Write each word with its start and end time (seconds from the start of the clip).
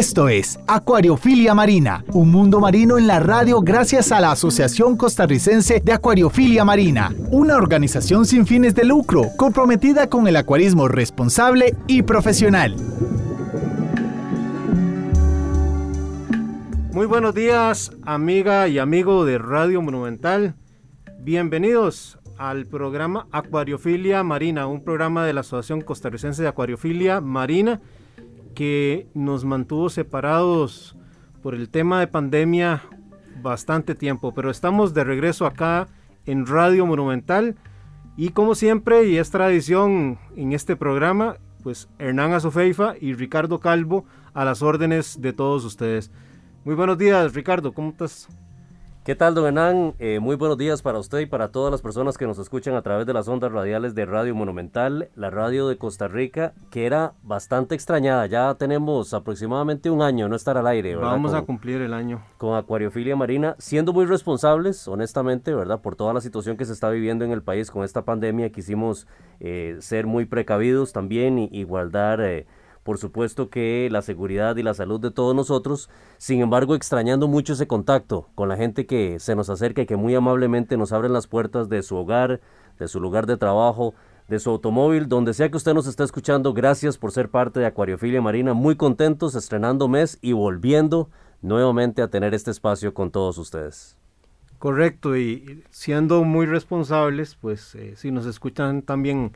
Esto 0.00 0.30
es 0.30 0.58
Acuariofilia 0.66 1.52
Marina, 1.52 2.02
un 2.14 2.30
mundo 2.30 2.58
marino 2.58 2.96
en 2.96 3.06
la 3.06 3.20
radio 3.20 3.60
gracias 3.60 4.12
a 4.12 4.20
la 4.20 4.32
Asociación 4.32 4.96
Costarricense 4.96 5.80
de 5.80 5.92
Acuariofilia 5.92 6.64
Marina, 6.64 7.12
una 7.30 7.56
organización 7.56 8.24
sin 8.24 8.46
fines 8.46 8.74
de 8.74 8.86
lucro 8.86 9.26
comprometida 9.36 10.08
con 10.08 10.26
el 10.26 10.36
acuarismo 10.36 10.88
responsable 10.88 11.76
y 11.86 12.00
profesional. 12.00 12.76
Muy 16.94 17.04
buenos 17.04 17.34
días, 17.34 17.92
amiga 18.06 18.68
y 18.68 18.78
amigo 18.78 19.26
de 19.26 19.36
Radio 19.36 19.82
Monumental. 19.82 20.54
Bienvenidos 21.18 22.18
al 22.38 22.64
programa 22.64 23.26
Acuariofilia 23.32 24.22
Marina, 24.22 24.66
un 24.66 24.82
programa 24.82 25.26
de 25.26 25.34
la 25.34 25.40
Asociación 25.42 25.82
Costarricense 25.82 26.40
de 26.40 26.48
Acuariofilia 26.48 27.20
Marina 27.20 27.82
que 28.60 29.08
nos 29.14 29.46
mantuvo 29.46 29.88
separados 29.88 30.94
por 31.42 31.54
el 31.54 31.70
tema 31.70 31.98
de 31.98 32.08
pandemia 32.08 32.82
bastante 33.40 33.94
tiempo, 33.94 34.34
pero 34.34 34.50
estamos 34.50 34.92
de 34.92 35.02
regreso 35.02 35.46
acá 35.46 35.88
en 36.26 36.44
Radio 36.44 36.84
Monumental 36.84 37.56
y 38.18 38.32
como 38.32 38.54
siempre 38.54 39.06
y 39.06 39.16
es 39.16 39.30
tradición 39.30 40.18
en 40.36 40.52
este 40.52 40.76
programa, 40.76 41.38
pues 41.62 41.88
Hernán 41.98 42.34
Azofeifa 42.34 42.96
y 43.00 43.14
Ricardo 43.14 43.60
Calvo 43.60 44.04
a 44.34 44.44
las 44.44 44.60
órdenes 44.60 45.22
de 45.22 45.32
todos 45.32 45.64
ustedes. 45.64 46.10
Muy 46.66 46.74
buenos 46.74 46.98
días 46.98 47.32
Ricardo, 47.32 47.72
¿cómo 47.72 47.88
estás? 47.88 48.28
¿Qué 49.02 49.14
tal, 49.14 49.34
don 49.34 49.46
Hernán? 49.46 49.94
Eh, 49.98 50.20
muy 50.20 50.36
buenos 50.36 50.58
días 50.58 50.82
para 50.82 50.98
usted 50.98 51.20
y 51.20 51.26
para 51.26 51.48
todas 51.48 51.72
las 51.72 51.80
personas 51.80 52.18
que 52.18 52.26
nos 52.26 52.38
escuchan 52.38 52.74
a 52.74 52.82
través 52.82 53.06
de 53.06 53.14
las 53.14 53.28
ondas 53.28 53.50
radiales 53.50 53.94
de 53.94 54.04
Radio 54.04 54.34
Monumental, 54.34 55.08
la 55.16 55.30
radio 55.30 55.68
de 55.68 55.78
Costa 55.78 56.06
Rica, 56.06 56.52
que 56.70 56.84
era 56.84 57.14
bastante 57.22 57.74
extrañada. 57.74 58.26
Ya 58.26 58.54
tenemos 58.56 59.14
aproximadamente 59.14 59.88
un 59.88 60.02
año 60.02 60.28
no 60.28 60.36
estar 60.36 60.58
al 60.58 60.66
aire, 60.66 60.96
¿verdad? 60.96 61.12
Vamos 61.12 61.32
a 61.32 61.40
cumplir 61.40 61.80
el 61.80 61.94
año. 61.94 62.22
Con 62.36 62.54
Acuariofilia 62.58 63.16
Marina, 63.16 63.56
siendo 63.58 63.94
muy 63.94 64.04
responsables, 64.04 64.86
honestamente, 64.86 65.54
¿verdad? 65.54 65.80
Por 65.80 65.96
toda 65.96 66.12
la 66.12 66.20
situación 66.20 66.58
que 66.58 66.66
se 66.66 66.74
está 66.74 66.90
viviendo 66.90 67.24
en 67.24 67.32
el 67.32 67.42
país 67.42 67.70
con 67.70 67.84
esta 67.84 68.04
pandemia, 68.04 68.52
quisimos 68.52 69.06
eh, 69.40 69.78
ser 69.80 70.06
muy 70.06 70.26
precavidos 70.26 70.92
también 70.92 71.38
y, 71.38 71.64
guardar... 71.64 72.20
Eh, 72.20 72.46
por 72.82 72.98
supuesto 72.98 73.50
que 73.50 73.88
la 73.90 74.02
seguridad 74.02 74.56
y 74.56 74.62
la 74.62 74.74
salud 74.74 75.00
de 75.00 75.10
todos 75.10 75.34
nosotros, 75.34 75.90
sin 76.18 76.40
embargo 76.40 76.74
extrañando 76.74 77.28
mucho 77.28 77.52
ese 77.52 77.66
contacto 77.66 78.28
con 78.34 78.48
la 78.48 78.56
gente 78.56 78.86
que 78.86 79.18
se 79.20 79.34
nos 79.34 79.50
acerca 79.50 79.82
y 79.82 79.86
que 79.86 79.96
muy 79.96 80.14
amablemente 80.14 80.76
nos 80.76 80.92
abren 80.92 81.12
las 81.12 81.26
puertas 81.26 81.68
de 81.68 81.82
su 81.82 81.96
hogar, 81.96 82.40
de 82.78 82.88
su 82.88 83.00
lugar 83.00 83.26
de 83.26 83.36
trabajo, 83.36 83.94
de 84.28 84.38
su 84.38 84.50
automóvil, 84.50 85.08
donde 85.08 85.34
sea 85.34 85.50
que 85.50 85.56
usted 85.56 85.74
nos 85.74 85.86
esté 85.86 86.04
escuchando, 86.04 86.54
gracias 86.54 86.96
por 86.96 87.12
ser 87.12 87.30
parte 87.30 87.60
de 87.60 87.66
Acuariofilia 87.66 88.22
Marina, 88.22 88.54
muy 88.54 88.76
contentos 88.76 89.34
estrenando 89.34 89.88
mes 89.88 90.18
y 90.22 90.32
volviendo 90.32 91.10
nuevamente 91.42 92.00
a 92.00 92.08
tener 92.08 92.32
este 92.32 92.50
espacio 92.50 92.94
con 92.94 93.10
todos 93.10 93.38
ustedes. 93.38 93.96
Correcto, 94.58 95.16
y 95.16 95.64
siendo 95.70 96.22
muy 96.22 96.46
responsables, 96.46 97.34
pues 97.34 97.74
eh, 97.74 97.94
si 97.96 98.10
nos 98.10 98.26
escuchan 98.26 98.82
también 98.82 99.32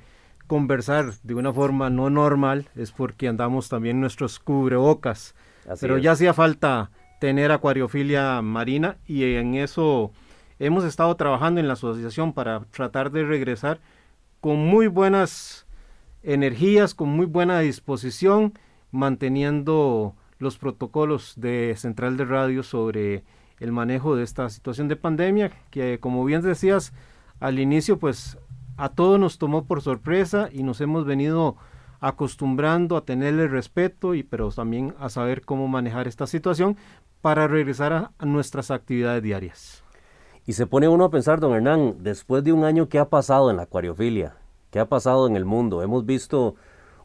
conversar 0.46 1.12
de 1.22 1.34
una 1.34 1.52
forma 1.52 1.90
no 1.90 2.10
normal 2.10 2.68
es 2.76 2.92
porque 2.92 3.28
andamos 3.28 3.68
también 3.68 4.00
nuestros 4.00 4.38
cubrebocas. 4.38 5.34
Pero 5.80 5.98
ya 5.98 6.12
hacía 6.12 6.34
falta 6.34 6.90
tener 7.20 7.52
acuariofilia 7.52 8.42
marina 8.42 8.96
y 9.06 9.24
en 9.34 9.54
eso 9.54 10.12
hemos 10.58 10.84
estado 10.84 11.14
trabajando 11.16 11.60
en 11.60 11.68
la 11.68 11.72
asociación 11.74 12.32
para 12.32 12.60
tratar 12.70 13.10
de 13.10 13.24
regresar 13.24 13.80
con 14.40 14.58
muy 14.58 14.88
buenas 14.88 15.66
energías, 16.22 16.94
con 16.94 17.08
muy 17.08 17.26
buena 17.26 17.60
disposición, 17.60 18.52
manteniendo 18.90 20.14
los 20.38 20.58
protocolos 20.58 21.34
de 21.36 21.74
Central 21.76 22.16
de 22.16 22.24
Radio 22.24 22.62
sobre 22.62 23.24
el 23.60 23.72
manejo 23.72 24.16
de 24.16 24.24
esta 24.24 24.50
situación 24.50 24.88
de 24.88 24.96
pandemia, 24.96 25.50
que 25.70 25.98
como 26.00 26.24
bien 26.24 26.42
decías 26.42 26.92
al 27.40 27.58
inicio, 27.58 27.98
pues 27.98 28.38
a 28.76 28.88
todos 28.90 29.18
nos 29.20 29.38
tomó 29.38 29.64
por 29.64 29.82
sorpresa 29.82 30.48
y 30.52 30.62
nos 30.62 30.80
hemos 30.80 31.04
venido 31.04 31.56
acostumbrando 32.00 32.96
a 32.96 33.04
tenerle 33.04 33.48
respeto 33.48 34.14
y 34.14 34.22
pero 34.22 34.50
también 34.50 34.94
a 34.98 35.08
saber 35.08 35.42
cómo 35.42 35.68
manejar 35.68 36.06
esta 36.06 36.26
situación 36.26 36.76
para 37.22 37.48
regresar 37.48 37.92
a, 37.92 38.26
nuestras 38.26 38.70
actividades 38.70 39.22
diarias. 39.22 39.82
Y 40.44 40.52
se 40.52 40.66
pone 40.66 40.88
uno 40.88 41.04
a 41.04 41.10
pensar, 41.10 41.40
don 41.40 41.54
Hernán, 41.54 41.96
después 42.00 42.44
de 42.44 42.52
un 42.52 42.64
año, 42.64 42.90
¿qué 42.90 42.98
ha 42.98 43.08
pasado 43.08 43.50
en 43.50 43.56
la 43.56 43.62
acuariofilia? 43.62 44.36
¿Qué 44.70 44.78
ha 44.78 44.88
pasado 44.88 45.26
en 45.26 45.36
el 45.36 45.46
mundo? 45.46 45.82
Hemos 45.82 46.04
visto 46.04 46.56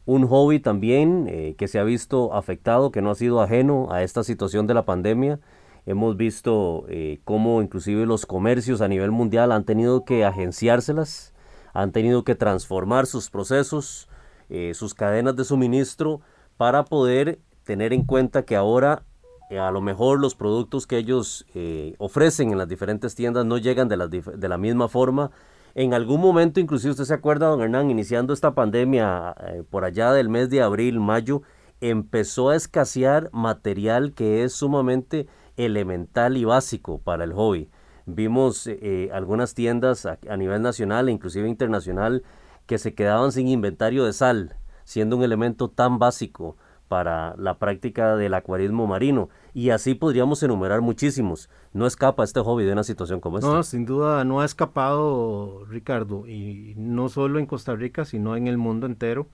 un 0.06 0.28
hobby 0.28 0.60
también 0.60 1.28
eh, 1.30 1.56
que 1.58 1.70
se 1.70 1.80
ha 1.80 1.84
visto 1.84 2.34
afectado, 2.34 2.92
que 2.92 3.02
no 3.02 3.12
ha 3.12 3.16
sido 3.16 3.42
ajeno 3.42 3.88
a 3.92 4.04
esta 4.04 4.24
situación 4.24 4.68
de 4.68 4.74
la 4.74 4.84
pandemia. 4.84 5.40
Hemos 5.86 6.18
visto 6.18 6.84
eh, 6.90 7.22
cómo 7.24 7.62
inclusive 7.62 8.06
los 8.06 8.26
comercios 8.26 8.82
a 8.82 8.90
nivel 8.90 9.12
mundial 9.12 9.54
han 9.54 9.64
tenido 9.64 10.04
que 10.04 10.26
agenciárselas 10.26 11.34
han 11.82 11.92
tenido 11.92 12.24
que 12.24 12.36
transformar 12.36 13.06
sus 13.06 13.30
procesos, 13.30 14.10
eh, 14.50 14.74
sus 14.74 14.94
cadenas 14.94 15.36
de 15.36 15.46
suministro 15.46 16.22
para 16.58 16.84
poder 16.84 17.40
tener 17.64 17.94
en 17.94 18.04
cuenta 18.04 18.44
que 18.44 18.56
ahora 18.56 19.04
eh, 19.50 19.60
a 19.60 19.72
lo 19.72 19.82
mejor 19.82 20.20
los 20.20 20.36
productos 20.36 20.88
que 20.88 20.98
ellos 20.98 21.46
eh, 21.56 21.96
ofrecen 21.98 22.52
en 22.52 22.58
las 22.58 22.68
diferentes 22.68 23.16
tiendas 23.16 23.46
no 23.46 23.58
llegan 23.58 23.88
de 23.88 23.98
la, 23.98 24.08
de 24.08 24.50
la 24.50 24.58
misma 24.58 24.88
forma. 24.88 25.32
En 25.76 25.94
algún 25.94 26.20
momento, 26.20 26.60
inclusive 26.60 26.92
usted 26.92 27.06
se 27.06 27.14
acuerda, 27.14 27.48
don 27.48 27.62
Hernán, 27.62 27.90
iniciando 27.92 28.34
esta 28.34 28.54
pandemia 28.54 29.36
por 29.70 29.86
allá 29.86 30.12
del 30.12 30.28
mes 30.28 30.50
de 30.50 30.62
abril, 30.62 31.00
mayo, 31.00 31.44
empezó 31.80 32.50
a 32.50 32.56
escasear 32.56 33.30
material 33.32 34.14
que 34.14 34.44
es 34.44 34.54
sumamente 34.54 35.28
elemental 35.56 36.38
y 36.38 36.44
básico 36.44 37.00
para 37.00 37.24
el 37.24 37.34
hobby. 37.34 37.70
Vimos 38.12 38.66
eh, 38.66 39.10
algunas 39.14 39.54
tiendas 39.54 40.08
a, 40.08 40.18
nivel 40.36 40.64
nacional 40.64 41.08
e 41.08 41.12
inclusive 41.12 41.48
internacional 41.48 42.24
que 42.66 42.80
se 42.80 42.96
quedaban 42.96 43.32
sin 43.32 43.48
inventario 43.48 44.04
de 44.04 44.14
sal, 44.14 44.56
siendo 44.84 45.16
un 45.16 45.24
elemento 45.24 45.70
tan 45.70 46.00
básico 46.00 46.58
para 46.88 47.36
la 47.38 47.60
práctica 47.60 48.16
del 48.16 48.34
acuarismo 48.34 48.88
marino. 48.88 49.30
Y 49.54 49.70
así 49.70 49.94
podríamos 49.94 50.42
enumerar 50.42 50.82
muchísimos. 50.82 51.50
No 51.72 51.86
escapa 51.86 52.24
este 52.24 52.40
hobby 52.40 52.66
de 52.66 52.74
una 52.74 52.84
situación 52.84 53.20
como 53.20 53.38
esta. 53.38 53.52
No, 53.52 53.62
sin 53.62 53.86
duda 53.86 54.24
no 54.24 54.42
ha 54.42 54.46
escapado, 54.46 55.66
Ricardo, 55.66 56.28
y 56.28 56.74
no 56.78 57.10
solo 57.10 57.38
en 57.38 57.46
Costa 57.46 57.76
Rica, 57.76 58.06
sino 58.06 58.36
en 58.36 58.48
el 58.48 58.58
mundo 58.58 58.88
entero. 58.88 59.28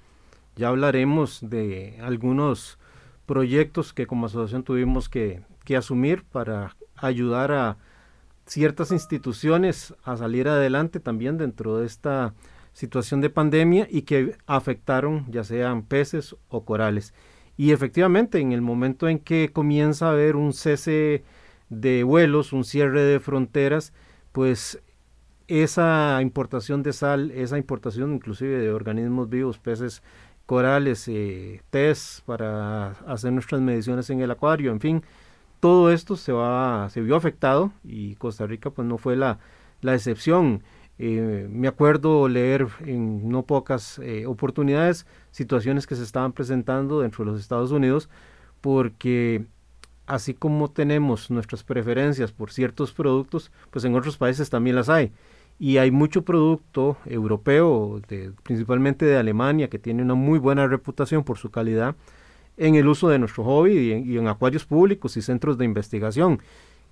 Ya 0.57 0.67
hablaremos 0.67 1.39
de 1.41 1.97
algunos 2.01 2.77
proyectos 3.25 3.93
que 3.93 4.05
como 4.05 4.25
asociación 4.25 4.63
tuvimos 4.63 5.07
que 5.07 5.45
asumir 5.77 6.25
para 6.25 6.75
ayudar 6.97 7.53
a 7.53 7.77
ciertas 8.45 8.91
instituciones 8.91 9.93
a 10.03 10.17
salir 10.17 10.47
adelante 10.47 10.99
también 10.99 11.37
dentro 11.37 11.77
de 11.77 11.85
esta 11.85 12.33
situación 12.73 13.21
de 13.21 13.29
pandemia 13.29 13.87
y 13.89 14.03
que 14.03 14.35
afectaron 14.45 15.25
ya 15.31 15.43
sean 15.43 15.83
peces 15.83 16.35
o 16.49 16.65
corales. 16.65 17.13
Y 17.57 17.71
efectivamente, 17.71 18.39
en 18.39 18.51
el 18.51 18.61
momento 18.61 19.07
en 19.07 19.19
que 19.19 19.51
comienza 19.53 20.07
a 20.07 20.11
haber 20.11 20.35
un 20.35 20.53
cese 20.53 21.23
de 21.69 22.03
vuelos, 22.03 22.53
un 22.53 22.65
cierre 22.65 23.01
de 23.01 23.19
fronteras, 23.19 23.93
pues 24.31 24.81
esa 25.47 26.19
importación 26.21 26.83
de 26.83 26.91
sal, 26.91 27.31
esa 27.31 27.57
importación 27.57 28.13
inclusive 28.13 28.59
de 28.59 28.71
organismos 28.71 29.29
vivos, 29.29 29.57
peces, 29.57 30.03
corales, 30.45 31.07
eh, 31.07 31.61
test 31.69 32.25
para 32.25 32.91
hacer 33.07 33.31
nuestras 33.31 33.61
mediciones 33.61 34.09
en 34.09 34.19
el 34.19 34.31
acuario, 34.31 34.71
en 34.71 34.79
fin, 34.79 35.03
todo 35.65 35.91
esto 35.91 36.15
se, 36.15 36.31
va, 36.31 36.87
se 36.91 37.01
vio 37.01 37.15
afectado 37.15 37.71
y 37.83 38.13
Costa 38.17 38.45
Rica 38.45 38.69
pues 38.69 38.87
no 38.87 38.99
fue 38.99 39.15
la, 39.15 39.39
excepción. 39.81 40.61
Eh, 40.99 41.47
me 41.49 41.67
acuerdo 41.67 42.27
leer 42.27 42.67
en 42.81 43.27
no 43.29 43.41
pocas 43.41 43.97
eh, 43.97 44.27
oportunidades 44.27 45.07
situaciones 45.31 45.87
que 45.87 45.95
se 45.95 46.03
estaban 46.03 46.33
presentando 46.33 47.01
dentro 47.01 47.25
de 47.25 47.31
los 47.31 47.41
Estados 47.41 47.71
Unidos 47.71 48.09
porque 48.61 49.43
así 50.05 50.35
como 50.35 50.69
tenemos 50.69 51.31
nuestras 51.31 51.63
preferencias 51.63 52.31
por 52.31 52.51
ciertos 52.51 52.91
productos, 52.91 53.51
pues 53.71 53.85
en 53.85 53.95
otros 53.95 54.17
países 54.17 54.51
también 54.51 54.75
las 54.75 54.87
hay. 54.87 55.11
Y 55.57 55.77
hay 55.77 55.89
mucho 55.89 56.21
producto 56.21 56.97
europeo, 57.07 57.99
principalmente 58.43 59.03
de 59.03 59.17
Alemania, 59.17 59.67
que 59.67 59.79
tiene 59.79 60.03
una 60.03 60.13
muy 60.13 60.37
buena 60.37 60.67
reputación 60.67 61.23
por 61.23 61.39
su 61.39 61.49
calidad, 61.49 61.95
en 62.57 62.75
el 62.75 62.87
uso 62.87 63.09
de 63.09 63.19
nuestro 63.19 63.43
hobby 63.43 64.03
y 64.05 64.17
en, 64.17 64.27
acuarios 64.27 64.65
públicos 64.65 65.17
y 65.17 65.21
centros 65.21 65.57
de 65.57 65.65
investigación, 65.65 66.41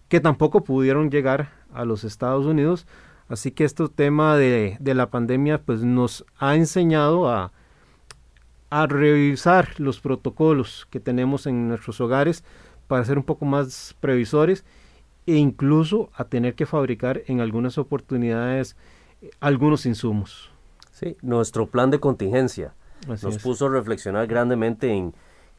que 0.10 0.20
tampoco 0.20 0.64
pudieron 0.64 1.10
llegar 1.10 1.52
a 1.74 1.86
los 1.86 2.04
Estados 2.04 2.46
Unidos. 2.46 2.86
Así 3.30 3.52
que 3.52 3.64
este 3.64 3.88
tema 3.88 4.38
de, 4.38 4.78
la 4.84 5.10
pandemia 5.10 5.62
pues 5.62 5.84
nos 5.84 6.26
ha 6.38 6.56
enseñado 6.56 7.30
a, 7.30 7.52
a 8.70 8.88
revisar 8.88 9.80
los 9.80 10.00
protocolos 10.00 10.88
que 10.90 11.00
tenemos 11.00 11.48
en 11.48 11.70
nuestros 11.70 12.02
hogares 12.02 12.44
para 12.88 13.06
ser 13.06 13.18
un 13.18 13.24
poco 13.24 13.46
más 13.46 13.96
previsores 14.00 14.66
e 15.26 15.36
incluso 15.36 16.10
a 16.16 16.26
tener 16.26 16.54
que 16.54 16.66
fabricar 16.66 17.24
en 17.28 17.40
algunas 17.40 17.78
oportunidades 17.78 18.76
eh, 19.22 19.32
algunos 19.40 19.86
insumos. 19.86 20.52
Sí, 20.92 21.18
nuestro 21.22 21.68
plan 21.68 21.90
de 21.90 22.00
contingencia 22.00 22.74
nos 23.08 23.38
puso 23.40 23.66
a 23.66 23.70
reflexionar 23.70 24.28
grandemente 24.28 24.92
en 24.92 25.14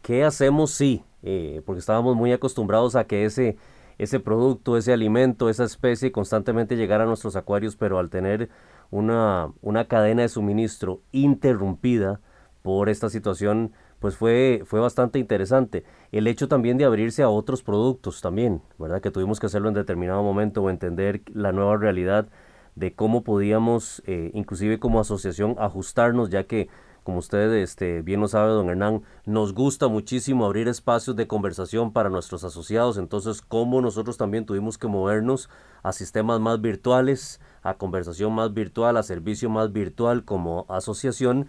qué 0.04 0.22
hacemos 0.22 0.70
si, 0.70 1.02
eh, 1.22 1.62
porque 1.64 1.80
estábamos 1.80 2.14
muy 2.14 2.30
acostumbrados 2.30 2.94
a 2.94 3.04
que 3.04 3.24
ese, 3.24 3.56
ese 3.96 4.20
producto, 4.20 4.76
ese 4.76 4.92
alimento, 4.92 5.48
esa 5.48 5.64
especie 5.64 6.12
constantemente 6.12 6.76
llegara 6.76 7.04
a 7.04 7.06
nuestros 7.06 7.36
acuarios, 7.36 7.74
pero 7.74 7.98
al 7.98 8.10
tener 8.10 8.50
una, 8.90 9.50
una 9.62 9.86
cadena 9.86 10.20
de 10.20 10.28
suministro 10.28 11.00
interrumpida 11.10 12.20
por 12.60 12.90
esta 12.90 13.08
situación, 13.08 13.72
pues 13.98 14.14
fue, 14.14 14.62
fue 14.66 14.78
bastante 14.78 15.18
interesante. 15.18 15.84
El 16.12 16.26
hecho 16.26 16.48
también 16.48 16.76
de 16.76 16.84
abrirse 16.84 17.22
a 17.22 17.30
otros 17.30 17.62
productos 17.62 18.20
también, 18.20 18.60
¿verdad? 18.78 19.00
Que 19.00 19.10
tuvimos 19.10 19.40
que 19.40 19.46
hacerlo 19.46 19.68
en 19.68 19.74
determinado 19.74 20.22
momento 20.22 20.62
o 20.62 20.68
entender 20.68 21.22
la 21.32 21.52
nueva 21.52 21.78
realidad 21.78 22.28
de 22.74 22.92
cómo 22.92 23.24
podíamos, 23.24 24.02
eh, 24.06 24.30
inclusive 24.34 24.78
como 24.78 25.00
asociación, 25.00 25.56
ajustarnos, 25.58 26.28
ya 26.28 26.44
que, 26.44 26.68
como 27.04 27.18
usted 27.18 27.52
este, 27.52 28.02
bien 28.02 28.20
lo 28.20 28.26
sabe, 28.26 28.50
don 28.50 28.68
Hernán, 28.68 29.02
nos 29.24 29.54
gusta 29.54 29.86
muchísimo 29.86 30.44
abrir 30.44 30.66
espacios 30.66 31.14
de 31.14 31.28
conversación 31.28 31.92
para 31.92 32.10
nuestros 32.10 32.42
asociados, 32.42 32.98
entonces, 32.98 33.40
cómo 33.40 33.80
nosotros 33.80 34.16
también 34.16 34.46
tuvimos 34.46 34.78
que 34.78 34.88
movernos 34.88 35.48
a 35.84 35.92
sistemas 35.92 36.40
más 36.40 36.60
virtuales, 36.60 37.40
a 37.62 37.74
conversación 37.74 38.32
más 38.32 38.52
virtual, 38.52 38.96
a 38.96 39.02
servicio 39.02 39.48
más 39.50 39.72
virtual 39.72 40.24
como 40.24 40.66
asociación, 40.68 41.46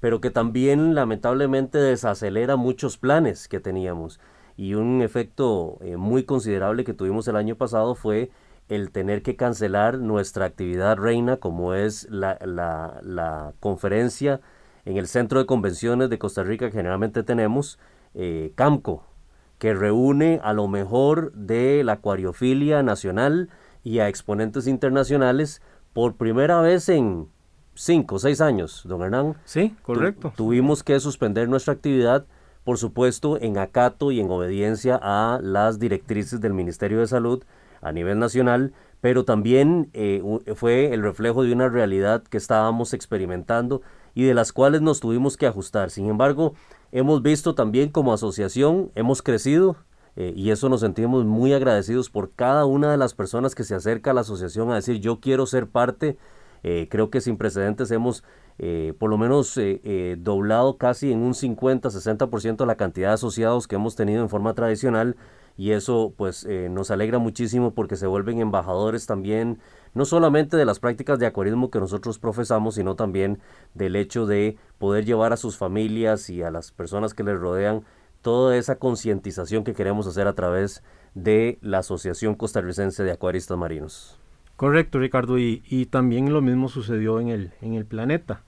pero 0.00 0.20
que 0.20 0.30
también 0.30 0.94
lamentablemente 0.94 1.78
desacelera 1.78 2.56
muchos 2.56 2.98
planes 2.98 3.46
que 3.46 3.60
teníamos. 3.60 4.18
Y 4.56 4.74
un 4.74 5.02
efecto 5.02 5.78
eh, 5.80 5.96
muy 5.96 6.24
considerable 6.24 6.84
que 6.84 6.94
tuvimos 6.94 7.28
el 7.28 7.36
año 7.36 7.56
pasado 7.56 7.94
fue 7.94 8.30
el 8.68 8.90
tener 8.90 9.22
que 9.22 9.36
cancelar 9.36 9.98
nuestra 9.98 10.46
actividad 10.46 10.96
reina, 10.96 11.36
como 11.36 11.74
es 11.74 12.08
la, 12.10 13.52
conferencia 13.60 14.40
en 14.84 14.96
el 14.96 15.06
Centro 15.06 15.38
de 15.38 15.46
Convenciones 15.46 16.10
de 16.10 16.18
Costa 16.18 16.42
Rica 16.42 16.70
generalmente 16.70 17.22
tenemos, 17.22 17.78
eh, 18.14 18.52
CAMCO, 18.54 19.04
que 19.58 19.74
reúne 19.74 20.40
a 20.42 20.52
lo 20.52 20.68
mejor 20.68 21.32
de 21.32 21.82
la 21.84 21.92
acuariofilia 21.92 22.82
nacional 22.82 23.48
y 23.82 24.00
a 24.00 24.08
exponentes 24.08 24.66
internacionales 24.66 25.62
por 25.92 26.16
primera 26.16 26.60
vez 26.60 26.88
en 26.88 27.28
cinco 27.74 28.16
o 28.16 28.18
seis 28.18 28.40
años, 28.40 28.82
don 28.84 29.02
Hernán. 29.02 29.36
Sí, 29.44 29.74
correcto. 29.82 30.32
tuvimos 30.36 30.82
que 30.82 30.98
suspender 31.00 31.48
nuestra 31.48 31.74
actividad, 31.74 32.26
por 32.64 32.78
supuesto, 32.78 33.40
en 33.40 33.58
acato 33.58 34.10
y 34.10 34.20
en 34.20 34.30
obediencia 34.30 34.98
a 35.02 35.38
las 35.42 35.78
directrices 35.78 36.40
del 36.40 36.54
Ministerio 36.54 37.00
de 37.00 37.06
Salud 37.06 37.44
a 37.80 37.92
nivel 37.92 38.18
nacional, 38.18 38.72
pero 39.00 39.24
también 39.24 39.90
eh, 39.92 40.22
fue 40.54 40.94
el 40.94 41.02
reflejo 41.02 41.42
de 41.42 41.52
una 41.52 41.68
realidad 41.68 42.22
que 42.22 42.38
estábamos 42.38 42.94
experimentando 42.94 43.82
y 44.14 44.24
de 44.24 44.34
las 44.34 44.52
cuales 44.52 44.80
nos 44.80 45.00
tuvimos 45.00 45.36
que 45.36 45.46
ajustar. 45.46 45.90
Sin 45.90 46.08
embargo, 46.08 46.54
hemos 46.92 47.22
visto 47.22 47.54
también 47.54 47.88
como 47.90 48.12
asociación, 48.12 48.90
hemos 48.94 49.22
crecido, 49.22 49.76
eh, 50.16 50.32
y 50.36 50.50
eso 50.50 50.68
nos 50.68 50.80
sentimos 50.80 51.24
muy 51.24 51.52
agradecidos 51.52 52.08
por 52.08 52.32
cada 52.32 52.66
una 52.66 52.90
de 52.90 52.96
las 52.96 53.14
personas 53.14 53.54
que 53.54 53.64
se 53.64 53.74
acerca 53.74 54.12
a 54.12 54.14
la 54.14 54.20
asociación 54.20 54.70
a 54.70 54.76
decir 54.76 55.00
yo 55.00 55.20
quiero 55.20 55.46
ser 55.46 55.66
parte. 55.66 56.16
Eh, 56.62 56.88
creo 56.90 57.10
que 57.10 57.20
sin 57.20 57.36
precedentes 57.36 57.90
hemos 57.90 58.24
eh, 58.58 58.94
por 58.98 59.10
lo 59.10 59.18
menos 59.18 59.58
doblado 60.18 60.78
casi 60.78 61.10
en 61.10 61.18
un 61.18 61.34
50-60% 61.34 62.64
la 62.64 62.76
cantidad 62.76 63.08
de 63.08 63.14
asociados 63.14 63.66
que 63.66 63.74
hemos 63.74 63.96
tenido 63.96 64.22
en 64.22 64.28
forma 64.28 64.54
tradicional 64.54 65.16
y 65.56 65.72
eso 65.72 66.14
pues 66.16 66.46
nos 66.70 66.90
alegra 66.90 67.18
muchísimo 67.18 67.74
porque 67.74 67.96
se 67.96 68.06
vuelven 68.06 68.40
embajadores 68.40 69.06
también 69.06 69.58
no 69.94 70.04
solamente 70.04 70.56
de 70.56 70.64
las 70.64 70.80
prácticas 70.80 71.18
de 71.18 71.26
acuarismo 71.26 71.70
que 71.70 71.80
nosotros 71.80 72.18
profesamos, 72.18 72.74
sino 72.74 72.96
también 72.96 73.38
del 73.74 73.96
hecho 73.96 74.26
de 74.26 74.58
poder 74.78 75.04
llevar 75.04 75.32
a 75.32 75.36
sus 75.36 75.56
familias 75.56 76.28
y 76.30 76.42
a 76.42 76.50
las 76.50 76.72
personas 76.72 77.14
que 77.14 77.24
les 77.24 77.38
rodean 77.38 77.84
toda 78.22 78.56
esa 78.56 78.76
concientización 78.76 79.64
que 79.64 79.74
queremos 79.74 80.06
hacer 80.06 80.26
a 80.26 80.34
través 80.34 80.82
de 81.14 81.58
la 81.60 81.78
Asociación 81.78 82.34
Costarricense 82.34 83.04
de 83.04 83.12
Acuaristas 83.12 83.56
Marinos. 83.56 84.18
Correcto, 84.56 84.98
Ricardo, 84.98 85.38
y, 85.38 85.88
también 85.90 86.32
lo 86.32 86.40
mismo 86.40 86.68
sucedió 86.68 87.20
en 87.20 87.28
el, 87.28 87.52
en 87.60 87.74
el 87.74 87.86
planeta. 87.86 88.42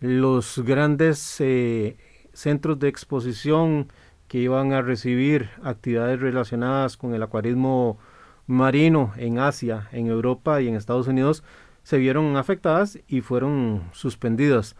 Los 0.00 0.58
grandes 0.58 1.36
eh, 1.40 1.96
centros 2.32 2.78
de 2.78 2.88
exposición 2.88 3.88
que 4.28 4.38
iban 4.38 4.72
a 4.72 4.82
recibir 4.82 5.50
actividades 5.62 6.20
relacionadas 6.20 6.96
con 6.96 7.14
el 7.14 7.22
acuarismo 7.22 7.98
marino 8.46 9.12
en 9.16 9.38
Asia, 9.38 9.88
en 9.92 10.08
Europa 10.08 10.60
y 10.60 10.68
en 10.68 10.74
Estados 10.74 11.08
Unidos 11.08 11.42
se 11.82 11.98
vieron 11.98 12.36
afectadas 12.36 12.98
y 13.08 13.20
fueron 13.20 13.82
suspendidas. 13.92 14.76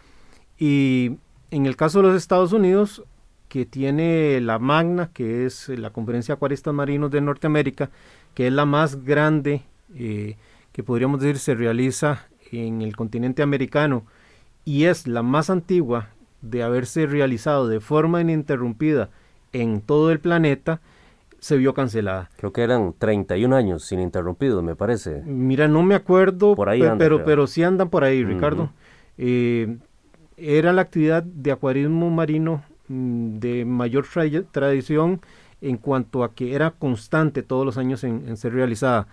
Y 0.58 1.18
en 1.50 1.66
el 1.66 1.76
caso 1.76 2.00
de 2.00 2.08
los 2.08 2.16
Estados 2.16 2.52
Unidos, 2.52 3.04
que 3.48 3.66
tiene 3.66 4.40
la 4.40 4.58
Magna, 4.58 5.10
que 5.12 5.44
es 5.44 5.68
la 5.68 5.90
Conferencia 5.90 6.34
Acuaristas 6.34 6.72
Marinos 6.72 7.10
de 7.10 7.20
Norteamérica, 7.20 7.90
que 8.34 8.46
es 8.46 8.52
la 8.52 8.64
más 8.64 9.04
grande 9.04 9.62
eh, 9.94 10.36
que 10.72 10.82
podríamos 10.82 11.20
decir 11.20 11.38
se 11.38 11.54
realiza 11.54 12.28
en 12.50 12.80
el 12.80 12.96
continente 12.96 13.42
americano 13.42 14.04
y 14.64 14.84
es 14.84 15.06
la 15.06 15.22
más 15.22 15.50
antigua 15.50 16.08
de 16.40 16.62
haberse 16.62 17.06
realizado 17.06 17.68
de 17.68 17.80
forma 17.80 18.20
ininterrumpida 18.20 19.10
en 19.52 19.80
todo 19.80 20.10
el 20.10 20.20
planeta, 20.20 20.80
se 21.42 21.58
vio 21.58 21.74
cancelada. 21.74 22.30
Creo 22.38 22.54
que 22.54 22.62
eran 22.62 22.94
31 22.96 23.54
años 23.54 23.92
ininterrumpidos, 23.92 24.64
me 24.64 24.74
parece. 24.74 25.20
Mira, 25.26 25.68
no 25.68 25.82
me 25.82 25.94
acuerdo, 25.94 26.54
por 26.54 26.70
ahí 26.70 26.82
pero, 26.96 27.22
pero 27.24 27.46
sí 27.46 27.62
andan 27.62 27.90
por 27.90 28.02
ahí, 28.02 28.24
Ricardo. 28.24 28.70
Eh, 29.18 29.76
era 30.38 30.72
la 30.72 30.80
actividad 30.80 31.22
de 31.22 31.52
acuarismo 31.52 32.08
marino 32.08 32.62
Mm, 32.92 33.38
de 33.38 33.64
mayor 33.64 34.06
tradición 34.50 35.22
en 35.62 35.76
cuanto 35.78 36.24
a 36.24 36.34
que 36.34 36.54
era 36.54 36.72
constante 36.72 37.42
todos 37.42 37.64
los 37.64 37.78
años 37.78 38.04
en, 38.04 38.36
ser 38.36 38.52
realizada. 38.52 39.06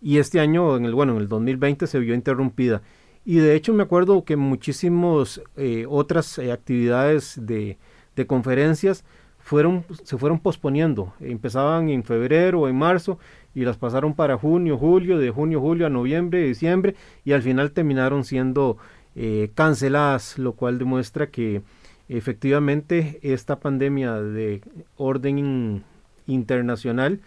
Y 0.00 0.18
este 0.18 0.40
año, 0.40 0.76
en 0.76 0.84
el, 0.84 0.94
bueno, 0.94 1.14
en 1.14 1.22
el 1.22 1.28
2020 1.28 1.86
se 1.86 1.98
vio 1.98 2.14
interrumpida. 2.14 2.82
Y 3.24 3.36
de 3.36 3.56
hecho 3.56 3.72
me 3.74 3.82
acuerdo 3.82 4.24
que 4.24 4.36
muchísimas 4.36 5.40
eh, 5.56 5.86
otras 5.88 6.38
eh, 6.38 6.52
actividades 6.52 7.38
de, 7.40 7.78
de, 8.14 8.26
conferencias 8.26 9.04
fueron, 9.44 9.84
se 10.02 10.18
fueron 10.18 10.40
posponiendo. 10.40 11.14
Empezaban 11.20 11.88
en 11.90 12.02
febrero 12.02 12.62
o 12.62 12.68
en 12.68 12.76
marzo 12.76 13.20
y 13.54 13.64
las 13.64 13.76
pasaron 13.76 14.14
para 14.14 14.36
junio, 14.36 14.76
julio, 14.76 15.18
de 15.18 15.30
junio, 15.30 15.60
julio 15.60 15.86
a 15.86 15.90
noviembre, 15.90 16.42
diciembre 16.42 16.96
y 17.24 17.32
al 17.32 17.42
final 17.42 17.70
terminaron 17.70 18.24
siendo 18.24 18.78
eh, 19.14 19.52
canceladas, 19.54 20.38
lo 20.38 20.54
cual 20.54 20.78
demuestra 20.78 21.28
que 21.28 21.62
Efectivamente, 22.08 23.18
esta 23.22 23.60
pandemia 23.60 24.20
de 24.20 24.60
orden 24.96 25.84
internacional 26.26 27.20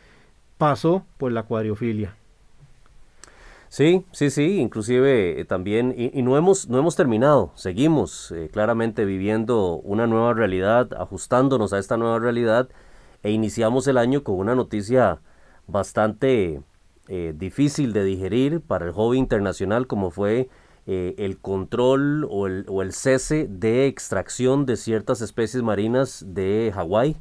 pasó 0.58 1.06
por 1.18 1.32
la 1.32 1.42
acuariofilia. 1.42 2.16
Sí, 3.70 4.06
sí, 4.12 4.30
sí, 4.30 4.60
inclusive 4.60 5.40
eh, 5.40 5.46
también, 5.46 5.94
y, 5.98 6.22
no, 6.22 6.38
hemos, 6.38 6.70
no 6.70 6.80
hemos 6.80 6.96
terminado, 6.96 7.52
seguimos 7.56 8.32
eh, 8.32 8.50
claramente 8.52 9.04
viviendo 9.04 9.76
una 9.84 10.08
nueva 10.08 10.34
realidad, 10.34 10.94
ajustándonos 10.98 11.74
a 11.74 11.80
esta 11.80 11.98
nueva 11.98 12.20
realidad, 12.20 12.70
e 13.24 13.32
iniciamos 13.32 13.88
el 13.88 13.98
año 13.98 14.24
con 14.24 14.36
una 14.36 14.56
noticia 14.56 15.20
bastante 15.68 16.62
eh, 17.10 17.34
difícil 17.36 17.92
de 17.92 18.06
digerir 18.06 18.62
para 18.62 18.86
el 18.86 18.94
hobby 18.94 19.18
internacional, 19.18 19.88
como 19.88 20.12
fue 20.12 20.50
el 20.90 21.38
control 21.40 22.26
o 22.30 22.48
el, 22.48 22.66
o 22.70 22.82
el, 22.82 22.94
cese 22.94 23.46
de 23.50 23.88
extracción 23.88 24.66
de 24.66 24.78
ciertas 24.78 25.20
especies 25.20 25.62
marinas 25.62 26.24
de 26.26 26.72
Hawái, 26.74 27.18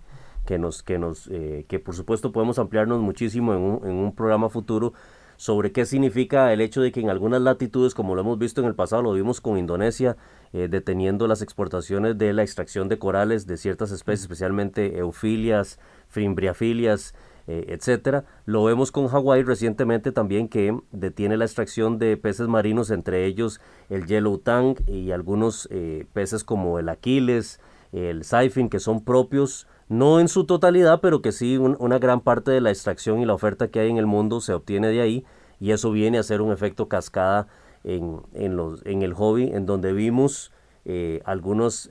que, 0.47 0.59
nos, 0.59 0.83
que, 0.83 0.99
nos, 0.99 1.29
eh, 1.31 1.67
que 1.69 1.79
por 1.79 1.95
supuesto 1.95 2.33
podemos 2.33 2.59
ampliarnos 2.59 3.01
muchísimo 3.01 3.53
en 3.53 3.61
un, 3.61 3.87
en 3.87 3.97
un, 3.97 4.15
programa 4.15 4.49
futuro 4.49 4.95
sobre 5.37 5.73
qué 5.73 5.87
significa 5.87 6.53
el 6.53 6.61
hecho 6.61 6.81
de 6.81 6.93
que 6.93 7.01
en 7.01 7.11
algunas 7.11 7.41
latitudes, 7.43 7.95
como 7.95 8.15
lo 8.15 8.23
hemos 8.23 8.39
visto 8.39 8.61
en 8.61 8.67
el 8.67 8.75
pasado, 8.75 9.03
lo 9.03 9.13
vimos 9.13 9.41
con 9.41 9.59
Indonesia, 9.59 10.17
eh, 10.53 10.69
deteniendo 10.69 11.27
las 11.27 11.43
exportaciones 11.43 12.17
de 12.19 12.33
la 12.33 12.43
extracción 12.43 12.89
de 12.89 12.99
corales 12.99 13.47
de 13.47 13.57
ciertas 13.57 13.91
especies, 13.91 14.23
especialmente 14.23 14.99
eufilias, 14.99 15.79
frimbriafilias, 16.09 17.15
eh, 17.49 17.67
etcétera. 17.69 18.25
Lo 18.45 18.65
vemos 18.65 18.91
con 18.91 19.07
Hawái 19.07 19.45
recientemente 19.45 20.11
también 20.11 20.49
que 20.49 20.77
detiene 20.91 21.37
la 21.37 21.45
extracción 21.45 21.99
de 21.99 22.17
peces 22.17 22.49
marinos, 22.49 22.91
entre 22.91 23.25
ellos 23.25 23.61
el 23.89 24.07
yellow 24.07 24.39
tang 24.39 24.77
y 24.89 25.13
algunos 25.13 25.69
eh, 25.71 26.07
peces 26.13 26.43
como 26.43 26.81
el 26.81 26.89
aquiles, 26.89 27.61
el 27.93 28.25
saifin, 28.25 28.69
que 28.69 28.81
son 28.81 29.05
propios, 29.05 29.69
no 29.89 30.21
en 30.21 30.29
su 30.29 30.45
totalidad, 30.45 31.01
pero 31.01 31.23
que 31.23 31.33
sí 31.33 31.57
una 31.57 31.99
gran 31.99 32.21
parte 32.21 32.51
de 32.51 32.61
la 32.61 32.71
extracción 32.71 33.21
y 33.21 33.27
la 33.27 33.35
oferta 33.35 33.69
que 33.69 33.81
hay 33.81 33.91
en 33.91 33.99
el 33.99 34.07
mundo 34.07 34.41
se 34.41 34.53
obtiene 34.53 34.89
de 34.89 35.01
ahí 35.01 35.25
y 35.61 35.71
eso 35.71 35.91
viene 35.91 36.19
a 36.19 36.23
ser 36.23 36.41
un 36.41 36.53
efecto 36.53 36.89
cascada 36.89 37.49
en, 37.85 38.21
en, 38.35 38.57
los, 38.57 38.85
en 38.85 39.03
el 39.03 39.15
hobby, 39.15 39.51
en 39.53 39.65
donde 39.65 39.93
vimos 39.93 40.53
eh, 40.85 41.23
algunos 41.25 41.89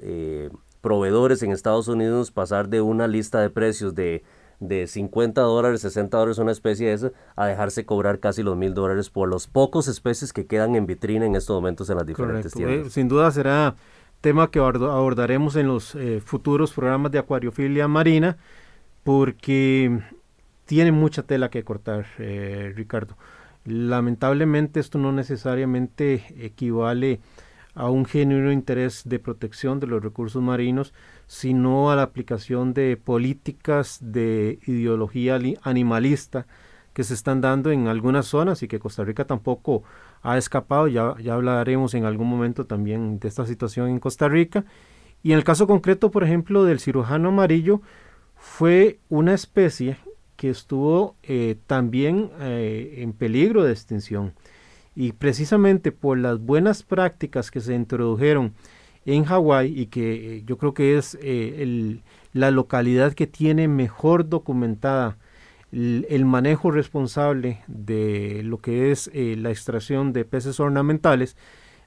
proveedores 0.82 1.42
en 1.42 1.52
Estados 1.52 1.88
Unidos 1.88 2.32
pasar 2.32 2.70
de 2.70 2.82
una 2.82 3.08
lista 3.08 3.42
de 3.42 3.50
precios 3.50 3.96
de, 3.96 4.24
de 4.60 4.88
50 4.88 5.42
dólares, 5.42 5.82
60 5.82 6.18
dólares 6.18 6.38
una 6.38 6.52
especie 6.52 6.88
de 6.88 6.94
esa, 6.94 7.12
a 7.36 7.48
dejarse 7.48 7.86
cobrar 7.86 8.20
casi 8.20 8.44
los 8.44 8.56
mil 8.56 8.74
dólares 8.74 9.10
por 9.10 9.28
los 9.28 9.48
pocos 9.48 9.88
especies 9.88 10.34
que 10.34 10.46
quedan 10.46 10.76
en 10.76 10.86
vitrina 10.86 11.26
en 11.26 11.36
estos 11.36 11.56
momentos 11.56 11.90
en 11.90 11.98
las 11.98 12.06
diferentes 12.06 12.54
tiendas. 12.54 12.88
Eh, 12.88 12.90
sin 12.90 13.08
duda 13.08 13.32
será 13.32 13.76
tema 14.26 14.50
que 14.50 14.58
abordaremos 14.58 15.56
en 15.56 15.68
los 15.68 15.94
eh, 15.94 16.20
futuros 16.20 16.74
programas 16.74 17.12
de 17.12 17.20
acuariofilia 17.20 17.88
marina, 17.88 18.38
porque 19.04 20.00
tiene 20.66 20.92
mucha 20.92 21.22
tela 21.22 21.52
que 21.52 21.64
cortar, 21.64 22.08
eh, 22.18 22.74
Ricardo. 22.76 23.16
Lamentablemente 23.66 24.80
esto 24.80 24.98
no 24.98 25.12
necesariamente 25.12 26.24
equivale 26.40 27.20
a 27.76 27.92
un 27.92 28.04
genuino 28.06 28.52
interés 28.52 29.04
de 29.06 29.20
protección 29.20 29.80
de 29.80 29.86
los 29.86 30.02
recursos 30.02 30.42
marinos, 30.42 30.92
sino 31.28 31.92
a 31.92 31.96
la 31.96 32.02
aplicación 32.02 32.74
de 32.74 32.98
políticas 32.98 34.00
de 34.02 34.58
ideología 34.66 35.40
animalista 35.62 36.48
que 36.94 37.04
se 37.04 37.14
están 37.14 37.42
dando 37.42 37.70
en 37.70 37.90
algunas 37.90 38.26
zonas 38.26 38.64
y 38.64 38.68
que 38.68 38.80
Costa 38.80 39.04
Rica 39.04 39.26
tampoco 39.26 39.84
ha 40.26 40.38
escapado. 40.38 40.88
Ya, 40.88 41.16
ya 41.22 41.36
hablaremos 41.36 41.94
en 41.94 42.06
algún 42.06 42.28
momento 42.28 42.66
también 42.66 43.20
de 43.20 43.28
esta 43.28 43.46
situación 43.46 43.90
en 43.90 44.00
Costa 44.00 44.28
Rica. 44.28 44.66
Y 45.24 45.32
en 45.32 45.38
el 45.38 45.44
caso 45.44 45.68
concreto, 45.68 46.12
por 46.12 46.24
ejemplo, 46.24 46.66
del 46.66 46.80
cirujano 46.80 47.30
amarillo, 47.30 47.82
fue 48.36 49.00
una 49.10 49.34
especie 49.34 49.98
que 50.36 50.50
estuvo 50.50 51.16
eh, 51.24 51.56
también 51.68 52.30
eh, 52.40 52.96
en 52.98 53.14
peligro 53.14 53.64
de 53.64 53.72
extinción. 53.72 54.34
Y 54.96 55.14
precisamente 55.14 55.92
por 55.92 56.18
las 56.18 56.40
buenas 56.40 56.84
prácticas 56.84 57.52
que 57.52 57.60
se 57.60 57.74
introdujeron 57.74 58.54
en 59.06 59.24
Hawái 59.24 59.80
y 59.80 59.88
que 59.88 60.38
eh, 60.38 60.44
yo 60.46 60.58
creo 60.58 60.74
que 60.74 60.98
es 60.98 61.18
la 62.34 62.52
localidad 62.52 63.14
que 63.14 63.28
tiene 63.28 63.68
mejor 63.68 64.30
documentada 64.30 65.18
el, 65.76 66.26
manejo 66.26 66.72
responsable 66.72 67.62
de 67.68 68.42
lo 68.44 68.60
que 68.60 68.92
es 68.92 69.12
la 69.14 69.52
extracción 69.52 70.14
de 70.14 70.26
peces 70.26 70.60
ornamentales, 70.60 71.36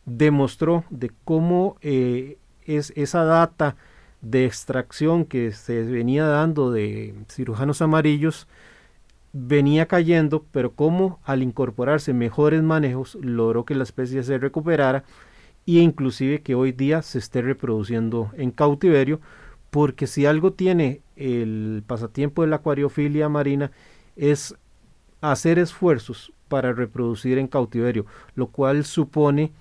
demostró 0.05 0.85
de 0.91 1.11
cómo 1.25 1.77
es 1.81 2.93
esa 2.97 3.25
data 3.25 3.77
de 4.21 4.45
extracción 4.45 5.25
que 5.25 5.53
se 5.53 5.83
venía 5.85 6.27
dando 6.27 6.71
de 6.71 7.15
cirujanos 7.29 7.81
amarillos 7.83 8.47
venía 9.33 9.87
cayendo, 9.87 10.45
pero 10.51 10.73
como 10.73 11.21
al 11.25 11.43
incorporarse 11.43 12.13
mejores 12.13 12.63
manejos 12.63 13.17
logró 13.21 13.65
que 13.65 13.75
la 13.75 13.85
especie 13.85 14.23
se 14.23 14.39
recuperara 14.39 15.05
e 15.67 15.81
inclusive 15.81 16.43
que 16.43 16.55
hoy 16.55 16.73
día 16.73 17.03
se 17.03 17.19
esté 17.19 17.43
reproduciendo 17.43 18.31
en 18.37 18.51
cautiverio, 18.51 19.21
porque 19.71 20.07
si 20.07 20.27
algo 20.27 20.53
tiene 20.53 21.03
el 21.17 21.83
pasatiempo 21.87 22.43
de 22.43 22.49
la 22.49 22.57
acuariofilia 22.57 23.29
marina 23.29 23.71
es 24.17 24.55
hacer 25.21 25.59
esfuerzos 25.59 26.33
para 26.49 26.73
reproducir 26.73 27.39
en 27.39 27.49
cautiverio, 27.49 28.07
lo 28.35 28.49
cual 28.49 28.85
supone 28.85 29.53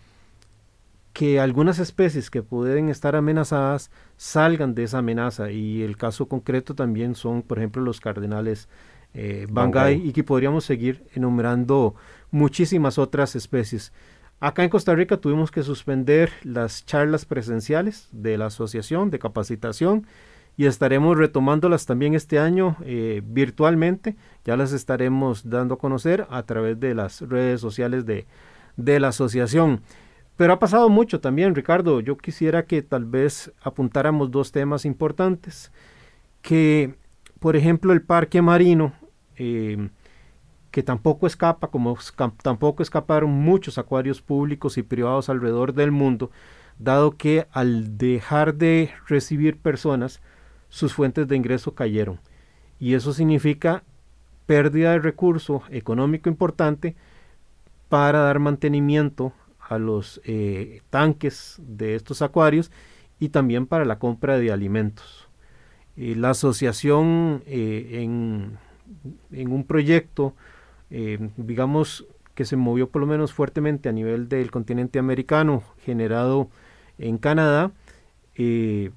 que 1.13 1.39
algunas 1.39 1.79
especies 1.79 2.29
que 2.29 2.43
pueden 2.43 2.89
estar 2.89 3.15
amenazadas 3.15 3.89
salgan 4.17 4.75
de 4.75 4.83
esa 4.83 4.99
amenaza 4.99 5.51
y 5.51 5.81
el 5.81 5.97
caso 5.97 6.27
concreto 6.27 6.75
también 6.75 7.15
son 7.15 7.41
por 7.41 7.57
ejemplo 7.57 7.81
los 7.81 7.99
cardenales 7.99 8.69
eh, 9.15 9.47
bangay 9.49 10.07
y 10.07 10.13
que 10.13 10.23
podríamos 10.23 10.63
seguir 10.63 11.03
enumerando 11.15 11.95
muchísimas 12.29 12.99
otras 12.99 13.35
especies. 13.35 13.91
Acá 14.39 14.63
en 14.63 14.69
Costa 14.69 14.93
Rica 14.93 15.17
tuvimos 15.17 15.49
que 15.49 15.63
suspender 15.63 16.31
las 16.43 16.85
charlas 16.85 17.25
presenciales 17.25 18.07
de 18.11 18.37
la 18.37 18.47
asociación 18.47 19.09
de 19.09 19.17
capacitación 19.17 20.05
y 20.57 20.67
estaremos 20.67 21.17
retomándolas 21.17 21.87
también 21.87 22.13
este 22.13 22.37
año 22.37 22.77
eh, 22.83 23.21
virtualmente. 23.25 24.15
Ya 24.45 24.55
las 24.55 24.73
estaremos 24.73 25.49
dando 25.49 25.75
a 25.75 25.79
conocer 25.79 26.27
a 26.29 26.43
través 26.43 26.79
de 26.79 26.93
las 26.93 27.21
redes 27.21 27.61
sociales 27.61 28.05
de, 28.05 28.27
de 28.75 28.99
la 28.99 29.07
asociación. 29.07 29.81
Pero 30.35 30.53
ha 30.53 30.59
pasado 30.59 30.87
mucho 30.89 31.19
también, 31.19 31.55
Ricardo. 31.55 31.99
Yo 31.99 32.15
quisiera 32.15 32.65
que 32.65 32.83
tal 32.83 33.05
vez 33.05 33.51
apuntáramos 33.63 34.29
dos 34.29 34.51
temas 34.51 34.85
importantes. 34.85 35.71
Que, 36.43 36.95
por 37.39 37.55
ejemplo, 37.55 37.91
el 37.91 38.03
parque 38.03 38.43
marino, 38.43 38.93
eh, 39.35 39.89
que 40.77 40.83
tampoco 40.83 41.25
escapa, 41.25 41.69
como 41.69 41.97
tampoco 42.43 42.83
escaparon 42.83 43.31
muchos 43.31 43.79
acuarios 43.79 44.21
públicos 44.21 44.77
y 44.77 44.83
privados 44.83 45.27
alrededor 45.27 45.73
del 45.73 45.89
mundo, 45.89 46.29
dado 46.77 47.17
que 47.17 47.47
al 47.51 47.97
dejar 47.97 48.53
de 48.53 48.91
recibir 49.07 49.57
personas, 49.57 50.21
sus 50.69 50.93
fuentes 50.93 51.27
de 51.27 51.35
ingreso 51.35 51.73
cayeron. 51.73 52.19
Y 52.79 52.93
eso 52.93 53.11
significa 53.11 53.81
pérdida 54.45 54.91
de 54.91 54.99
recurso 54.99 55.63
económico 55.71 56.29
importante 56.29 56.95
para 57.89 58.19
dar 58.19 58.37
mantenimiento 58.37 59.33
a 59.59 59.79
los 59.79 60.21
eh, 60.25 60.83
tanques 60.91 61.55
de 61.57 61.95
estos 61.95 62.21
acuarios 62.21 62.69
y 63.19 63.29
también 63.29 63.65
para 63.65 63.83
la 63.83 63.97
compra 63.97 64.37
de 64.37 64.51
alimentos. 64.51 65.27
la 65.95 66.29
asociación 66.29 67.41
eh, 67.47 68.03
en, 68.03 68.59
un 69.51 69.63
proyecto, 69.63 70.35
eh, 70.91 71.29
digamos, 71.37 72.05
que 72.35 72.45
se 72.45 72.55
movió 72.55 72.89
por 72.89 73.01
lo 73.01 73.07
menos 73.07 73.33
fuertemente 73.33 73.89
a 73.89 73.91
nivel 73.91 74.29
del 74.29 74.51
continente 74.51 74.99
americano, 74.99 75.63
generado 75.79 76.49
en 76.97 77.17
Canadá, 77.17 77.71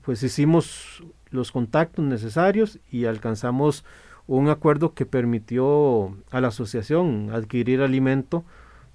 pues 0.03 0.23
hicimos 0.23 1.03
los 1.31 1.51
contactos 1.53 2.05
necesarios 2.05 2.79
y 2.91 3.07
alcanzamos 3.07 3.85
un 4.27 4.49
acuerdo 4.49 4.95
que 4.95 5.07
permitió 5.07 6.17
a 6.31 6.41
la 6.41 6.49
asociación 6.49 7.31
adquirir 7.33 7.81
alimento 7.81 8.45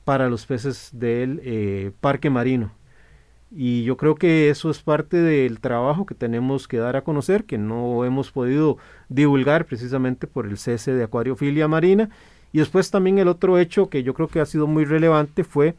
para 0.06 0.30
los 0.30 0.46
peces 0.46 0.92
del 0.94 1.42
eh, 1.44 1.92
parque 2.00 2.30
marino. 2.30 2.72
Y 3.52 3.84
yo 3.84 3.98
creo 3.98 4.16
que 4.16 4.50
eso 4.50 4.70
es 4.70 4.82
parte 4.82 5.18
del 5.18 5.60
trabajo 5.60 6.06
que 6.06 6.16
tenemos 6.16 6.68
que 6.68 6.78
dar 6.78 6.96
a 6.96 7.04
conocer, 7.04 7.46
que 7.46 7.58
no 7.58 8.06
hemos 8.06 8.32
podido 8.32 8.78
divulgar 9.10 9.66
precisamente 9.66 10.28
por 10.28 10.46
el 10.46 10.58
cese 10.58 10.94
de 10.94 11.04
acuariofilia 11.04 11.68
marina. 11.68 12.10
Y 12.56 12.60
después 12.60 12.90
también 12.90 13.18
el 13.18 13.28
otro 13.28 13.60
hecho 13.60 13.90
que 13.90 14.02
yo 14.02 14.14
creo 14.14 14.30
que 14.30 14.40
ha 14.40 14.46
sido 14.46 14.66
muy 14.66 14.86
relevante 14.86 15.44
fue 15.44 15.76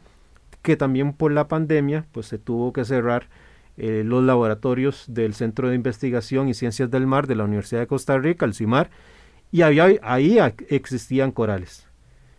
que 0.61 0.77
también 0.77 1.11
por 1.11 1.31
la 1.31 1.47
pandemia 1.47 2.05
pues 2.11 2.27
se 2.27 2.37
tuvo 2.37 2.71
que 2.71 2.85
cerrar 2.85 3.29
eh, 3.77 4.03
los 4.05 4.23
laboratorios 4.23 5.05
del 5.07 5.33
Centro 5.33 5.69
de 5.69 5.75
Investigación 5.75 6.49
y 6.49 6.53
Ciencias 6.53 6.91
del 6.91 7.07
Mar 7.07 7.25
de 7.25 7.33
la 7.33 7.45
Universidad 7.45 7.79
de 7.79 7.87
Costa 7.87 8.19
Rica, 8.19 8.45
el 8.45 8.53
CIMAR, 8.53 8.91
y 9.51 9.63
había, 9.63 9.87
ahí 10.03 10.37
existían 10.69 11.31
corales 11.31 11.87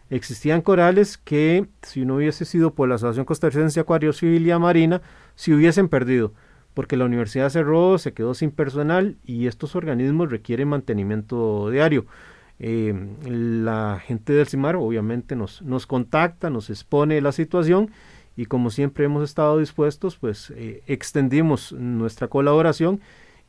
existían 0.08 0.62
corales 0.62 1.18
que 1.18 1.66
si 1.82 2.04
no 2.04 2.14
hubiese 2.14 2.44
sido 2.44 2.74
por 2.74 2.88
la 2.88 2.94
Asociación 2.94 3.26
Costarricense 3.26 3.80
Acuariofilia 3.80 4.60
Marina, 4.60 5.02
se 5.34 5.52
hubiesen 5.52 5.88
perdido, 5.88 6.32
porque 6.74 6.96
la 6.96 7.06
universidad 7.06 7.50
cerró, 7.50 7.98
se 7.98 8.12
quedó 8.12 8.34
sin 8.34 8.52
personal 8.52 9.16
y 9.24 9.48
estos 9.48 9.74
organismos 9.74 10.30
requieren 10.30 10.68
mantenimiento 10.68 11.70
diario. 11.70 12.06
Eh, 12.60 12.92
la 13.24 14.02
gente 14.04 14.32
del 14.32 14.48
CIMAR 14.48 14.76
obviamente 14.76 15.36
nos, 15.36 15.62
nos 15.62 15.86
contacta, 15.86 16.50
nos 16.50 16.70
expone 16.70 17.20
la 17.20 17.32
situación 17.32 17.90
y 18.38 18.46
como 18.46 18.70
siempre 18.70 19.04
hemos 19.04 19.24
estado 19.24 19.58
dispuestos, 19.58 20.16
pues 20.16 20.52
eh, 20.54 20.82
extendimos 20.86 21.72
nuestra 21.72 22.28
colaboración 22.28 23.00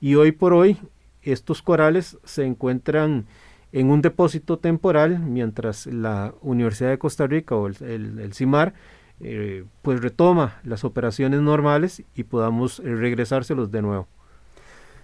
y 0.02 0.16
hoy 0.16 0.32
por 0.32 0.54
hoy 0.54 0.78
estos 1.22 1.62
corales 1.62 2.18
se 2.24 2.44
encuentran 2.44 3.28
en 3.72 3.92
un 3.92 4.02
depósito 4.02 4.58
temporal 4.58 5.20
mientras 5.20 5.86
la 5.86 6.34
Universidad 6.42 6.90
de 6.90 6.98
Costa 6.98 7.28
Rica 7.28 7.56
o 7.56 7.68
el, 7.68 8.34
CIMAR 8.34 8.74
eh, 9.20 9.66
pues 9.82 10.02
retoma 10.02 10.60
las 10.64 10.84
operaciones 10.84 11.42
normales 11.42 12.04
y 12.16 12.24
podamos 12.24 12.80
eh, 12.80 12.96
regresárselos 12.96 13.70
de 13.72 13.82
nuevo. 13.82 14.08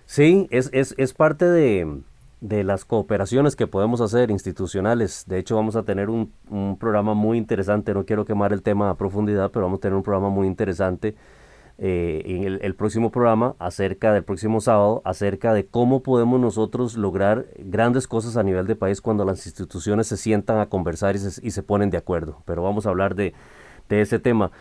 Sí, 0.07 0.47
es, 0.49 0.69
es, 0.73 0.95
es 0.97 1.13
parte 1.13 1.45
de, 1.45 2.01
de, 2.41 2.63
las 2.63 2.85
cooperaciones 2.85 3.55
que 3.55 3.67
podemos 3.67 4.01
hacer 4.01 4.31
institucionales. 4.31 5.25
De 5.27 5.39
hecho, 5.39 5.55
vamos 5.55 5.75
a 5.75 5.83
tener 5.83 6.09
un, 6.09 6.33
un 6.49 6.77
programa 6.77 7.13
muy 7.13 7.37
interesante, 7.37 7.93
no 7.93 8.05
quiero 8.05 8.25
quemar 8.25 8.53
el 8.53 8.61
tema 8.61 8.89
a 8.89 8.95
profundidad, 8.95 9.51
pero 9.51 9.65
vamos 9.65 9.77
a 9.77 9.81
tener 9.81 9.95
un 9.95 10.03
programa 10.03 10.29
muy 10.29 10.47
interesante 10.47 11.15
eh, 11.77 12.21
en 12.25 12.59
el, 12.61 12.75
próximo 12.75 13.11
programa, 13.11 13.55
acerca 13.59 14.13
del 14.13 14.23
próximo 14.23 14.61
sábado, 14.61 15.01
acerca 15.03 15.53
de 15.53 15.65
cómo 15.65 16.03
podemos 16.03 16.39
nosotros 16.39 16.95
lograr 16.95 17.47
grandes 17.57 18.07
cosas 18.07 18.37
a 18.37 18.43
nivel 18.43 18.65
de 18.65 18.77
país 18.77 19.01
cuando 19.01 19.25
las 19.25 19.45
instituciones 19.45 20.07
se 20.07 20.15
sientan 20.15 20.59
a 20.59 20.67
conversar 20.67 21.17
y 21.17 21.19
se, 21.19 21.45
y 21.45 21.51
se 21.51 21.63
ponen 21.63 21.89
de 21.89 21.97
acuerdo. 21.97 22.41
Pero 22.45 22.63
vamos 22.63 22.85
a 22.85 22.89
hablar 22.89 23.15
de, 23.15 23.33
de, 23.89 23.99
ese 23.99 24.19
tema. 24.19 24.51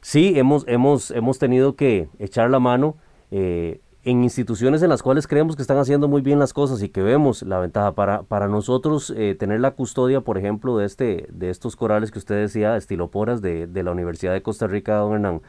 Sí, 0.00 0.38
hemos, 0.38 0.64
hemos, 0.68 1.10
hemos 1.10 1.40
tenido 1.40 1.74
que 1.74 2.08
echar 2.20 2.50
la 2.50 2.60
mano. 2.60 2.96
Eh, 3.32 3.80
en 4.02 4.24
instituciones 4.24 4.82
en 4.82 4.88
las 4.88 5.02
cuales 5.02 5.26
creemos 5.26 5.56
que 5.56 5.62
están 5.62 5.76
haciendo 5.76 6.08
muy 6.08 6.22
bien 6.22 6.38
las 6.38 6.54
cosas 6.54 6.82
y 6.82 6.88
que 6.88 7.02
vemos 7.02 7.42
la 7.42 7.58
ventaja 7.58 7.92
para, 7.94 8.22
para 8.22 8.48
nosotros 8.48 9.12
eh, 9.14 9.36
tener 9.38 9.60
la 9.60 9.72
custodia, 9.72 10.22
por 10.22 10.38
ejemplo, 10.38 10.78
de, 10.78 10.86
este, 10.86 11.28
de 11.30 11.50
estos 11.50 11.76
corales 11.76 12.10
que 12.10 12.18
usted 12.18 12.36
decía, 12.36 12.76
estiloporas 12.76 13.42
de, 13.42 13.66
de 13.66 13.82
la 13.82 13.90
Universidad 13.90 14.32
de 14.32 14.42
Costa 14.42 14.66
Rica, 14.66 14.96
don 14.96 15.14
Hernán, 15.14 15.42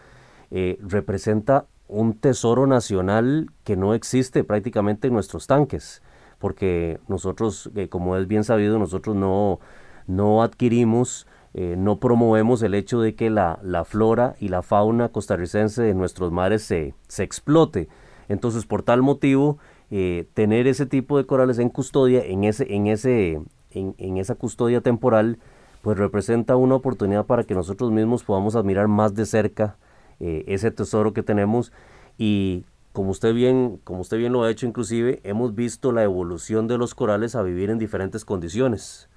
eh, 0.52 0.78
representa 0.82 1.66
un 1.88 2.14
tesoro 2.14 2.68
nacional 2.68 3.50
que 3.64 3.78
no 3.78 3.94
existe 3.94 4.44
prácticamente 4.44 5.08
en 5.08 5.14
nuestros 5.14 5.48
tanques, 5.48 6.02
porque 6.38 7.00
nosotros, 7.08 7.72
eh, 7.76 7.88
como 7.88 8.18
es 8.18 8.28
bien 8.28 8.44
sabido, 8.44 8.80
nosotros 8.80 9.16
no, 9.16 9.60
no 10.08 10.44
adquirimos, 10.44 11.28
no 11.54 12.00
promovemos 12.00 12.64
el 12.64 12.74
hecho 12.74 13.02
de 13.02 13.14
que 13.14 13.30
la, 13.30 13.60
la, 13.62 13.84
flora 13.84 14.36
y 14.40 14.48
la 14.48 14.62
fauna 14.62 15.10
costarricense 15.10 15.84
de 15.84 15.94
nuestros 15.94 16.32
mares 16.32 16.64
se, 16.64 16.96
se 17.10 17.24
explote. 17.24 17.90
Entonces, 18.32 18.66
por 18.66 18.82
tal 18.82 19.02
motivo, 19.02 19.58
eh, 19.90 20.26
tener 20.34 20.66
ese 20.66 20.86
tipo 20.86 21.18
de 21.18 21.26
corales 21.26 21.60
en 21.60 21.68
custodia, 21.68 22.24
en, 22.24 22.46
ese, 22.46 22.74
en, 22.74 22.88
ese, 22.88 23.42
en, 23.72 23.94
en 23.98 24.16
esa 24.16 24.36
custodia 24.36 24.80
temporal, 24.80 25.38
pues 25.82 25.98
representa 25.98 26.56
una 26.56 26.76
oportunidad 26.76 27.26
para 27.26 27.44
que 27.44 27.56
nosotros 27.56 27.92
mismos 27.92 28.24
podamos 28.24 28.56
admirar 28.56 28.88
más 28.88 29.16
de 29.16 29.26
cerca 29.26 29.76
eh, 30.22 30.46
ese 30.48 30.72
tesoro 30.72 31.12
que 31.12 31.24
tenemos. 31.24 31.74
Y 32.18 32.64
como 32.94 33.12
usted 33.12 33.34
bien 33.34 33.80
como 33.84 34.00
usted 34.02 34.18
bien 34.18 34.32
lo 34.32 34.44
ha 34.44 34.52
hecho 34.52 34.66
inclusive 34.66 35.22
hemos 35.24 35.56
visto 35.56 35.94
la 35.94 36.04
evolución 36.04 36.68
de 36.68 36.78
los 36.78 36.94
corales 36.94 37.36
a 37.36 37.42
vivir 37.42 37.70
en 37.70 37.80
diferentes 37.80 38.24
condiciones. 38.24 39.10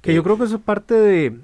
Que 0.00 0.14
yo 0.14 0.20
eh, 0.20 0.24
creo 0.24 0.38
que 0.38 0.44
eso 0.44 0.56
es 0.56 0.62
parte 0.62 0.94
de, 0.94 1.40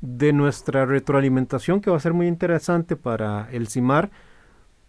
de 0.00 0.32
nuestra 0.32 0.86
retroalimentación 0.86 1.82
que 1.82 1.90
va 1.90 1.98
a 1.98 2.00
ser 2.00 2.14
muy 2.14 2.26
interesante 2.26 2.96
para 2.96 3.48
el 3.52 3.68
CIMAR 3.68 4.10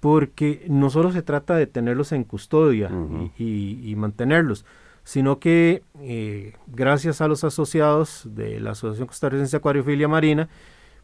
porque 0.01 0.65
no 0.67 0.89
solo 0.89 1.13
se 1.13 1.21
trata 1.21 1.55
de 1.55 1.67
tenerlos 1.67 2.11
en 2.11 2.25
custodia 2.25 2.91
y, 3.37 3.93
mantenerlos, 3.95 4.65
sino 5.03 5.39
que 5.39 5.83
eh, 6.01 6.53
gracias 6.67 7.21
a 7.21 7.27
los 7.27 7.43
asociados 7.43 8.27
de 8.31 8.59
la 8.59 8.71
Asociación 8.71 9.07
Costarricense 9.07 9.51
de 9.51 9.57
Acuariofilia 9.57 10.07
Marina, 10.07 10.49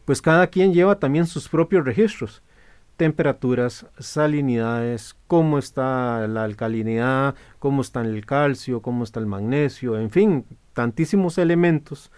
pues 0.03 0.21
cada 0.21 0.47
quien 0.47 0.73
lleva 0.73 0.99
también 0.99 1.27
sus 1.27 1.47
propios 1.47 1.85
registros 1.85 2.41
temperaturas, 2.97 3.85
salinidades, 3.99 5.15
cómo 5.27 5.59
está 5.59 6.27
la 6.27 6.43
alcalinidad, 6.43 7.35
cómo 7.59 7.83
está 7.83 8.01
el 8.01 8.25
calcio, 8.25 8.81
cómo 8.81 9.03
está 9.03 9.19
el 9.19 9.27
magnesio, 9.27 9.99
en 9.99 10.09
fin, 10.09 10.45
tantísimos 10.73 11.37
elementos 11.37 12.11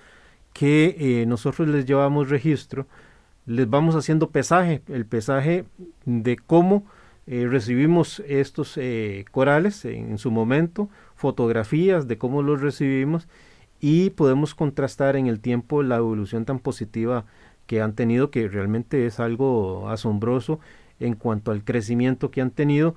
que 0.53 0.95
eh, 0.98 1.25
nosotros 1.25 1.67
les 1.67 1.86
llevamos 1.86 2.29
registro, 2.29 2.88
les 3.50 3.68
vamos 3.68 3.96
haciendo 3.96 4.29
pesaje, 4.29 4.84
el 4.89 5.08
pesaje 5.08 5.65
de 6.06 6.38
cómo 6.38 6.86
eh, 7.25 7.48
recibimos 7.50 8.22
estos 8.27 8.77
eh, 8.77 9.25
corales 9.32 9.86
en, 9.86 10.20
su 10.20 10.29
momento, 10.29 10.88
fotografías 11.15 12.08
de 12.08 12.20
cómo 12.20 12.44
los 12.44 12.62
recibimos 12.62 13.27
y 13.79 14.12
podemos 14.12 14.53
contrastar 14.53 15.15
en 15.15 15.25
el 15.25 15.39
tiempo 15.39 15.82
la 15.82 15.96
evolución 15.96 16.46
tan 16.46 16.60
positiva 16.60 17.25
que 17.65 17.82
han 17.82 17.96
tenido, 17.96 18.29
que 18.29 18.48
realmente 18.48 19.08
es 19.08 19.20
algo 19.20 19.89
asombroso 19.89 20.60
en 21.00 21.15
cuanto 21.15 21.51
al 21.51 21.63
crecimiento 21.63 22.29
que 22.29 22.41
han 22.41 22.51
tenido. 22.51 22.94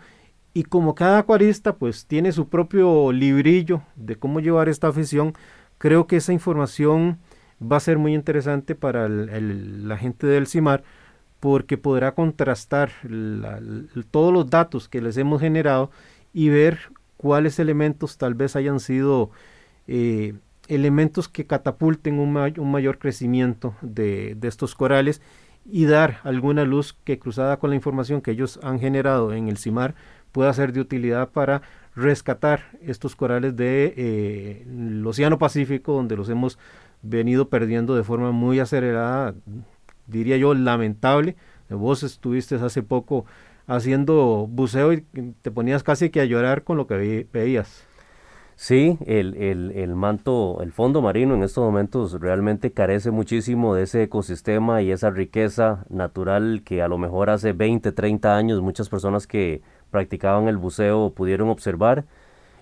Y 0.53 0.65
como 0.65 0.95
cada 0.95 1.21
acuarista 1.21 1.77
pues 1.77 2.05
tiene 2.05 2.31
su 2.31 2.51
propio 2.51 3.11
librillo 3.11 3.81
de 3.97 4.17
cómo 4.17 4.39
llevar 4.41 4.69
esta 4.69 4.89
afición, 4.89 5.33
creo 5.79 6.07
que 6.07 6.17
esa 6.17 6.35
información 6.35 7.21
va 7.63 7.77
a 7.77 7.81
ser 7.81 7.99
muy 7.99 8.15
interesante 8.15 8.75
para 8.75 9.09
la 9.09 9.97
gente 9.97 10.27
del 10.27 10.47
CIMAR 10.47 10.83
porque 11.41 11.77
podrá 11.77 12.15
contrastar 12.15 12.93
todos 14.11 14.33
los 14.33 14.49
datos 14.49 14.89
que 14.89 15.01
les 15.01 15.17
hemos 15.17 15.41
generado 15.41 15.91
y 16.33 16.49
ver 16.49 16.93
cuáles 17.17 17.59
elementos 17.59 18.17
tal 18.17 18.35
vez 18.35 18.57
hayan 18.57 18.81
sido 18.81 19.31
eh, 19.89 20.35
elementos 20.69 21.29
que 21.29 21.47
catapulten 21.47 22.19
un, 22.19 22.33
mayor 22.33 22.99
crecimiento 22.99 23.75
de, 23.83 24.37
estos 24.43 24.75
corales 24.75 25.21
y 25.65 25.87
dar 25.87 26.21
alguna 26.25 26.65
luz 26.65 26.97
que 27.05 27.19
cruzada 27.19 27.59
con 27.59 27.71
la 27.71 27.77
información 27.77 28.21
que 28.21 28.33
ellos 28.33 28.59
han 28.63 28.81
generado 28.81 29.33
en 29.33 29.49
el 29.49 29.59
CIMAR 29.59 29.95
pueda 30.33 30.53
ser 30.53 30.73
de 30.73 30.81
utilidad 30.81 31.31
para 31.31 31.63
rescatar 31.95 32.79
estos 32.81 33.17
corales 33.17 33.57
del 33.57 33.95
de, 33.95 33.95
eh, 33.97 35.05
Océano 35.05 35.39
Pacífico 35.39 35.93
donde 35.93 36.17
los 36.17 36.29
hemos 36.29 36.59
venido 37.03 37.49
perdiendo 37.49 37.95
de 37.95 38.05
forma 38.05 38.33
muy 38.33 38.61
acelerada, 38.61 39.35
diría 40.07 40.37
yo 40.37 40.55
lamentable. 40.55 41.37
Vos 41.69 42.03
estuviste 42.03 42.57
hace 42.57 42.83
poco 42.83 43.25
haciendo 43.67 44.47
buceo 44.49 44.93
y 44.93 45.03
te 45.43 45.51
ponías 45.51 45.83
casi 45.83 46.11
que 46.11 46.21
a 46.21 46.25
llorar 46.25 46.65
con 46.65 46.77
lo 46.77 46.87
que 46.87 47.27
veías. 47.33 47.87
Sí, 48.55 48.99
el, 49.07 49.35
el, 49.35 49.73
el, 49.73 49.95
manto, 49.97 50.59
el 50.63 50.73
fondo 50.73 51.03
marino 51.03 51.35
en 51.35 51.43
estos 51.43 51.65
momentos 51.65 52.21
realmente 52.21 52.71
carece 52.71 53.11
muchísimo 53.11 53.75
de 53.75 53.85
ese 53.85 54.05
ecosistema 54.05 54.83
y 54.83 54.93
esa 54.93 55.11
riqueza 55.11 55.85
natural 55.89 56.63
que 56.65 56.83
a 56.83 56.89
lo 56.89 56.99
mejor 56.99 57.31
hace 57.31 57.55
20, 57.55 57.91
30 57.91 58.37
años 58.37 58.61
muchas 58.61 58.89
personas 58.89 59.27
que 59.27 59.63
practicaban 59.91 60.49
el 60.49 60.59
buceo 60.59 61.11
pudieron 61.11 61.49
observar 61.49 62.05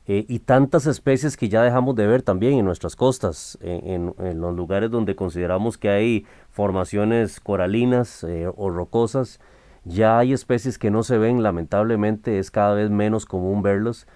eh, 0.06 0.24
y 0.28 0.40
tantas 0.40 0.86
especies 0.86 1.36
que 1.36 1.48
ya 1.48 1.62
dejamos 1.62 1.94
de 1.94 2.06
ver 2.06 2.22
también 2.22 2.54
en 2.54 2.64
nuestras 2.64 2.96
costas, 2.96 3.58
en, 3.60 4.14
en, 4.18 4.40
los 4.40 4.54
lugares 4.54 4.90
donde 4.90 5.14
consideramos 5.14 5.78
que 5.78 5.90
hay 5.90 6.26
formaciones 6.50 7.40
coralinas 7.40 8.24
eh, 8.24 8.50
o 8.54 8.70
rocosas, 8.70 9.40
ya 9.84 10.18
hay 10.18 10.32
especies 10.32 10.78
que 10.78 10.90
no 10.90 11.02
se 11.02 11.18
ven, 11.18 11.42
lamentablemente 11.42 12.38
es 12.38 12.50
cada 12.50 12.74
vez 12.74 12.90
menos 12.90 13.24
común 13.24 13.62
verlos. 13.62 14.06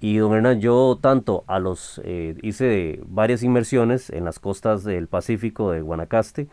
Y 0.00 0.16
don 0.16 0.34
Hernán, 0.34 0.60
yo 0.60 0.98
tanto 1.00 1.44
a 1.46 1.60
los 1.60 2.00
eh, 2.04 2.34
hice 2.42 3.00
varias 3.06 3.44
inmersiones 3.44 4.10
en 4.10 4.24
las 4.24 4.40
costas 4.40 4.82
del 4.82 5.06
Pacífico 5.06 5.70
de 5.70 5.80
Guanacaste, 5.80 6.48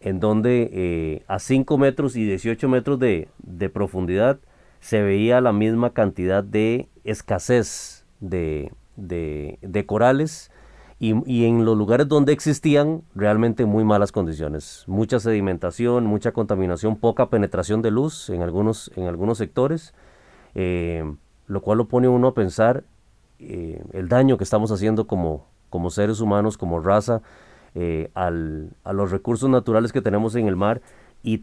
en 0.00 0.20
donde 0.20 0.68
eh, 0.72 1.24
a 1.26 1.38
5 1.38 1.78
metros 1.78 2.16
y 2.16 2.26
18 2.26 2.68
metros 2.68 2.98
de, 2.98 3.28
profundidad 3.72 4.40
se 4.80 5.00
veía 5.00 5.40
la 5.40 5.52
misma 5.52 5.94
cantidad 5.94 6.44
de 6.44 6.90
escasez 7.04 8.01
de, 8.22 8.72
corales 9.86 10.50
y, 10.98 11.14
y, 11.30 11.44
en 11.44 11.64
los 11.64 11.76
lugares 11.76 12.08
donde 12.08 12.32
existían 12.32 13.02
realmente 13.14 13.66
muy 13.66 13.84
malas 13.84 14.12
condiciones. 14.12 14.84
Mucha 14.86 15.20
sedimentación, 15.20 16.06
mucha 16.06 16.32
contaminación, 16.32 16.96
poca 16.96 17.28
penetración 17.28 17.82
de 17.82 17.90
luz 17.90 18.30
en 18.30 18.40
algunos, 18.42 18.90
en 18.96 19.08
algunos 19.08 19.38
sectores. 19.38 19.92
Eh, 20.54 21.04
lo 21.46 21.60
cual 21.60 21.78
lo 21.78 21.88
pone 21.88 22.08
uno 22.08 22.28
a 22.28 22.34
pensar 22.34 22.84
eh, 23.38 23.82
el 23.92 24.08
daño 24.08 24.38
que 24.38 24.44
estamos 24.44 24.70
haciendo 24.70 25.06
como, 25.06 25.46
como 25.70 25.90
seres 25.90 26.20
humanos, 26.20 26.56
como 26.56 26.80
raza, 26.80 27.22
eh, 27.74 28.10
al, 28.14 28.70
a 28.84 28.92
los 28.92 29.10
recursos 29.10 29.48
naturales 29.48 29.92
que 29.92 30.02
tenemos 30.02 30.34
en 30.34 30.46
el 30.46 30.56
mar 30.56 30.82
y 31.22 31.42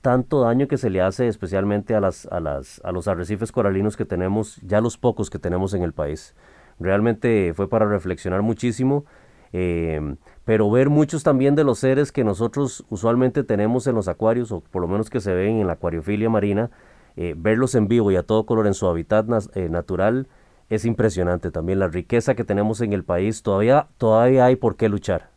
tanto 0.00 0.40
daño 0.42 0.68
que 0.68 0.76
se 0.76 0.90
le 0.90 1.00
hace 1.00 1.28
especialmente 1.28 1.94
a, 1.94 2.00
las, 2.00 2.26
a, 2.26 2.40
las, 2.40 2.80
a 2.84 2.92
los 2.92 3.08
arrecifes 3.08 3.52
coralinos 3.52 3.96
que 3.96 4.04
tenemos, 4.04 4.60
ya 4.62 4.80
los 4.80 4.98
pocos 4.98 5.30
que 5.30 5.38
tenemos 5.38 5.74
en 5.74 5.82
el 5.82 5.92
país. 5.92 6.34
Realmente 6.78 7.52
fue 7.54 7.68
para 7.68 7.86
reflexionar 7.86 8.42
muchísimo, 8.42 9.04
eh, 9.52 10.16
pero 10.44 10.70
ver 10.70 10.90
muchos 10.90 11.22
también 11.22 11.54
de 11.54 11.64
los 11.64 11.78
seres 11.78 12.12
que 12.12 12.24
nosotros 12.24 12.84
usualmente 12.90 13.44
tenemos 13.44 13.86
en 13.86 13.94
los 13.94 14.08
acuarios, 14.08 14.52
o 14.52 14.60
por 14.60 14.82
lo 14.82 14.88
menos 14.88 15.10
que 15.10 15.20
se 15.20 15.34
ven 15.34 15.60
en 15.60 15.66
la 15.66 15.74
acuariofilia 15.74 16.28
marina, 16.28 16.70
eh, 17.16 17.34
verlos 17.36 17.74
en 17.74 17.88
vivo 17.88 18.10
y 18.10 18.16
a 18.16 18.22
todo 18.22 18.44
color 18.44 18.66
en 18.66 18.74
su 18.74 18.86
hábitat 18.86 19.26
eh, 19.54 19.68
natural 19.68 20.28
es 20.68 20.84
impresionante 20.84 21.50
también. 21.50 21.78
La 21.78 21.88
riqueza 21.88 22.34
que 22.34 22.44
tenemos 22.44 22.80
en 22.80 22.92
el 22.92 23.04
país, 23.04 23.42
todavía, 23.42 23.88
todavía 23.98 24.46
hay 24.46 24.56
por 24.56 24.76
qué 24.76 24.88
luchar. 24.88 25.35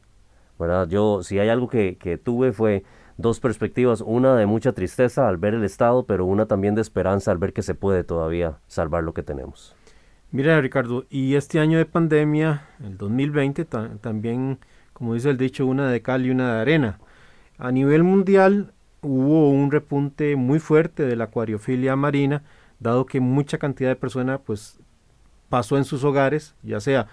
Yo, 0.88 1.24
si 1.24 1.39
hay 1.39 1.50
algo 1.50 1.69
que, 1.69 1.98
que 1.98 2.17
tuve 2.17 2.52
fue 2.52 2.84
dos 3.17 3.39
perspectivas, 3.39 4.02
una 4.02 4.36
de 4.36 4.45
mucha 4.45 4.72
tristeza 4.72 5.28
al 5.28 5.38
ver 5.38 5.54
el 5.54 5.63
estado, 5.63 6.06
pero 6.06 6.26
una 6.26 6.45
también 6.45 6.76
de 6.76 6.82
esperanza 6.82 7.32
al 7.32 7.38
ver 7.38 7.54
que 7.54 7.62
se 7.62 7.76
puede 7.76 8.04
todavía 8.04 8.60
salvar 8.67 9.04
lo 9.04 9.13
que 9.13 9.24
tenemos. 9.24 9.76
Mira, 10.32 10.60
Ricardo, 10.62 11.06
y 11.10 11.36
este 11.36 11.60
año 11.60 11.78
de 11.78 11.86
pandemia, 11.86 12.67
el 12.84 12.98
2020, 12.98 13.65
también, 13.65 14.60
como 14.93 15.15
dice 15.15 15.30
el 15.32 15.38
dicho, 15.38 15.65
una 15.65 15.89
de 15.89 16.02
cal 16.02 16.26
y 16.26 16.30
una 16.30 16.56
de 16.56 16.62
arena. 16.62 17.00
A 17.58 17.72
nivel 17.72 18.04
mundial, 18.04 18.72
hubo 19.02 19.50
un 19.50 19.72
repunte 19.72 20.36
muy 20.36 20.60
fuerte 20.60 21.04
de 21.04 21.15
la 21.15 21.26
acuariofilia 21.26 21.95
marina, 21.95 22.43
dado 22.80 23.06
que 23.06 23.19
mucha 23.19 23.58
cantidad 23.58 23.89
de 23.89 23.95
personas 23.95 24.39
pues 24.45 24.80
pasó 25.50 25.78
en 25.78 25.84
sus 25.84 26.04
hogares, 26.04 26.56
ya 26.63 26.80
sea 26.80 27.08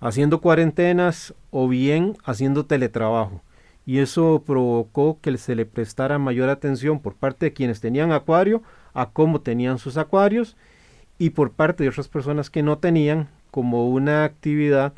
haciendo 0.00 0.40
cuarentenas 0.40 1.34
o 1.50 1.68
bien 1.68 2.16
haciendo 2.24 2.66
teletrabajo. 2.66 3.42
Y 3.84 3.98
eso 3.98 4.42
provocó 4.44 5.18
que 5.20 5.36
se 5.38 5.54
le 5.54 5.64
prestara 5.64 6.18
mayor 6.18 6.48
atención 6.48 7.00
por 7.00 7.14
parte 7.14 7.46
de 7.46 7.52
quienes 7.52 7.80
tenían 7.80 8.12
acuario 8.12 8.62
a 8.94 9.10
cómo 9.10 9.40
tenían 9.40 9.78
sus 9.78 9.96
acuarios 9.96 10.56
y 11.18 11.30
por 11.30 11.52
parte 11.52 11.84
de 11.84 11.90
otras 11.90 12.08
personas 12.08 12.50
que 12.50 12.62
no 12.62 12.78
tenían 12.78 13.28
como 13.50 13.88
una 13.88 14.24
actividad 14.24 14.92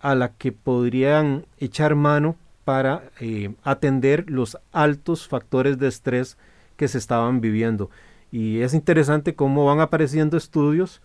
a 0.00 0.14
la 0.14 0.32
que 0.32 0.52
podrían 0.52 1.46
echar 1.58 1.94
mano 1.94 2.36
para 2.64 3.10
eh, 3.20 3.54
atender 3.64 4.30
los 4.30 4.58
altos 4.72 5.26
factores 5.26 5.78
de 5.78 5.88
estrés 5.88 6.36
que 6.76 6.86
se 6.86 6.98
estaban 6.98 7.40
viviendo. 7.40 7.90
Y 8.30 8.60
es 8.60 8.74
interesante 8.74 9.34
cómo 9.34 9.64
van 9.64 9.80
apareciendo 9.80 10.36
estudios 10.36 11.00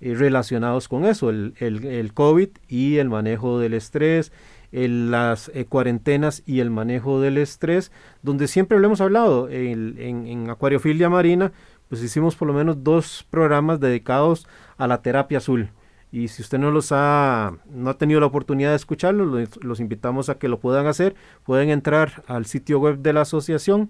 eh, 0.00 0.14
relacionados 0.14 0.88
con 0.88 1.06
eso, 1.06 1.30
el, 1.30 1.54
el, 1.58 2.12
COVID 2.12 2.50
y 2.68 2.98
el 2.98 3.08
manejo 3.08 3.58
del 3.58 3.72
estrés, 3.72 4.30
las 4.70 5.50
eh, 5.54 5.64
cuarentenas 5.64 6.42
y 6.44 6.60
el 6.60 6.68
manejo 6.70 7.22
del 7.22 7.38
estrés, 7.38 7.90
donde 8.22 8.46
siempre 8.46 8.78
lo 8.78 8.86
hemos 8.86 9.00
hablado 9.00 9.48
en, 9.48 9.96
en, 9.98 10.50
Acuariofilia 10.50 11.08
Marina, 11.08 11.52
pues 11.88 12.02
hicimos 12.02 12.36
por 12.36 12.46
lo 12.46 12.54
menos 12.54 12.84
dos 12.84 13.26
programas 13.30 13.80
dedicados 13.80 14.46
a 14.76 14.86
la 14.86 15.00
terapia 15.00 15.38
azul. 15.38 15.70
Y 16.12 16.28
si 16.28 16.42
usted 16.42 16.58
no 16.58 16.70
los 16.70 16.92
ha, 16.92 17.54
no 17.70 17.88
ha 17.88 17.96
tenido 17.96 18.20
la 18.20 18.26
oportunidad 18.26 18.68
de 18.70 18.76
escucharlos, 18.76 19.28
los, 19.28 19.64
los 19.64 19.80
invitamos 19.80 20.28
a 20.28 20.38
que 20.38 20.48
lo 20.48 20.60
puedan 20.60 20.86
hacer. 20.86 21.14
Pueden 21.42 21.70
entrar 21.70 22.22
al 22.26 22.44
sitio 22.44 22.80
web 22.80 22.98
de 22.98 23.14
la 23.14 23.22
asociación, 23.22 23.88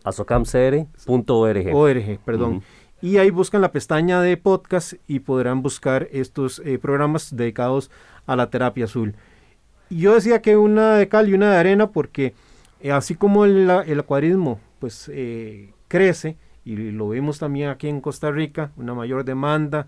Asocamcr.org. 0.07 1.75
ORG, 1.75 2.19
perdón. 2.23 2.63
Y 3.01 3.17
ahí 3.17 3.29
buscan 3.29 3.61
la 3.61 3.71
pestaña 3.71 4.21
de 4.21 4.37
podcast 4.37 4.93
y 5.07 5.19
podrán 5.19 5.61
buscar 5.61 6.07
estos 6.11 6.59
eh, 6.65 6.79
programas 6.79 7.35
dedicados 7.35 7.91
a 8.25 8.35
la 8.35 8.49
terapia 8.49 8.85
azul. 8.85 9.15
Yo 9.89 10.15
decía 10.15 10.41
que 10.41 10.57
una 10.57 10.95
de 10.95 11.07
cal 11.07 11.29
y 11.29 11.33
una 11.33 11.51
de 11.51 11.57
arena 11.57 11.91
porque 11.91 12.33
eh, 12.81 12.91
así 12.91 13.15
como 13.15 13.45
el, 13.45 13.69
el 13.69 13.99
acuarismo 13.99 14.59
pues 14.79 15.09
eh, 15.13 15.73
crece 15.87 16.37
y 16.65 16.75
lo 16.75 17.09
vemos 17.09 17.39
también 17.39 17.69
aquí 17.69 17.87
en 17.87 18.01
Costa 18.01 18.31
Rica, 18.31 18.71
una 18.77 18.93
mayor 18.93 19.23
demanda 19.23 19.87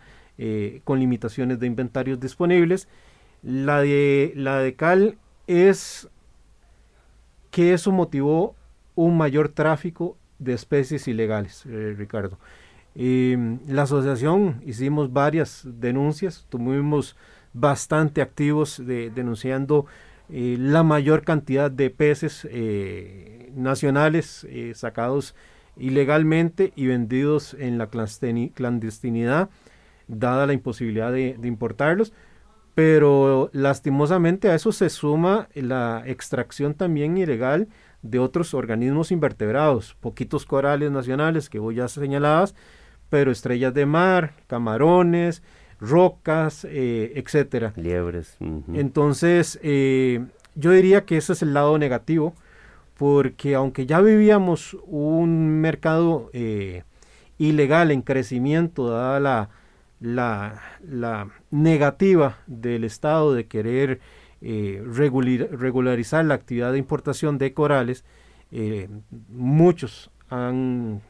con 0.86 1.02
limitaciones 1.02 1.60
de 1.60 1.68
inventarios 1.68 2.18
disponibles, 2.18 2.88
la 3.44 3.82
de, 3.82 4.32
la 4.36 4.60
de 4.60 4.74
cal 4.74 5.18
es 5.48 6.08
que 7.52 7.74
eso 7.74 7.92
motivó 7.92 8.56
un 9.06 9.18
mayor 9.18 9.50
tráfico 9.50 10.18
de 10.40 10.54
especies 10.54 11.08
ilegales, 11.08 11.66
Ricardo. 11.66 12.38
Em, 12.96 13.60
la 13.68 13.84
asociación 13.84 14.62
hicimos 14.66 15.14
varias 15.14 15.64
denuncias, 15.66 16.46
tuvimos 16.50 17.16
bastante 17.54 18.22
activos 18.22 18.84
de, 18.86 19.10
denunciando 19.10 19.86
eh, 20.30 20.58
la 20.60 20.84
mayor 20.84 21.24
cantidad 21.24 21.72
de 21.72 21.90
peces 21.90 22.48
eh, 22.52 23.52
nacionales 23.56 24.46
eh, 24.50 24.74
sacados 24.76 25.36
ilegalmente 25.78 26.74
y 26.76 26.88
vendidos 26.88 27.56
en 27.58 27.78
la 27.78 27.88
clandestinidad, 27.88 29.50
dada 30.08 30.46
la 30.46 30.54
imposibilidad 30.54 31.12
de, 31.12 31.38
de 31.40 31.48
importarlos. 31.48 32.12
Pero 32.76 33.50
lastimosamente 33.54 34.50
a 34.50 34.56
eso 34.56 34.72
se 34.72 34.90
suma 34.90 35.50
la 35.54 36.04
extracción 36.06 36.74
también 36.74 37.18
ilegal 37.18 37.68
de 38.02 38.20
otros 38.20 38.54
organismos 38.54 39.12
invertebrados, 39.12 39.96
poquitos 40.00 40.46
corales 40.46 40.92
nacionales 40.92 41.50
que 41.50 41.60
vos 41.60 41.76
ya 41.76 41.88
señalabas, 41.88 42.56
pero 43.10 43.32
estrellas 43.32 43.74
de 43.74 43.86
mar, 43.86 44.34
camarones, 44.48 45.44
rocas, 45.80 46.66
eh, 46.70 47.14
etcétera. 47.16 47.74
Liebres. 47.76 48.38
Entonces, 48.74 49.60
eh, 49.64 50.26
yo 50.56 50.72
diría 50.72 51.06
que 51.06 51.18
ese 51.18 51.34
es 51.34 51.42
el 51.42 51.54
lado 51.54 51.78
negativo, 51.78 52.34
porque 52.98 53.56
aunque 53.56 53.86
ya 53.86 54.02
vivíamos 54.02 54.78
un 54.86 55.62
mercado 55.62 56.30
eh, 56.34 56.84
ilegal 57.38 57.92
en 57.92 58.02
crecimiento, 58.02 58.90
dada 58.90 59.20
la, 59.20 59.50
la, 60.02 60.62
la, 60.82 61.30
negativa 61.50 62.38
del 62.46 62.84
Estado 62.84 63.34
de 63.34 63.48
querer 63.48 64.02
regularizar 64.42 66.26
la 66.26 66.34
actividad 66.34 66.72
de 66.72 66.78
importación 66.78 67.38
de 67.38 67.54
corales, 67.54 68.04
muchos 69.30 70.12
han 70.30 71.02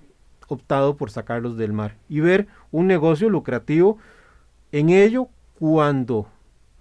optado 0.48 0.98
por 0.98 1.12
sacarlos 1.12 1.58
del 1.58 1.74
mar 1.74 1.96
y 2.10 2.22
ver 2.22 2.48
un 2.72 2.88
negocio 2.88 3.30
lucrativo 3.30 3.98
en 4.72 4.90
ello 4.90 5.30
cuando 5.60 6.28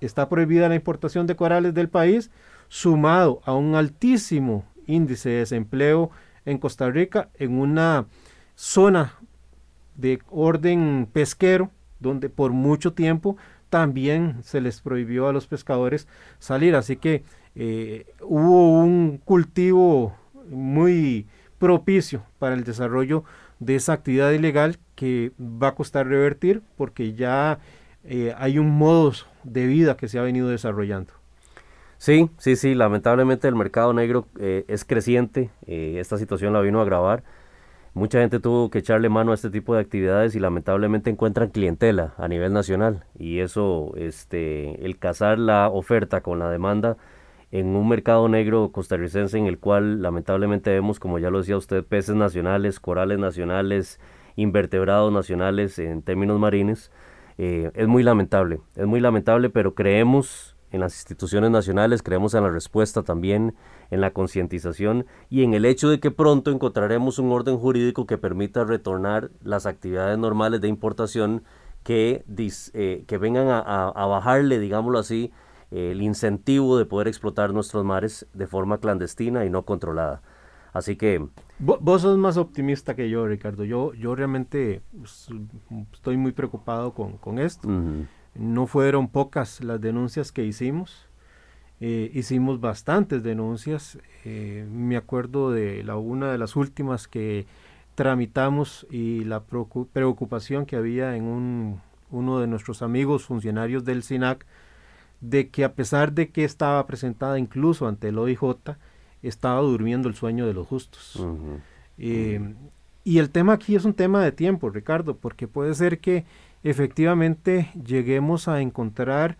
está 0.00 0.28
prohibida 0.28 0.68
la 0.68 0.74
importación 0.74 1.26
de 1.26 1.36
corales 1.36 1.74
del 1.74 1.88
país, 1.88 2.30
sumado 2.68 3.40
a 3.44 3.54
un 3.54 3.74
altísimo 3.74 4.64
índice 4.86 5.30
de 5.30 5.38
desempleo 5.38 6.10
en 6.44 6.58
Costa 6.58 6.90
Rica, 6.90 7.28
en 7.34 7.58
una 7.58 8.06
zona 8.54 9.14
de 9.96 10.20
orden 10.30 11.08
pesquero, 11.12 11.70
donde 11.98 12.28
por 12.28 12.52
mucho 12.52 12.92
tiempo 12.92 13.36
también 13.70 14.36
se 14.42 14.60
les 14.60 14.80
prohibió 14.80 15.28
a 15.28 15.32
los 15.32 15.46
pescadores 15.46 16.08
salir. 16.38 16.74
Así 16.74 16.96
que 16.96 17.24
eh, 17.54 18.06
hubo 18.22 18.80
un 18.80 19.20
cultivo 19.24 20.16
muy 20.50 21.26
propicio 21.58 22.22
para 22.38 22.54
el 22.54 22.64
desarrollo 22.64 23.24
de 23.58 23.74
esa 23.76 23.92
actividad 23.92 24.30
ilegal 24.30 24.78
que 24.94 25.32
va 25.40 25.68
a 25.68 25.74
costar 25.74 26.06
revertir 26.06 26.62
porque 26.76 27.14
ya 27.14 27.58
eh, 28.04 28.32
hay 28.36 28.58
un 28.58 28.70
modo 28.70 29.12
de 29.44 29.66
vida 29.66 29.96
que 29.96 30.08
se 30.08 30.18
ha 30.18 30.22
venido 30.22 30.48
desarrollando. 30.48 31.12
Sí, 31.98 32.30
sí, 32.38 32.54
sí, 32.54 32.74
lamentablemente 32.74 33.48
el 33.48 33.56
mercado 33.56 33.92
negro 33.92 34.26
eh, 34.38 34.64
es 34.68 34.84
creciente, 34.84 35.50
eh, 35.66 35.96
esta 35.98 36.16
situación 36.16 36.52
la 36.52 36.60
vino 36.60 36.78
a 36.78 36.82
agravar. 36.82 37.24
Mucha 37.98 38.20
gente 38.20 38.38
tuvo 38.38 38.70
que 38.70 38.78
echarle 38.78 39.08
mano 39.08 39.32
a 39.32 39.34
este 39.34 39.50
tipo 39.50 39.74
de 39.74 39.80
actividades 39.80 40.36
y 40.36 40.38
lamentablemente 40.38 41.10
encuentran 41.10 41.48
clientela 41.48 42.14
a 42.16 42.28
nivel 42.28 42.52
nacional. 42.52 43.02
Y 43.18 43.40
eso, 43.40 43.92
este, 43.96 44.86
el 44.86 45.00
casar 45.00 45.40
la 45.40 45.68
oferta 45.68 46.20
con 46.20 46.38
la 46.38 46.48
demanda, 46.48 46.96
en 47.50 47.74
un 47.74 47.88
mercado 47.88 48.28
negro 48.28 48.70
costarricense 48.70 49.36
en 49.36 49.46
el 49.46 49.58
cual 49.58 50.00
lamentablemente 50.00 50.70
vemos, 50.70 51.00
como 51.00 51.18
ya 51.18 51.30
lo 51.30 51.38
decía 51.38 51.56
usted, 51.56 51.84
peces 51.84 52.14
nacionales, 52.14 52.78
corales 52.78 53.18
nacionales, 53.18 53.98
invertebrados 54.36 55.12
nacionales 55.12 55.76
en 55.80 56.02
términos 56.02 56.38
marines, 56.38 56.92
eh, 57.36 57.72
es 57.74 57.88
muy 57.88 58.04
lamentable, 58.04 58.60
es 58.76 58.86
muy 58.86 59.00
lamentable, 59.00 59.50
pero 59.50 59.74
creemos 59.74 60.56
en 60.70 60.78
las 60.80 60.94
instituciones 60.94 61.50
nacionales, 61.50 62.04
creemos 62.04 62.34
en 62.34 62.44
la 62.44 62.50
respuesta 62.50 63.02
también, 63.02 63.56
en 63.90 64.00
la 64.00 64.12
concientización 64.12 65.06
y 65.30 65.44
en 65.44 65.54
el 65.54 65.64
hecho 65.64 65.88
de 65.88 66.00
que 66.00 66.10
pronto 66.10 66.50
encontraremos 66.50 67.18
un 67.18 67.32
orden 67.32 67.58
jurídico 67.58 68.06
que 68.06 68.18
permita 68.18 68.64
retornar 68.64 69.30
las 69.42 69.66
actividades 69.66 70.18
normales 70.18 70.60
de 70.60 70.68
importación 70.68 71.42
que, 71.82 72.24
eh, 72.74 73.04
que 73.06 73.18
vengan 73.18 73.48
a, 73.48 73.60
a 73.60 74.06
bajarle, 74.06 74.58
digámoslo 74.58 74.98
así, 74.98 75.32
el 75.70 76.02
incentivo 76.02 76.78
de 76.78 76.86
poder 76.86 77.08
explotar 77.08 77.52
nuestros 77.52 77.84
mares 77.84 78.26
de 78.32 78.46
forma 78.46 78.78
clandestina 78.78 79.44
y 79.44 79.50
no 79.50 79.62
controlada. 79.64 80.22
Así 80.72 80.96
que... 80.96 81.26
Vos, 81.58 82.02
sos 82.02 82.18
más 82.18 82.36
optimista 82.36 82.94
que 82.94 83.10
yo, 83.10 83.26
Ricardo. 83.26 83.64
Yo, 83.64 83.92
yo 83.94 84.14
realmente 84.14 84.82
pues, 84.96 85.28
estoy 85.92 86.16
muy 86.16 86.32
preocupado 86.32 86.94
con, 86.94 87.38
esto. 87.38 87.68
No 88.34 88.66
fueron 88.66 89.08
pocas 89.08 89.62
las 89.62 89.80
denuncias 89.80 90.30
que 90.30 90.44
hicimos. 90.44 91.07
Eh, 91.80 92.10
hicimos 92.14 92.60
bastantes 92.60 93.22
denuncias. 93.22 93.98
Eh, 94.24 94.66
me 94.70 94.96
acuerdo 94.96 95.50
de 95.50 95.84
la, 95.84 95.96
una 95.96 96.32
de 96.32 96.38
las 96.38 96.56
últimas 96.56 97.08
que 97.08 97.46
tramitamos 97.94 98.86
y 98.90 99.24
la 99.24 99.42
preocupación 99.42 100.66
que 100.66 100.76
había 100.76 101.16
en 101.16 101.24
un, 101.24 101.80
uno 102.10 102.40
de 102.40 102.46
nuestros 102.46 102.82
amigos 102.82 103.24
funcionarios 103.24 103.84
del 103.84 104.02
SINAC 104.02 104.46
de 105.20 105.48
que 105.48 105.64
a 105.64 105.74
pesar 105.74 106.12
de 106.12 106.30
que 106.30 106.44
estaba 106.44 106.86
presentada 106.86 107.38
incluso 107.38 107.88
ante 107.88 108.08
el 108.08 108.18
OIJ, 108.18 108.76
estaba 109.22 109.60
durmiendo 109.60 110.08
el 110.08 110.14
sueño 110.14 110.46
de 110.46 110.54
los 110.54 110.66
justos. 110.66 111.20
Eh, 111.98 112.54
y 113.02 113.18
el 113.18 113.30
tema 113.30 113.54
aquí 113.54 113.74
es 113.74 113.84
un 113.84 113.94
tema 113.94 114.22
de 114.22 114.32
tiempo, 114.32 114.70
Ricardo, 114.70 115.16
porque 115.16 115.48
puede 115.48 115.74
ser 115.74 115.98
que 115.98 116.24
efectivamente 116.62 117.70
lleguemos 117.84 118.48
a 118.48 118.60
encontrar 118.60 119.36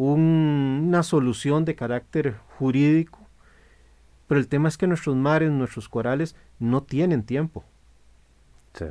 una 0.00 1.02
solución 1.02 1.64
de 1.64 1.74
carácter 1.74 2.36
jurídico, 2.56 3.18
pero 4.28 4.38
el 4.38 4.46
tema 4.46 4.68
es 4.68 4.78
que 4.78 4.86
nuestros 4.86 5.16
mares, 5.16 5.50
nuestros 5.50 5.88
corales 5.88 6.36
no 6.60 6.84
tienen 6.84 7.24
tiempo. 7.24 7.64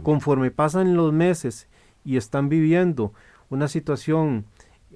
Conforme 0.04 0.52
pasan 0.52 0.98
los 0.98 1.13
meses 1.13 1.70
y 2.04 2.17
están 2.17 2.50
viviendo 2.50 3.13
una 3.50 3.70
situación 3.70 4.43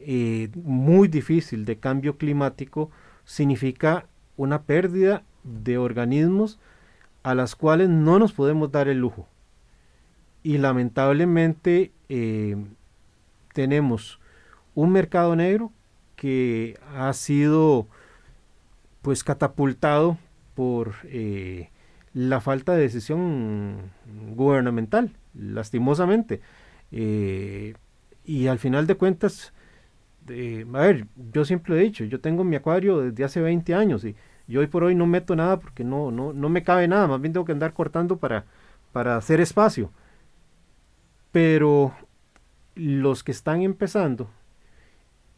eh, 0.02 0.50
muy 0.54 1.08
difícil 1.08 1.64
de 1.64 1.78
cambio 1.78 2.18
climático 2.18 2.92
significa 3.24 4.06
una 4.36 4.64
pérdida 4.64 5.24
de 5.46 5.78
organismos 5.78 6.60
a 7.24 7.36
las 7.36 7.56
cuales 7.56 7.88
no 7.88 8.20
nos 8.20 8.34
podemos 8.34 8.70
dar 8.70 8.90
el 8.90 8.98
lujo. 8.98 9.30
Y 10.44 10.58
lamentablemente 10.58 11.94
eh, 12.10 12.58
tenemos 13.54 14.20
un 14.76 14.92
mercado 14.92 15.38
negro 15.38 15.72
que 16.22 16.78
ha 16.96 17.12
sido 17.14 17.88
pues 19.02 19.24
catapultado 19.24 20.20
por 20.54 20.94
eh, 21.06 21.72
la 22.14 22.40
falta 22.42 22.76
de 22.76 22.82
decisión 22.82 23.92
gubernamental, 24.36 25.16
lastimosamente. 25.34 26.40
y 26.92 28.48
al 28.48 28.60
final 28.60 28.86
de 28.86 28.96
cuentas, 28.98 29.52
a 30.28 30.80
ver, 30.80 31.08
yo 31.34 31.44
siempre 31.44 31.76
he 31.76 31.82
dicho, 31.82 32.04
yo 32.04 32.22
tengo 32.22 32.44
mi 32.44 32.56
acuario 32.56 33.00
desde 33.02 33.24
hace 33.24 33.42
20 33.42 33.74
años 33.74 34.06
y 34.06 34.16
yo 34.48 34.60
hoy 34.60 34.68
por 34.68 34.84
hoy 34.84 34.94
no 34.94 35.08
meto 35.08 35.36
nada 35.36 35.60
porque 35.60 35.84
no, 35.84 36.12
no, 36.12 36.34
no 36.34 36.50
me 36.50 36.62
cabe 36.62 36.88
nada, 36.88 37.08
más 37.08 37.20
bien 37.20 37.34
tengo 37.34 37.46
que 37.48 37.54
andar 37.54 37.74
cortando 37.74 38.18
para, 38.18 38.46
para 38.92 39.18
hacer 39.18 39.42
espacio. 39.42 39.92
Pero 41.32 41.96
los 42.76 43.24
que 43.24 43.32
están 43.32 43.64
empezando, 43.64 44.30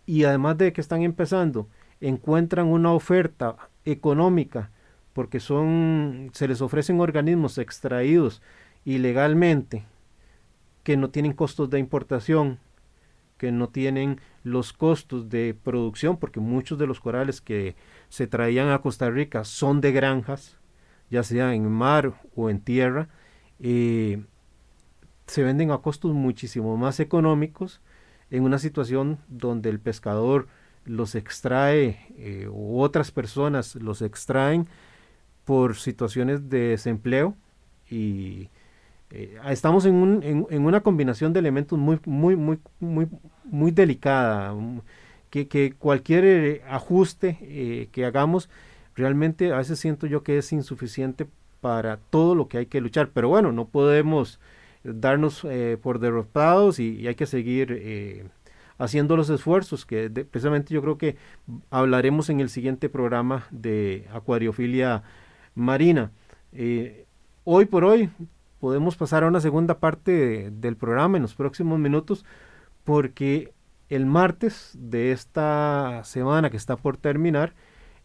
y 0.05 0.23
además 0.25 0.57
de 0.57 0.73
que 0.73 0.81
están 0.81 1.01
empezando, 1.01 1.67
encuentran 2.01 2.67
una 2.67 2.91
oferta 2.91 3.57
económica 3.85 4.71
porque 5.13 5.39
son, 5.39 6.31
se 6.33 6.47
les 6.47 6.61
ofrecen 6.61 6.99
organismos 6.99 7.57
extraídos 7.57 8.41
ilegalmente 8.83 9.85
que 10.83 10.97
no 10.97 11.09
tienen 11.09 11.33
costos 11.33 11.69
de 11.69 11.79
importación, 11.79 12.59
que 13.37 13.51
no 13.51 13.69
tienen 13.69 14.19
los 14.43 14.73
costos 14.73 15.29
de 15.29 15.55
producción, 15.63 16.17
porque 16.17 16.39
muchos 16.39 16.77
de 16.77 16.87
los 16.87 16.99
corales 16.99 17.39
que 17.39 17.75
se 18.09 18.27
traían 18.27 18.69
a 18.69 18.79
Costa 18.79 19.09
Rica 19.09 19.45
son 19.45 19.79
de 19.79 19.91
granjas, 19.91 20.57
ya 21.09 21.23
sea 21.23 21.53
en 21.53 21.71
mar 21.71 22.13
o 22.35 22.49
en 22.49 22.59
tierra, 22.59 23.07
eh, 23.59 24.23
se 25.27 25.43
venden 25.43 25.71
a 25.71 25.77
costos 25.77 26.13
muchísimo 26.13 26.75
más 26.75 26.99
económicos 26.99 27.81
en 28.33 28.43
una 28.43 28.57
situación 28.57 29.19
donde 29.29 29.69
el 29.69 29.79
pescador 29.79 30.47
los 30.85 31.15
extrae 31.15 31.99
eh, 32.17 32.49
u 32.51 32.81
otras 32.81 33.11
personas 33.11 33.75
los 33.75 34.01
extraen 34.01 34.67
por 35.45 35.75
situaciones 35.75 36.49
de 36.49 36.69
desempleo 36.69 37.37
y 37.89 38.49
eh, 39.11 39.37
estamos 39.49 39.85
en, 39.85 39.93
un, 39.93 40.47
en, 40.49 40.65
una 40.65 40.81
combinación 40.81 41.33
de 41.33 41.39
elementos 41.39 41.77
muy, 41.77 41.99
muy, 42.05 42.35
muy, 42.35 42.59
muy, 42.79 43.07
muy 43.43 43.69
delicada, 43.71 44.53
mm, 44.53 44.81
que, 45.29 45.47
que 45.47 45.73
cualquier 45.77 46.25
eh, 46.25 46.61
ajuste 46.67 47.37
eh, 47.41 47.89
que 47.91 48.05
hagamos, 48.05 48.49
realmente 48.95 49.53
a 49.53 49.57
veces 49.57 49.79
siento 49.79 50.07
yo 50.07 50.23
que 50.23 50.39
es 50.39 50.51
insuficiente 50.51 51.27
para 51.61 51.97
todo 51.97 52.33
lo 52.33 52.47
que 52.47 52.57
hay 52.57 52.65
que 52.65 52.81
luchar. 52.81 53.09
Pero 53.13 53.29
bueno, 53.29 53.51
no 53.51 53.65
podemos 53.65 54.39
darnos 54.83 55.45
por 55.81 55.99
derrotados 55.99 56.79
y, 56.79 57.07
hay 57.07 57.15
que 57.15 57.25
seguir 57.25 58.29
haciendo 58.77 59.15
los 59.15 59.29
esfuerzos, 59.29 59.85
que 59.85 60.09
precisamente 60.09 60.73
yo 60.73 60.81
creo 60.81 60.97
que 60.97 61.15
hablaremos 61.69 62.29
en 62.29 62.39
el 62.39 62.49
siguiente 62.49 62.89
programa 62.89 63.47
de 63.51 64.07
acuariofilia 64.11 65.03
marina. 65.55 66.11
hoy 67.43 67.65
por 67.65 67.85
hoy 67.85 68.09
podemos 68.63 68.95
pasar 68.95 69.25
a 69.25 69.27
una 69.27 69.41
segunda 69.41 69.77
parte 69.79 70.49
del 70.49 70.77
programa 70.77 71.17
en 71.17 71.23
los 71.23 71.35
próximos 71.35 71.79
minutos 71.79 72.23
porque 72.85 73.53
el 73.89 74.05
martes 74.05 74.71
de 74.73 75.11
esta 75.11 76.01
semana 76.05 76.49
que 76.49 76.55
está 76.55 76.77
por 76.77 76.95
terminar 76.95 77.53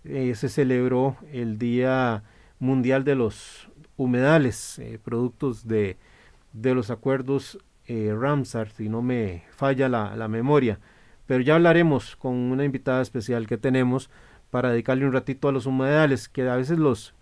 eh, 0.02 0.34
se 0.34 0.48
celebró 0.48 1.16
el 1.32 1.58
Día 1.58 2.24
Mundial 2.58 3.04
de 3.04 3.14
los 3.14 3.68
Humedales, 3.96 4.78
eh, 4.80 4.98
productos 5.02 5.66
de, 5.68 5.96
de, 6.52 6.74
los 6.74 6.90
acuerdos 6.90 7.58
eh, 7.86 8.14
Ramsar, 8.18 8.70
si 8.70 8.88
no 8.88 9.02
me 9.02 9.44
falla 9.50 9.88
la, 9.88 10.16
la 10.16 10.28
memoria. 10.28 10.80
Pero 11.26 11.42
ya 11.42 11.56
hablaremos 11.56 12.16
con 12.16 12.34
una 12.34 12.64
invitada 12.64 13.02
especial 13.02 13.46
que 13.46 13.58
tenemos 13.58 14.10
para 14.50 14.70
dedicarle 14.70 15.06
un 15.06 15.12
ratito 15.12 15.48
a 15.48 15.52
los 15.52 15.66
humedales, 15.66 16.28
que 16.28 16.48
a 16.48 16.56
veces 16.56 16.78
los 16.78 17.14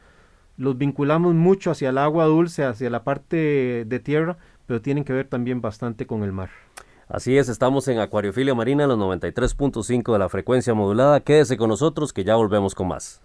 los 0.57 0.79
vinculamos 0.79 1.35
mucho 1.35 1.71
hacia 1.71 1.91
el 1.91 1.99
agua 1.99 2.25
dulce, 2.25 2.65
hacia 2.65 2.91
la 2.91 3.05
parte 3.05 3.85
de 3.87 4.01
tierra, 4.01 4.39
pero 4.67 4.81
tienen 4.81 5.05
que 5.05 5.13
ver 5.13 5.29
también 5.29 5.61
bastante 5.61 6.07
con 6.07 6.23
el 6.23 6.33
mar. 6.33 6.51
Así 7.09 7.39
es, 7.39 7.49
estamos 7.49 7.87
en 7.89 8.01
Acuariofilia 8.01 8.55
Marina 8.55 8.87
los 8.87 8.99
93.5 8.99 10.13
de 10.13 10.19
la 10.19 10.29
frecuencia 10.29 10.75
modulada. 10.75 11.21
Quédese 11.21 11.57
con 11.57 11.69
nosotros 11.69 12.13
que 12.13 12.25
ya 12.25 12.35
volvemos 12.35 12.75
con 12.75 12.89
más. 12.89 13.23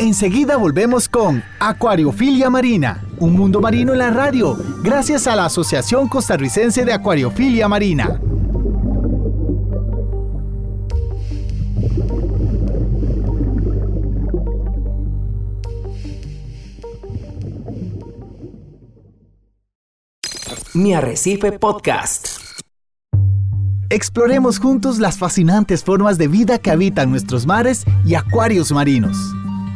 Enseguida 0.00 0.56
volvemos 0.56 1.10
con 1.10 1.44
Acuariofilia 1.58 2.48
Marina, 2.48 3.04
un 3.18 3.34
mundo 3.34 3.60
marino 3.60 3.92
en 3.92 3.98
la 3.98 4.08
radio, 4.08 4.56
gracias 4.82 5.26
a 5.26 5.36
la 5.36 5.44
Asociación 5.44 6.08
Costarricense 6.08 6.86
de 6.86 6.94
Acuariofilia 6.94 7.68
Marina. 7.68 8.18
Mi 20.72 20.94
Arrecife 20.94 21.52
Podcast. 21.52 22.38
Exploremos 23.90 24.60
juntos 24.60 24.98
las 24.98 25.18
fascinantes 25.18 25.84
formas 25.84 26.16
de 26.16 26.28
vida 26.28 26.58
que 26.58 26.70
habitan 26.70 27.10
nuestros 27.10 27.44
mares 27.44 27.84
y 28.06 28.14
acuarios 28.14 28.72
marinos. 28.72 29.18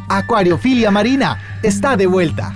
Acuariofilia 0.09 0.91
Marina 0.91 1.39
está 1.63 1.97
de 1.97 2.07
vuelta. 2.07 2.53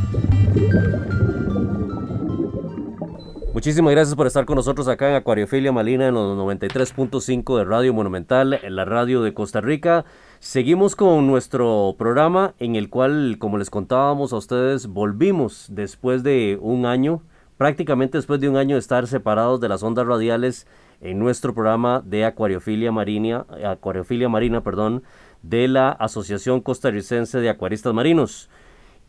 Muchísimas 3.54 3.92
gracias 3.92 4.14
por 4.14 4.26
estar 4.26 4.44
con 4.44 4.56
nosotros 4.56 4.87
acá 4.87 5.08
en 5.08 5.16
Acuariofilia 5.16 5.72
Marina 5.72 6.08
en 6.08 6.14
los 6.14 6.38
93.5 6.38 7.58
de 7.58 7.64
Radio 7.64 7.94
Monumental, 7.94 8.61
en 8.62 8.76
la 8.76 8.84
radio 8.84 9.22
de 9.22 9.34
Costa 9.34 9.61
Rica. 9.61 10.04
Seguimos 10.38 10.94
con 10.94 11.26
nuestro 11.26 11.96
programa 11.98 12.54
en 12.58 12.76
el 12.76 12.90
cual, 12.90 13.37
como 13.38 13.58
les 13.58 13.70
contábamos 13.70 14.32
a 14.32 14.37
ustedes, 14.37 14.87
volvimos 14.87 15.66
después 15.70 16.22
de 16.22 16.58
un 16.61 16.87
año 16.87 17.22
prácticamente 17.58 18.16
después 18.16 18.40
de 18.40 18.48
un 18.48 18.56
año 18.56 18.76
de 18.76 18.80
estar 18.80 19.06
separados 19.06 19.61
de 19.61 19.68
las 19.68 19.82
ondas 19.82 20.06
radiales 20.06 20.66
en 21.00 21.18
nuestro 21.18 21.52
programa 21.52 22.02
de 22.04 22.24
acuariofilia 22.24 22.90
marina, 22.90 23.44
acuariofilia 23.66 24.28
marina, 24.28 24.62
perdón, 24.62 25.02
de 25.42 25.68
la 25.68 25.90
Asociación 25.90 26.61
Costarricense 26.61 27.38
de 27.38 27.48
Acuaristas 27.48 27.94
Marinos. 27.94 28.48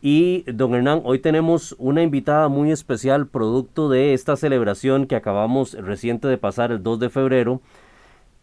Y 0.02 0.50
don 0.50 0.74
Hernán, 0.74 1.02
hoy 1.04 1.18
tenemos 1.18 1.74
una 1.78 2.02
invitada 2.02 2.48
muy 2.48 2.70
especial, 2.70 3.26
producto 3.26 3.90
de 3.90 4.14
esta 4.14 4.36
celebración 4.36 5.06
que 5.06 5.16
acabamos 5.16 5.74
reciente 5.74 6.26
de 6.28 6.38
pasar 6.38 6.72
el 6.72 6.82
2 6.82 7.00
de 7.00 7.10
febrero, 7.10 7.60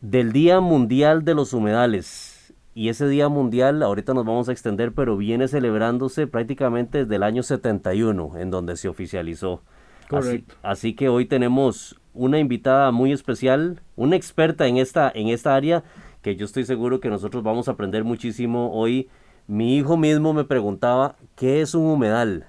del 0.02 0.32
Día 0.32 0.60
Mundial 0.60 1.26
de 1.26 1.34
los 1.34 1.54
Humedales. 1.54 2.54
Y 2.76 2.90
ese 2.90 3.08
Día 3.08 3.28
Mundial, 3.28 3.82
ahorita 3.82 4.14
nos 4.14 4.24
vamos 4.24 4.50
a 4.50 4.52
extender, 4.52 4.92
pero 4.92 5.18
viene 5.18 5.48
celebrándose 5.48 6.28
prácticamente 6.28 7.00
desde 7.00 7.16
el 7.16 7.24
año 7.24 7.42
71, 7.42 8.38
en 8.38 8.52
donde 8.52 8.78
se 8.78 8.88
oficializó. 8.88 9.64
Así, 10.62 10.94
que 10.94 11.10
hoy 11.10 11.26
tenemos 11.26 12.00
una 12.14 12.38
invitada 12.38 12.92
muy 12.92 13.12
especial, 13.12 13.82
una 13.96 14.16
experta 14.16 14.68
en 14.68 14.78
esta, 14.78 15.12
en 15.14 15.30
esta 15.30 15.56
área, 15.56 15.84
que 16.28 16.36
yo 16.36 16.46
estoy 16.46 16.66
seguro 16.66 17.00
que 17.00 17.10
nosotros 17.10 17.42
vamos 17.42 17.70
a 17.70 17.72
aprender 17.72 18.04
muchísimo 18.04 18.74
hoy. 18.74 19.08
Mi 19.48 19.78
hijo 19.78 19.96
mismo 19.96 20.34
me 20.34 20.44
preguntaba, 20.44 21.16
¿qué 21.38 21.62
es 21.62 21.74
un 21.74 21.86
humedal? 21.86 22.48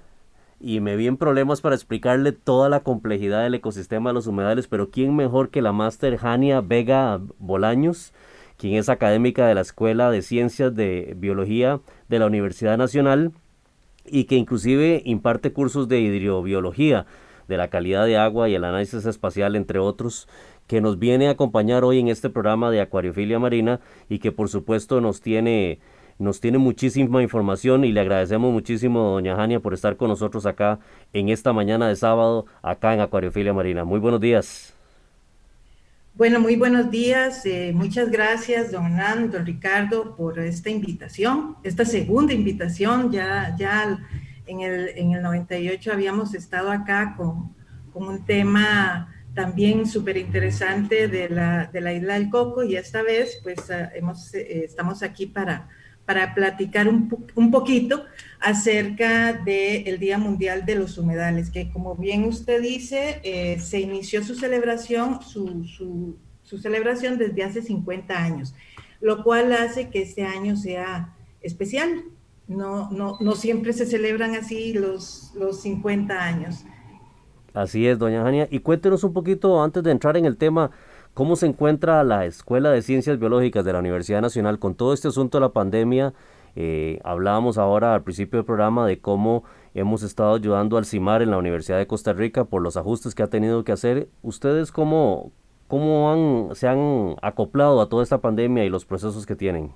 Y 0.58 0.80
me 0.80 0.96
vi 0.96 1.06
en 1.06 1.16
problemas 1.16 1.60
para 1.60 1.76
explicarle 1.76 2.32
toda 2.32 2.68
la 2.68 2.80
complejidad 2.80 3.44
del 3.44 3.54
ecosistema 3.54 4.10
de 4.10 4.14
los 4.14 4.26
humedales, 4.26 4.66
pero 4.66 4.90
¿quién 4.90 5.14
mejor 5.14 5.50
que 5.50 5.62
la 5.62 5.70
máster 5.70 6.16
Jania 6.16 6.60
Vega 6.60 7.20
Bolaños, 7.38 8.12
quien 8.56 8.74
es 8.74 8.88
académica 8.88 9.46
de 9.46 9.54
la 9.54 9.60
Escuela 9.60 10.10
de 10.10 10.22
Ciencias 10.22 10.74
de 10.74 11.14
Biología 11.16 11.78
de 12.08 12.18
la 12.18 12.26
Universidad 12.26 12.78
Nacional 12.78 13.30
y 14.04 14.24
que 14.24 14.34
inclusive 14.34 15.02
imparte 15.04 15.52
cursos 15.52 15.86
de 15.86 16.00
hidrobiología? 16.00 17.06
de 17.48 17.56
la 17.56 17.68
calidad 17.68 18.04
de 18.04 18.18
agua 18.18 18.48
y 18.48 18.54
el 18.54 18.64
análisis 18.64 19.06
espacial, 19.06 19.56
entre 19.56 19.78
otros, 19.78 20.28
que 20.68 20.80
nos 20.80 20.98
viene 20.98 21.26
a 21.26 21.32
acompañar 21.32 21.82
hoy 21.82 21.98
en 21.98 22.08
este 22.08 22.30
programa 22.30 22.70
de 22.70 22.80
Acuariofilia 22.80 23.38
Marina 23.38 23.80
y 24.08 24.20
que 24.20 24.30
por 24.30 24.50
supuesto 24.50 25.00
nos 25.00 25.22
tiene, 25.22 25.80
nos 26.18 26.40
tiene 26.40 26.58
muchísima 26.58 27.22
información 27.22 27.84
y 27.84 27.90
le 27.90 28.00
agradecemos 28.00 28.52
muchísimo, 28.52 29.00
doña 29.00 29.34
Jania, 29.34 29.60
por 29.60 29.72
estar 29.74 29.96
con 29.96 30.08
nosotros 30.08 30.44
acá 30.46 30.78
en 31.14 31.30
esta 31.30 31.52
mañana 31.54 31.88
de 31.88 31.96
sábado, 31.96 32.44
acá 32.62 32.92
en 32.94 33.00
Acuariofilia 33.00 33.54
Marina. 33.54 33.84
Muy 33.84 33.98
buenos 33.98 34.20
días. 34.20 34.74
Bueno, 36.14 36.38
muy 36.38 36.56
buenos 36.56 36.90
días. 36.90 37.46
Eh, 37.46 37.72
muchas 37.74 38.10
gracias, 38.10 38.70
don 38.70 38.86
Hernán, 38.86 39.30
don 39.30 39.46
Ricardo, 39.46 40.16
por 40.16 40.38
esta 40.38 40.68
invitación, 40.68 41.56
esta 41.62 41.86
segunda 41.86 42.34
invitación. 42.34 43.10
Ya, 43.10 43.54
ya 43.56 43.98
en 44.46 44.60
el, 44.60 44.88
en 44.96 45.12
el 45.12 45.22
98 45.22 45.92
habíamos 45.92 46.34
estado 46.34 46.70
acá 46.70 47.14
con, 47.16 47.54
con 47.92 48.08
un 48.08 48.24
tema 48.26 49.14
también 49.38 49.86
súper 49.86 50.16
interesante 50.16 51.06
de 51.06 51.28
la, 51.28 51.70
de 51.72 51.80
la, 51.80 51.92
isla 51.92 52.14
del 52.14 52.28
Coco 52.28 52.64
y 52.64 52.74
esta 52.74 53.02
vez 53.04 53.38
pues 53.44 53.70
ah, 53.70 53.88
hemos, 53.94 54.34
eh, 54.34 54.64
estamos 54.64 55.04
aquí 55.04 55.26
para, 55.26 55.68
para 56.04 56.34
platicar 56.34 56.88
un, 56.88 57.08
un 57.36 57.50
poquito 57.52 58.04
acerca 58.40 59.34
del 59.34 60.00
Día 60.00 60.18
Mundial 60.18 60.66
de 60.66 60.74
los 60.74 60.98
Humedales, 60.98 61.50
que 61.50 61.70
como 61.70 61.94
bien 61.94 62.24
usted 62.24 62.60
dice, 62.60 63.20
eh, 63.22 63.60
se 63.60 63.78
inició 63.78 64.24
su 64.24 64.34
celebración, 64.34 65.22
su, 65.22 65.64
su, 65.66 66.16
su, 66.42 66.58
celebración 66.58 67.16
desde 67.16 67.44
hace 67.44 67.62
50 67.62 68.20
años, 68.20 68.56
lo 69.00 69.22
cual 69.22 69.52
hace 69.52 69.88
que 69.88 70.02
este 70.02 70.24
año 70.24 70.56
sea 70.56 71.14
especial, 71.42 72.02
no, 72.48 72.90
no, 72.90 73.18
no 73.20 73.36
siempre 73.36 73.72
se 73.72 73.86
celebran 73.86 74.34
así 74.34 74.72
los, 74.72 75.30
los 75.36 75.62
50 75.62 76.20
años. 76.20 76.64
Así 77.58 77.88
es, 77.88 77.98
doña 77.98 78.22
Jania. 78.22 78.46
Y 78.52 78.60
cuéntenos 78.60 79.02
un 79.02 79.12
poquito, 79.12 79.60
antes 79.60 79.82
de 79.82 79.90
entrar 79.90 80.16
en 80.16 80.26
el 80.26 80.36
tema, 80.36 80.70
cómo 81.12 81.34
se 81.34 81.46
encuentra 81.46 82.04
la 82.04 82.24
Escuela 82.24 82.70
de 82.70 82.82
Ciencias 82.82 83.18
Biológicas 83.18 83.64
de 83.64 83.72
la 83.72 83.80
Universidad 83.80 84.20
Nacional 84.20 84.60
con 84.60 84.76
todo 84.76 84.92
este 84.92 85.08
asunto 85.08 85.38
de 85.38 85.42
la 85.42 85.48
pandemia. 85.48 86.14
Eh, 86.54 87.00
hablábamos 87.02 87.58
ahora 87.58 87.94
al 87.94 88.04
principio 88.04 88.38
del 88.38 88.46
programa 88.46 88.86
de 88.86 89.00
cómo 89.00 89.42
hemos 89.74 90.04
estado 90.04 90.36
ayudando 90.36 90.78
al 90.78 90.84
CIMAR 90.84 91.20
en 91.20 91.32
la 91.32 91.38
Universidad 91.38 91.78
de 91.78 91.88
Costa 91.88 92.12
Rica 92.12 92.44
por 92.44 92.62
los 92.62 92.76
ajustes 92.76 93.16
que 93.16 93.24
ha 93.24 93.28
tenido 93.28 93.64
que 93.64 93.72
hacer. 93.72 94.08
¿Ustedes 94.22 94.70
cómo, 94.70 95.32
cómo 95.66 96.12
han, 96.12 96.54
se 96.54 96.68
han 96.68 97.16
acoplado 97.22 97.80
a 97.80 97.88
toda 97.88 98.04
esta 98.04 98.20
pandemia 98.20 98.64
y 98.64 98.68
los 98.68 98.84
procesos 98.84 99.26
que 99.26 99.34
tienen? 99.34 99.72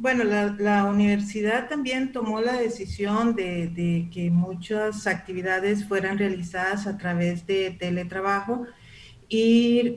Bueno, 0.00 0.24
la, 0.24 0.86
universidad 0.86 1.68
también 1.68 2.10
tomó 2.10 2.40
la 2.40 2.54
decisión 2.54 3.34
de, 3.34 4.08
que 4.10 4.30
muchas 4.30 5.06
actividades 5.06 5.86
fueran 5.86 6.16
realizadas 6.16 6.86
a 6.86 6.96
través 6.96 7.46
de 7.46 7.72
teletrabajo 7.78 8.64
y 9.28 9.96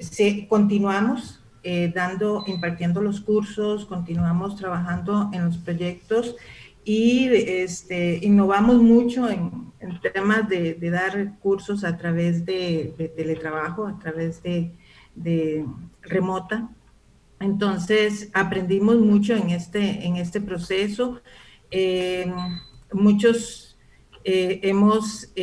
continuamos 0.50 1.42
eh, 1.64 1.90
dando, 1.96 2.44
impartiendo 2.48 3.00
los 3.00 3.22
cursos, 3.22 3.86
continuamos 3.86 4.58
trabajando 4.58 5.30
en 5.32 5.46
los 5.46 5.58
proyectos 5.60 6.36
y 6.84 7.28
este, 7.28 8.20
innovamos 8.24 8.82
mucho 8.82 9.30
en, 9.30 9.72
temas 10.14 10.50
de, 10.50 10.76
dar 10.92 11.40
cursos 11.40 11.86
a 11.86 11.96
través 11.96 12.46
de, 12.46 13.14
teletrabajo, 13.16 13.88
a 13.88 13.98
través 14.00 14.44
de, 14.44 15.66
remota. 16.02 16.70
Entonces, 17.44 18.30
aprendimos 18.34 18.98
mucho 18.98 19.36
en 19.36 19.50
este, 19.50 20.06
en 20.06 20.16
este 20.16 20.40
proceso. 20.42 21.22
Eh, 21.72 22.32
muchos 22.92 23.78
eh, 24.24 24.60
hemos, 24.64 25.34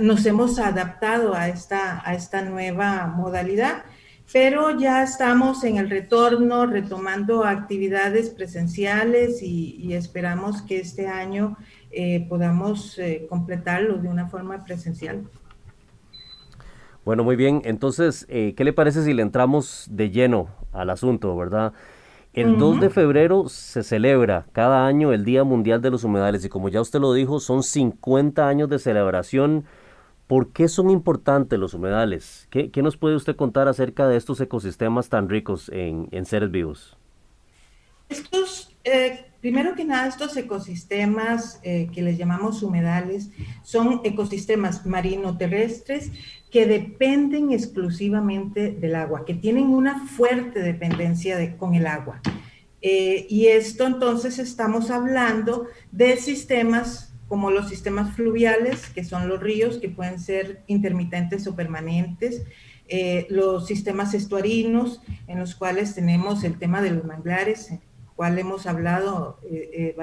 nos 0.00 0.26
hemos 0.26 0.58
adaptado 0.58 1.34
a 1.34 1.48
esta, 1.48 2.02
a 2.08 2.14
esta 2.14 2.42
nueva 2.42 3.06
modalidad 3.06 3.84
pero 4.32 4.78
ya 4.78 5.02
estamos 5.02 5.62
en 5.62 5.76
el 5.76 5.90
retorno, 5.90 6.64
retomando 6.66 7.44
actividades 7.44 8.30
presenciales 8.30 9.42
y, 9.42 9.92
esperamos 9.92 10.62
que 10.62 10.80
este 10.80 11.06
año 11.06 11.58
eh, 11.90 12.26
podamos 12.28 12.98
eh, 12.98 13.26
completarlo 13.28 13.98
de 13.98 14.08
una 14.08 14.28
forma 14.28 14.64
presencial. 14.64 15.28
Bueno, 17.04 17.24
muy 17.24 17.36
bien. 17.36 17.62
Entonces, 17.64 18.26
eh, 18.28 18.54
¿qué 18.56 18.64
le 18.64 18.72
parece 18.72 19.02
si 19.02 19.12
le 19.12 19.22
entramos 19.22 19.86
de 19.90 20.10
lleno 20.10 20.48
al 20.72 20.90
asunto, 20.90 21.36
verdad? 21.36 21.72
El 22.32 22.56
2 22.56 22.80
de 22.80 22.88
febrero 22.88 23.48
se 23.48 23.82
celebra 23.82 24.46
cada 24.52 24.86
año 24.86 25.12
el 25.12 25.24
Día 25.24 25.44
Mundial 25.44 25.82
de 25.82 25.90
los 25.90 26.02
Humedales 26.02 26.44
y 26.44 26.48
como 26.48 26.70
ya 26.70 26.80
usted 26.80 26.98
lo 26.98 27.12
dijo, 27.12 27.40
son 27.40 27.62
50 27.62 28.48
años 28.48 28.70
de 28.70 28.78
celebración 28.78 29.66
¿Por 30.32 30.50
qué 30.50 30.66
son 30.66 30.88
importantes 30.88 31.58
los 31.58 31.74
humedales? 31.74 32.48
¿Qué, 32.48 32.70
nos 32.76 32.96
puede 32.96 33.16
usted 33.16 33.36
contar 33.36 33.68
acerca 33.68 34.08
de 34.08 34.16
estos 34.16 34.40
ecosistemas 34.40 35.10
tan 35.10 35.28
ricos 35.28 35.70
en, 35.70 36.24
seres 36.24 36.50
vivos? 36.50 36.96
Estos, 38.08 38.74
eh, 38.84 39.26
primero 39.42 39.74
que 39.74 39.84
nada, 39.84 40.06
estos 40.06 40.34
ecosistemas 40.38 41.60
eh, 41.62 41.90
que 41.92 42.00
les 42.00 42.16
llamamos 42.16 42.62
humedales 42.62 43.28
son 43.62 44.00
ecosistemas 44.04 44.86
marino-terrestres 44.86 46.12
que 46.52 46.66
dependen 46.66 47.50
exclusivamente 47.50 48.72
del 48.72 48.94
agua, 48.94 49.24
que 49.24 49.32
tienen 49.32 49.68
una 49.70 50.06
fuerte 50.06 50.60
dependencia 50.60 51.56
con 51.56 51.74
el 51.74 51.86
agua. 51.86 52.20
Eh, 52.82 53.26
y 53.30 53.46
esto 53.46 53.86
entonces 53.86 54.38
estamos 54.38 54.90
hablando 54.90 55.66
de 55.92 56.18
sistemas 56.18 57.14
como 57.26 57.50
los 57.50 57.70
sistemas 57.70 58.14
fluviales, 58.14 58.90
que 58.90 59.02
son 59.02 59.26
los 59.28 59.40
ríos, 59.40 59.78
que 59.78 59.88
pueden 59.88 60.20
ser 60.20 60.62
intermitentes 60.66 61.46
o 61.46 61.56
permanentes, 61.56 62.42
eh, 62.86 63.26
los 63.30 63.66
sistemas 63.66 64.12
estuarinos, 64.12 65.00
en 65.28 65.38
los 65.38 65.54
cuales 65.54 65.94
tenemos 65.94 66.44
el 66.44 66.58
tema 66.58 66.82
de 66.82 66.90
los 66.90 67.06
manglares, 67.06 67.70
el 67.70 67.80
cual 68.14 68.38
hemos 68.38 68.66
hablado 68.66 69.38
eh, 69.50 69.94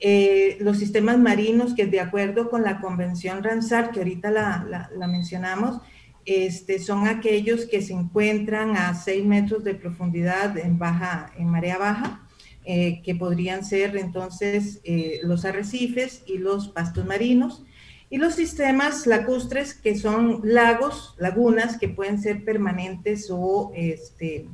eh, 0.00 0.58
los 0.60 0.78
sistemas 0.78 1.18
marinos, 1.18 1.74
que 1.74 1.86
de 1.86 2.00
acuerdo 2.00 2.48
con 2.50 2.62
la 2.62 2.80
Convención 2.80 3.42
Ramsar, 3.42 3.90
que 3.90 3.98
ahorita 4.00 4.30
la, 4.30 4.88
la, 4.96 5.06
mencionamos, 5.08 5.80
este, 6.24 6.78
son 6.78 7.08
aquellos 7.08 7.66
que 7.66 7.82
se 7.82 7.94
encuentran 7.94 8.76
a 8.76 8.94
6 8.94 9.24
metros 9.24 9.64
de 9.64 9.74
profundidad 9.74 10.56
en, 10.56 10.78
baja, 10.78 11.32
en 11.36 11.48
marea 11.48 11.78
baja, 11.78 12.28
eh, 12.64 13.02
que 13.02 13.14
podrían 13.14 13.64
ser 13.64 13.96
entonces 13.96 14.80
eh, 14.84 15.20
los 15.24 15.44
arrecifes 15.44 16.22
y 16.26 16.38
los 16.38 16.68
pastos 16.68 17.04
marinos, 17.04 17.64
y 18.10 18.18
los 18.18 18.36
sistemas 18.36 19.06
lacustres, 19.06 19.74
que 19.74 19.96
son 19.98 20.40
lagos, 20.44 21.14
lagunas, 21.18 21.76
que 21.76 21.88
pueden 21.88 22.20
ser 22.22 22.44
permanentes 22.44 23.28
o, 23.30 23.72
este, 23.74 24.46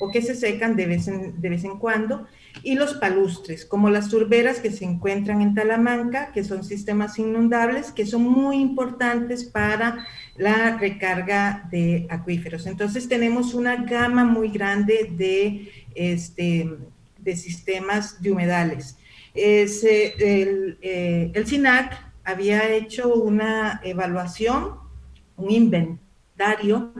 o 0.00 0.10
que 0.10 0.22
se 0.22 0.34
secan 0.34 0.74
de 0.74 0.86
vez, 0.86 1.06
en, 1.06 1.40
de 1.40 1.48
vez 1.50 1.64
en 1.64 1.78
cuando, 1.78 2.26
y 2.62 2.74
los 2.74 2.94
palustres, 2.94 3.64
como 3.64 3.90
las 3.90 4.08
turberas 4.08 4.60
que 4.60 4.70
se 4.70 4.84
encuentran 4.84 5.40
en 5.40 5.54
Talamanca, 5.54 6.32
que 6.32 6.44
son 6.44 6.64
sistemas 6.64 7.18
inundables, 7.18 7.92
que 7.92 8.06
son 8.06 8.22
muy 8.22 8.56
importantes 8.56 9.44
para 9.44 10.06
la 10.36 10.76
recarga 10.76 11.68
de 11.70 12.06
acuíferos. 12.10 12.66
Entonces 12.66 13.08
tenemos 13.08 13.54
una 13.54 13.76
gama 13.76 14.24
muy 14.24 14.48
grande 14.48 15.12
de 15.16 15.70
este, 15.94 16.70
de 17.18 17.36
sistemas 17.36 18.20
de 18.22 18.32
humedales. 18.32 18.96
el, 19.34 20.78
eh, 20.80 21.30
el 21.34 21.46
SINAC 21.46 22.06
había 22.24 22.68
hecho 22.74 23.14
una 23.14 23.80
evaluación, 23.84 24.74
un 25.36 25.50
inventario 25.50 26.92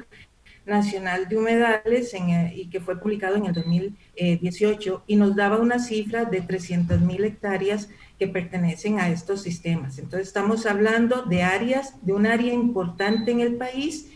nacional 0.66 1.28
de 1.28 1.38
humedales 1.38 2.12
eh, 2.12 2.52
y 2.54 2.66
que 2.66 2.80
fue 2.80 3.00
publicado 3.00 3.36
en 3.36 3.46
el 3.46 3.54
2018 3.54 5.04
y 5.06 5.16
nos 5.16 5.36
daba 5.36 5.58
una 5.58 5.78
cifra 5.78 6.24
de 6.24 6.40
300 6.40 7.00
mil 7.00 7.24
hectáreas 7.24 7.88
que 8.18 8.28
pertenecen 8.28 8.98
a 8.98 9.08
estos 9.08 9.42
sistemas. 9.42 9.98
Entonces 9.98 10.28
estamos 10.28 10.66
hablando 10.66 11.22
de 11.22 11.42
áreas, 11.42 11.94
de 12.02 12.12
un 12.12 12.26
área 12.26 12.52
importante 12.52 13.30
en 13.30 13.40
el 13.40 13.54
país 13.54 14.10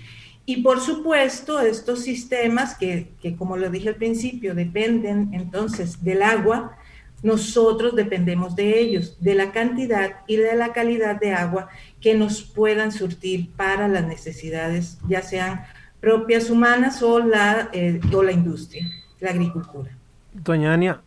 y 0.50 0.62
por 0.62 0.80
supuesto, 0.80 1.60
estos 1.60 2.02
sistemas 2.02 2.74
que, 2.74 3.12
como 3.38 3.56
lo 3.56 3.70
dije 3.70 3.90
al 3.90 3.94
principio, 3.94 4.52
dependen 4.52 5.30
entonces 5.32 6.02
del 6.02 6.22
agua, 6.22 6.76
nosotros 7.22 7.94
dependemos 7.94 8.56
de 8.56 8.80
ellos, 8.80 9.16
de 9.20 9.36
la 9.36 9.52
cantidad 9.52 10.22
y 10.26 10.36
de 10.36 10.56
la 10.56 10.72
calidad 10.72 11.20
de 11.20 11.34
agua 11.34 11.68
que 12.00 12.14
nos 12.14 12.42
puedan 12.42 12.90
surtir 12.90 13.50
para 13.52 13.86
las 13.86 14.06
necesidades, 14.06 14.98
ya 15.06 15.22
sean 15.22 15.66
propias 16.00 16.50
humanas 16.50 17.02
o 17.02 17.18
la, 17.20 17.68
eh, 17.72 18.00
o 18.12 18.22
la 18.22 18.32
industria, 18.32 18.90
la 19.20 19.30
agricultura. 19.30 19.90
Doña 20.32 20.72
Ania, 20.72 21.00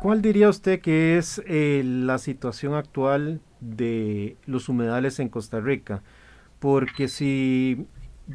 ¿cuál 0.00 0.22
diría 0.22 0.48
usted 0.48 0.80
que 0.80 1.18
es 1.18 1.42
eh, 1.46 1.82
la 1.84 2.18
situación 2.18 2.74
actual 2.74 3.40
de 3.60 4.36
los 4.46 4.68
humedales 4.68 5.18
en 5.18 5.28
Costa 5.28 5.60
Rica? 5.60 6.02
Porque 6.58 7.08
si 7.08 7.86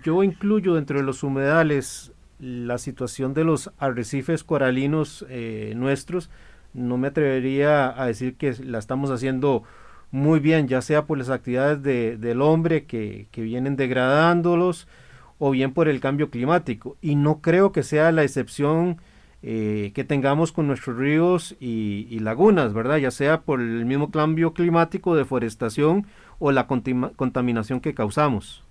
yo 0.04 0.24
incluyo 0.24 0.76
dentro 0.76 0.98
de 0.98 1.04
los 1.04 1.24
humedales 1.24 2.12
la 2.40 2.78
situación 2.78 3.34
de 3.34 3.44
los 3.44 3.72
arrecifes 3.78 4.44
coralinos 4.44 5.26
eh, 5.30 5.74
nuestros. 5.76 6.30
No 6.74 6.98
me 6.98 7.08
atrevería 7.08 8.02
a 8.02 8.06
decir 8.08 8.36
que 8.36 8.54
la 8.63 8.80
estamos 8.80 9.10
haciendo 9.10 9.63
muy 10.12 10.40
bien, 10.40 10.68
ya 10.68 10.82
sea 10.82 11.06
por 11.06 11.18
las 11.18 11.30
actividades 11.30 11.82
del 11.84 12.42
hombre 12.42 12.86
que, 12.86 13.28
vienen 13.36 13.76
degradándolos 13.76 14.88
o 15.39 15.52
bien 15.52 15.73
por 15.73 15.88
el 15.88 16.00
cambio 16.00 16.30
climático. 16.30 16.97
Y 17.02 17.15
no 17.15 17.41
creo 17.41 17.71
que 17.71 17.84
sea 17.84 18.12
la 18.12 18.23
excepción 18.23 18.97
eh, 19.43 19.91
que 19.93 20.04
tengamos 20.04 20.52
con 20.52 20.67
nuestros 20.67 20.97
ríos 20.97 21.56
y, 21.60 22.19
lagunas, 22.19 22.73
¿verdad? 22.73 22.97
Ya 22.97 23.12
sea 23.12 23.41
por 23.41 23.62
el 23.62 23.86
mismo 23.86 24.12
cambio 24.12 24.54
climático, 24.54 25.15
deforestación 25.15 26.08
o 26.39 26.52
la 26.52 26.67
contaminación 26.67 27.80
que 27.80 27.93
causamos. 27.93 28.63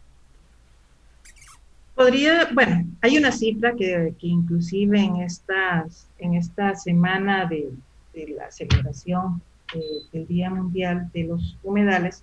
Podría, 1.94 2.48
bueno, 2.52 2.84
hay 3.00 3.16
una 3.16 3.32
cifra 3.32 3.74
que, 3.74 4.14
que 4.18 4.26
inclusive 4.26 5.00
en, 5.00 5.16
estas, 5.16 6.08
en 6.18 6.34
esta 6.34 6.74
semana 6.74 7.46
de, 7.46 7.70
de 8.12 8.34
la 8.36 8.50
celebración 8.50 9.40
eh, 9.74 9.80
del 10.12 10.26
Día 10.26 10.50
Mundial 10.50 11.10
de 11.12 11.24
los 11.24 11.56
Humedales 11.62 12.22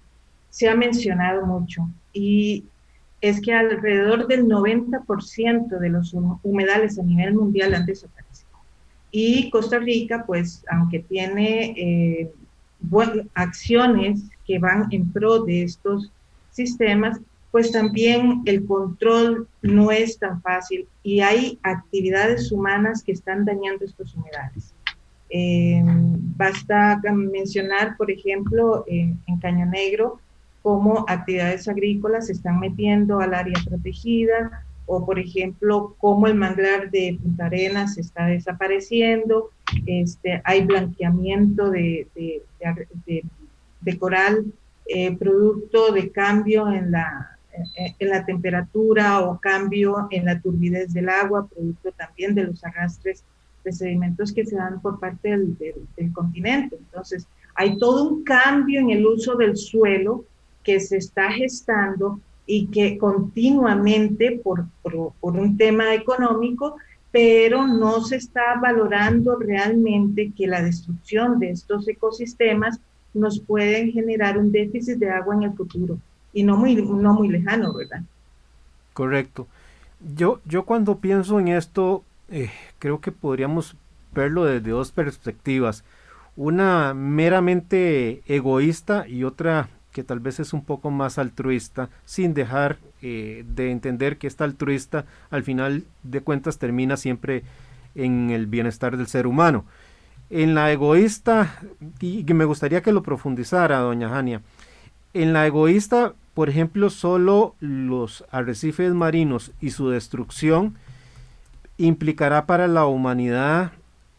se 0.49 0.69
ha 0.69 0.75
mencionado 0.75 1.45
mucho 1.45 1.89
y 2.13 2.63
es 3.23 3.39
que 3.39 3.53
alrededor 3.53 4.27
del 4.27 4.47
90% 4.47 5.79
de 5.79 5.89
los 5.89 6.13
humedales 6.43 6.99
a 6.99 7.03
nivel 7.03 7.35
mundial 7.35 7.73
han 7.73 7.85
desaparecido. 7.85 8.49
Y 9.11 9.49
Costa 9.49 9.79
Rica, 9.79 10.25
pues, 10.27 10.65
aunque 10.69 10.99
tiene 10.99 11.73
eh, 11.77 12.31
acciones 13.33 14.23
que 14.45 14.59
van 14.59 14.87
en 14.91 15.09
pro 15.09 15.45
de 15.45 15.63
estos 15.63 16.11
sistemas, 16.51 17.21
pues 17.49 17.71
también 17.71 18.41
el 18.43 18.65
control 18.65 19.47
no 19.61 19.89
es 19.89 20.19
tan 20.19 20.41
fácil 20.41 20.85
y 21.01 21.21
hay 21.21 21.59
actividades 21.63 22.51
humanas 22.51 23.03
que 23.03 23.13
están 23.13 23.45
dañando 23.45 23.85
estos 23.85 24.13
humedales. 24.15 24.73
Eh, 25.29 25.81
basta 26.35 26.99
mencionar, 27.13 27.95
por 27.95 28.11
ejemplo, 28.11 28.83
en 28.85 29.39
Caño 29.39 29.65
Negro, 29.65 30.19
cómo 30.63 31.05
actividades 31.07 31.67
agrícolas 31.67 32.27
se 32.27 32.33
están 32.33 32.59
metiendo 32.59 33.19
al 33.19 33.35
área 33.35 33.61
protegida, 33.67 34.65
o 34.85 35.05
por 35.05 35.19
ejemplo, 35.19 35.95
cómo 35.99 36.25
el 36.27 36.35
manglar 36.35 36.89
de 36.89 37.19
Punta 37.21 37.45
Arenas 37.45 37.97
está 37.97 38.25
desapareciendo, 38.25 39.51
este, 39.85 40.41
hay 40.43 40.65
blanqueamiento 40.65 41.69
de, 41.69 42.07
de, 42.15 43.99
coral, 43.99 44.45
eh, 44.87 45.15
producto 45.17 45.91
de 45.91 46.09
cambio 46.11 46.69
en 46.69 46.91
la, 46.91 47.37
en 47.99 48.09
la 48.09 48.25
temperatura 48.25 49.21
o 49.21 49.39
cambio 49.39 50.07
en 50.11 50.25
la 50.25 50.39
turbidez 50.39 50.93
del 50.93 51.09
agua, 51.09 51.47
producto 51.47 51.91
también 51.91 52.35
de 52.35 52.45
los 52.45 52.63
arrastres 52.63 53.23
de 53.63 53.71
sedimentos 53.71 54.33
que 54.33 54.45
se 54.45 54.55
dan 54.55 54.81
por 54.81 54.99
parte 54.99 55.29
del, 55.29 55.57
del, 55.57 56.13
continente. 56.13 56.77
Entonces, 56.77 57.27
hay 57.55 57.77
todo 57.77 58.09
un 58.09 58.23
cambio 58.23 58.79
en 58.79 58.89
el 58.89 59.05
uso 59.05 59.35
del 59.35 59.55
suelo 59.55 60.25
que 60.63 60.79
se 60.79 60.97
está 60.97 61.31
gestando 61.31 62.19
y 62.45 62.67
que 62.67 62.97
continuamente, 62.97 64.39
por, 64.43 64.65
por, 64.81 65.13
un 65.21 65.57
tema 65.57 65.93
económico, 65.93 66.75
pero 67.11 67.67
no 67.67 68.01
se 68.01 68.17
está 68.17 68.59
valorando 68.61 69.37
realmente 69.37 70.31
que 70.35 70.47
la 70.47 70.61
destrucción 70.61 71.39
de 71.39 71.51
estos 71.51 71.87
ecosistemas 71.87 72.79
nos 73.13 73.39
pueden 73.39 73.91
generar 73.91 74.37
un 74.37 74.51
déficit 74.51 74.97
de 74.97 75.11
agua 75.11 75.35
en 75.35 75.43
el 75.43 75.53
futuro 75.53 75.97
y 76.33 76.43
no 76.43 76.57
muy, 76.57 76.75
no 76.75 77.13
muy 77.13 77.29
lejano, 77.29 77.73
¿verdad? 77.73 78.01
Correcto. 78.93 79.47
Yo, 80.15 80.41
yo 80.45 80.63
cuando 80.63 80.97
pienso 80.97 81.39
en 81.39 81.49
esto, 81.49 82.03
eh, 82.29 82.49
creo 82.79 82.99
que 82.99 83.11
podríamos 83.11 83.75
verlo 84.13 84.45
desde 84.45 84.71
dos 84.71 84.91
perspectivas. 84.91 85.83
Una 86.35 86.93
meramente 86.93 88.23
egoísta 88.27 89.07
y 89.07 89.23
otra 89.23 89.69
que 89.93 90.03
tal 90.03 90.19
vez 90.19 90.39
es 90.39 90.51
un 90.51 90.65
poco 90.65 90.91
más 90.91 91.17
altruista, 91.17 91.89
sin 92.03 92.33
dejar 92.33 92.79
eh, 93.01 93.45
de 93.47 93.71
entender 93.71 94.17
que 94.17 94.27
esta 94.27 94.43
altruista 94.43 95.05
al 95.29 95.43
final 95.43 95.85
de 96.03 96.21
cuentas 96.21 96.57
termina 96.57 96.97
siempre 96.97 97.43
en 97.95 98.31
el 98.31 98.47
bienestar 98.47 98.97
del 98.97 99.07
ser 99.07 99.27
humano. 99.27 99.65
En 100.29 100.55
la 100.55 100.71
egoísta, 100.71 101.55
y 101.99 102.25
me 102.33 102.45
gustaría 102.45 102.81
que 102.81 102.91
lo 102.91 103.03
profundizara, 103.03 103.79
doña 103.79 104.09
Jania, 104.09 104.41
en 105.13 105.31
la 105.31 105.45
egoísta, 105.45 106.13
por 106.33 106.49
ejemplo, 106.49 106.89
solo 106.89 107.55
los 107.59 108.25
arrecifes 108.31 108.93
marinos 108.93 109.51
y 109.61 109.69
su 109.69 109.89
destrucción 109.89 110.75
implicará 111.77 112.45
para 112.47 112.67
la 112.67 112.85
humanidad 112.85 113.71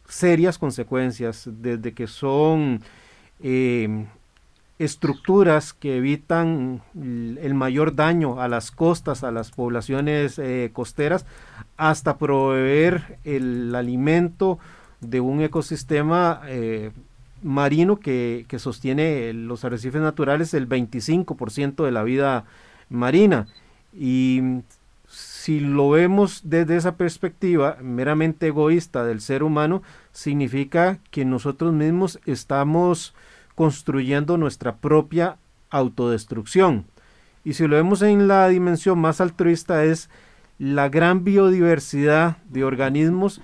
serias 0.08 0.58
consecuencias, 0.58 1.48
desde 1.50 1.92
que 1.92 2.06
son 2.06 2.80
eh, 3.42 4.06
estructuras 4.78 5.72
que 5.72 5.96
evitan 5.96 6.82
el 6.94 7.54
mayor 7.54 7.94
daño 7.94 8.40
a 8.40 8.48
las 8.48 8.70
costas, 8.70 9.22
a 9.22 9.30
las 9.30 9.50
poblaciones 9.50 10.38
eh, 10.38 10.70
costeras, 10.72 11.26
hasta 11.76 12.18
proveer 12.18 13.18
el 13.24 13.74
alimento 13.74 14.58
de 15.00 15.20
un 15.20 15.42
ecosistema 15.42 16.42
eh, 16.46 16.90
marino 17.42 18.00
que, 18.00 18.46
que, 18.48 18.58
sostiene 18.58 19.32
los 19.32 19.64
arrecifes 19.64 20.00
naturales 20.00 20.54
el 20.54 20.68
25% 20.68 21.84
de 21.84 21.92
la 21.92 22.02
vida 22.02 22.44
marina. 22.88 23.46
Y 23.92 24.62
si 25.06 25.60
lo 25.60 25.90
vemos 25.90 26.40
desde 26.44 26.76
esa 26.76 26.96
perspectiva 26.96 27.76
meramente 27.80 28.48
egoísta 28.48 29.04
del 29.04 29.20
ser 29.20 29.42
humano, 29.42 29.82
significa 30.10 30.98
que 31.10 31.24
nosotros 31.24 31.72
mismos 31.72 32.18
estamos 32.26 33.14
construyendo 33.54 34.36
nuestra 34.36 34.76
propia 34.76 35.36
autodestrucción. 35.70 36.86
Y 37.44 37.54
si 37.54 37.66
lo 37.66 37.76
vemos 37.76 38.02
en 38.02 38.26
la 38.26 38.48
dimensión 38.48 38.98
más 38.98 39.20
altruista 39.20 39.84
es 39.84 40.08
la 40.58 40.88
gran 40.88 41.24
biodiversidad 41.24 42.38
de 42.48 42.64
organismos 42.64 43.40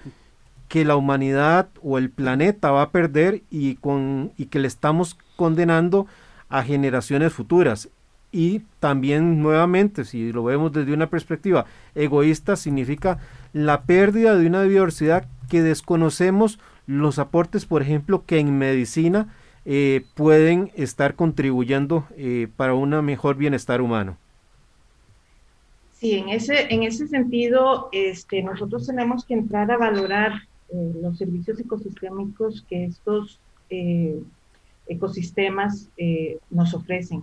que 0.69 0.85
la 0.85 0.97
humanidad 0.97 1.69
o 1.83 1.99
el 1.99 2.11
planeta 2.11 2.71
va 2.71 2.83
a 2.83 2.91
perder 2.91 3.43
y, 3.51 3.75
con, 3.75 4.33
y 4.39 4.47
que 4.47 4.61
le 4.61 4.69
estamos 4.69 5.19
condenando 5.37 6.07
a 6.49 6.63
generaciones 6.63 7.33
futuras. 7.33 7.89
Y 8.33 8.61
también 8.79 9.43
nuevamente, 9.43 10.05
si 10.05 10.33
lo 10.33 10.45
vemos 10.45 10.73
desde 10.73 10.95
una 10.95 11.11
perspectiva 11.11 11.67
egoísta, 11.97 12.55
significa 12.55 13.19
la 13.53 13.83
pérdida 13.83 14.37
de 14.37 14.47
una 14.47 14.63
biodiversidad 14.63 15.27
que 15.49 15.63
desconocemos 15.63 16.61
los 16.87 17.19
aportes, 17.19 17.67
por 17.67 17.83
ejemplo, 17.83 18.25
que 18.25 18.39
en 18.39 18.57
medicina 18.57 19.35
eh, 19.65 20.05
pueden 20.15 20.73
estar 20.75 21.15
contribuyendo 21.15 22.07
eh, 22.17 22.49
para 22.57 22.75
un 22.75 22.91
mejor 23.05 23.37
bienestar 23.37 23.81
humano. 23.81 24.17
Sí, 25.99 26.15
en 26.15 26.31
ese, 26.31 26.73
en 26.73 26.83
ese 26.83 27.07
sentido, 27.09 27.91
este, 27.93 28.43
nosotros 28.43 28.87
tenemos 28.87 29.25
que 29.25 29.35
entrar 29.35 29.71
a 29.71 29.77
valorar 29.77 30.33
eh, 30.71 30.93
los 31.03 31.19
servicios 31.19 31.61
ecosistémicos 31.61 32.65
que 32.69 32.85
estos 32.85 33.39
ecosistemas 34.89 35.89
nos 36.51 36.75
ofrecen 36.75 37.23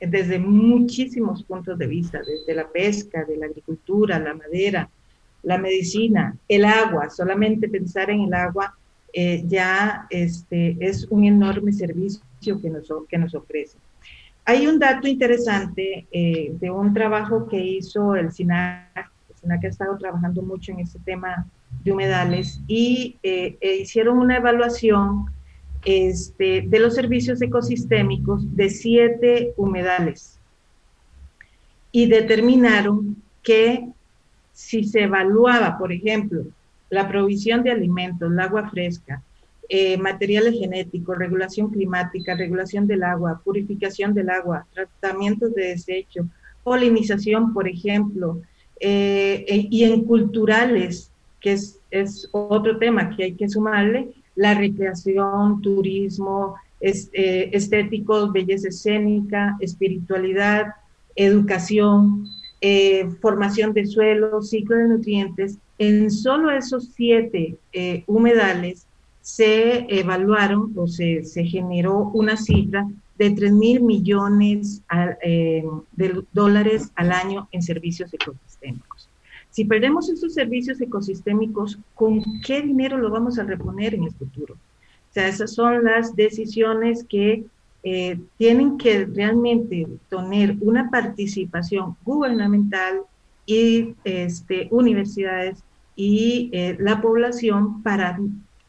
desde 0.00 0.40
muchísimos 0.40 1.44
puntos 1.44 1.78
de 1.78 1.86
vista, 1.86 2.18
desde 2.18 2.52
la 2.52 2.66
pesca, 2.66 3.24
de 3.24 3.36
la 3.36 3.46
agricultura, 3.46 4.18
la 4.18 4.34
madera, 4.34 4.88
la 5.44 5.58
medicina, 5.58 6.36
el 6.48 6.64
agua, 6.64 7.10
solamente 7.10 7.68
pensar 7.68 8.10
en 8.10 8.22
el 8.22 8.34
agua 8.34 8.76
ya 9.46 10.06
este, 10.10 10.76
es 10.80 11.06
un 11.08 11.24
enorme 11.24 11.72
servicio 11.72 12.60
que 12.60 12.68
nos, 12.68 12.88
que 13.08 13.18
nos 13.18 13.34
ofrece. 13.34 13.78
Hay 14.44 14.66
un 14.66 14.78
dato 14.78 15.08
interesante 15.08 16.06
de 16.12 16.70
un 16.70 16.92
trabajo 16.92 17.46
que 17.48 17.58
hizo 17.58 18.14
el 18.16 18.32
SINAC, 18.32 19.10
el 19.30 19.36
SINAC 19.36 19.64
ha 19.64 19.68
estado 19.68 19.96
trabajando 19.96 20.42
mucho 20.42 20.72
en 20.72 20.80
este 20.80 20.98
tema 20.98 21.46
de 21.82 21.92
humedales 21.92 22.60
y 22.66 23.16
eh, 23.22 23.56
e 23.60 23.76
hicieron 23.76 24.18
una 24.18 24.36
evaluación 24.36 25.26
este, 25.84 26.62
de 26.66 26.78
los 26.78 26.94
servicios 26.94 27.40
ecosistémicos 27.42 28.54
de 28.56 28.70
siete 28.70 29.52
humedales 29.56 30.38
y 31.92 32.06
determinaron 32.06 33.22
que 33.42 33.88
si 34.52 34.84
se 34.84 35.02
evaluaba, 35.02 35.76
por 35.78 35.92
ejemplo, 35.92 36.44
la 36.90 37.08
provisión 37.08 37.62
de 37.62 37.70
alimentos, 37.70 38.30
el 38.30 38.40
agua 38.40 38.68
fresca, 38.70 39.22
eh, 39.68 39.96
materiales 39.96 40.54
genéticos, 40.58 41.16
regulación 41.16 41.70
climática, 41.70 42.34
regulación 42.34 42.86
del 42.86 43.02
agua, 43.02 43.40
purificación 43.42 44.12
del 44.12 44.30
agua, 44.30 44.66
tratamientos 44.74 45.54
de 45.54 45.68
desecho, 45.68 46.26
polinización, 46.62 47.54
por 47.54 47.66
ejemplo, 47.66 48.42
eh, 48.78 49.66
y 49.70 49.84
en 49.84 50.04
culturales, 50.04 51.10
que 51.40 51.52
es, 51.52 51.80
es, 51.90 52.28
otro 52.32 52.78
tema 52.78 53.16
que 53.16 53.24
hay 53.24 53.32
que 53.34 53.48
sumarle, 53.48 54.08
la 54.36 54.54
recreación, 54.54 55.62
turismo, 55.62 56.56
eh, 56.80 57.48
estéticos, 57.52 58.32
belleza 58.32 58.68
escénica, 58.68 59.56
espiritualidad, 59.60 60.66
educación, 61.16 62.28
eh, 62.66 63.10
formación 63.20 63.74
de 63.74 63.84
suelo, 63.84 64.40
ciclo 64.40 64.78
de 64.78 64.88
nutrientes. 64.88 65.58
En 65.76 66.10
solo 66.10 66.50
esos 66.50 66.88
siete 66.94 67.58
eh, 67.74 68.04
humedales 68.06 68.86
se 69.20 69.84
evaluaron 69.94 70.72
o 70.74 70.86
se, 70.86 71.22
generó 71.44 72.10
una 72.14 72.38
cifra 72.38 72.88
de 73.18 73.32
3 73.32 73.52
mil 73.52 73.82
millones 73.82 74.82
de 75.92 76.22
dólares 76.32 76.90
al 76.94 77.12
año 77.12 77.48
en 77.52 77.60
servicios 77.60 78.14
ecosistémicos. 78.14 79.10
Si 79.50 79.66
perdemos 79.66 80.08
esos 80.08 80.32
servicios 80.32 80.80
ecosistémicos, 80.80 81.78
¿con 81.94 82.22
qué 82.46 82.62
dinero 82.62 82.96
lo 82.96 83.10
vamos 83.10 83.38
a 83.38 83.44
reponer 83.44 83.94
en 83.94 84.04
el 84.04 84.12
futuro? 84.12 84.54
O 84.54 85.12
sea, 85.12 85.28
esas 85.28 85.52
son 85.52 85.84
las 85.84 86.16
decisiones 86.16 87.04
que 87.04 87.44
eh, 87.84 88.18
tienen 88.38 88.78
que 88.78 89.04
realmente 89.06 89.86
tener 90.08 90.56
una 90.60 90.90
participación 90.90 91.96
gubernamental 92.04 93.02
y 93.46 93.94
este, 94.04 94.68
universidades 94.70 95.62
y 95.94 96.50
eh, 96.52 96.76
la 96.80 97.00
población 97.00 97.82
para 97.82 98.18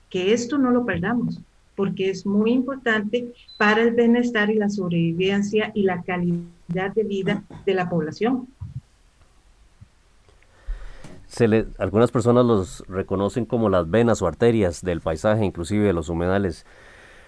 que 0.10 0.34
esto 0.34 0.58
no 0.58 0.70
lo 0.70 0.86
perdamos, 0.86 1.42
porque 1.76 2.10
es 2.10 2.26
muy 2.26 2.52
importante 2.52 3.34
para 3.58 3.82
el 3.82 3.92
bienestar 3.92 4.50
y 4.50 4.56
la 4.56 4.70
sobrevivencia 4.70 5.72
y 5.74 5.84
la 5.84 6.04
calidad 6.04 6.94
de 6.94 7.04
vida 7.04 7.44
de 7.66 7.74
la 7.74 7.90
población 7.90 8.48
algunas 11.78 12.12
personas 12.12 12.46
los 12.46 12.84
reconocen 12.88 13.46
como 13.46 13.70
las 13.70 13.90
venas 13.90 14.22
o 14.22 14.28
arterias 14.28 14.82
del 14.82 15.02
paisaje, 15.02 15.44
inclusive 15.44 15.86
de 15.86 15.94
los 15.94 16.10
humedales. 16.10 16.66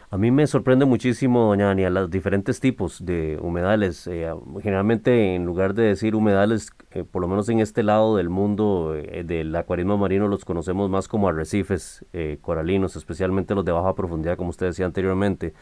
A 0.10 0.18
mí 0.18 0.32
me 0.32 0.48
sorprende 0.48 0.86
muchísimo, 0.86 1.48
doña 1.48 1.70
Ania, 1.70 1.90
los 1.90 2.10
diferentes 2.10 2.62
tipos 2.62 3.06
de 3.06 3.38
humedales. 3.42 4.08
Eh, 4.08 4.34
generalmente, 4.62 5.36
en 5.36 5.46
lugar 5.46 5.74
de 5.74 5.84
decir 5.84 6.16
humedales, 6.16 6.72
eh, 6.92 7.04
por 7.04 7.22
lo 7.22 7.28
menos 7.28 7.50
en 7.50 7.60
este 7.60 7.84
lado 7.84 8.16
del 8.16 8.30
mundo 8.30 8.96
eh, 8.96 9.26
del 9.26 9.54
acuarismo 9.54 9.98
marino, 9.98 10.30
los 10.30 10.46
conocemos 10.46 10.90
más 10.90 11.10
como 11.10 11.28
arrecifes 11.28 12.06
coralinos, 12.40 12.96
especialmente 12.96 13.54
los 13.54 13.66
de 13.66 13.74
baja 13.74 13.96
profundidad, 13.96 14.38
como 14.38 14.52
usted 14.52 14.68
decía 14.68 14.86
anteriormente. 14.86 15.54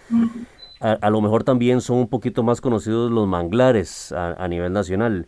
A, 0.79 1.09
lo 1.09 1.21
mejor 1.21 1.43
también 1.43 1.81
son 1.81 1.97
un 1.97 2.07
poquito 2.07 2.43
más 2.43 2.61
conocidos 2.61 3.09
los 3.09 3.27
manglares 3.27 4.11
a 4.11 4.47
nivel 4.47 4.73
nacional 4.73 5.25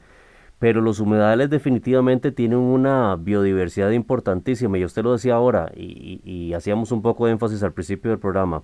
pero 0.59 0.81
los 0.81 0.99
humedales 0.99 1.49
definitivamente 1.49 2.31
tienen 2.31 2.57
una 2.57 3.15
biodiversidad 3.15 3.91
importantísima 3.91 4.77
y 4.77 4.85
usted 4.85 5.03
lo 5.03 5.13
decía 5.13 5.35
ahora 5.35 5.71
y, 5.75 6.53
hacíamos 6.53 6.91
un 6.91 7.01
poco 7.01 7.25
de 7.25 7.33
énfasis 7.33 7.61
al 7.61 7.73
principio 7.73 8.09
del 8.09 8.19
programa. 8.19 8.63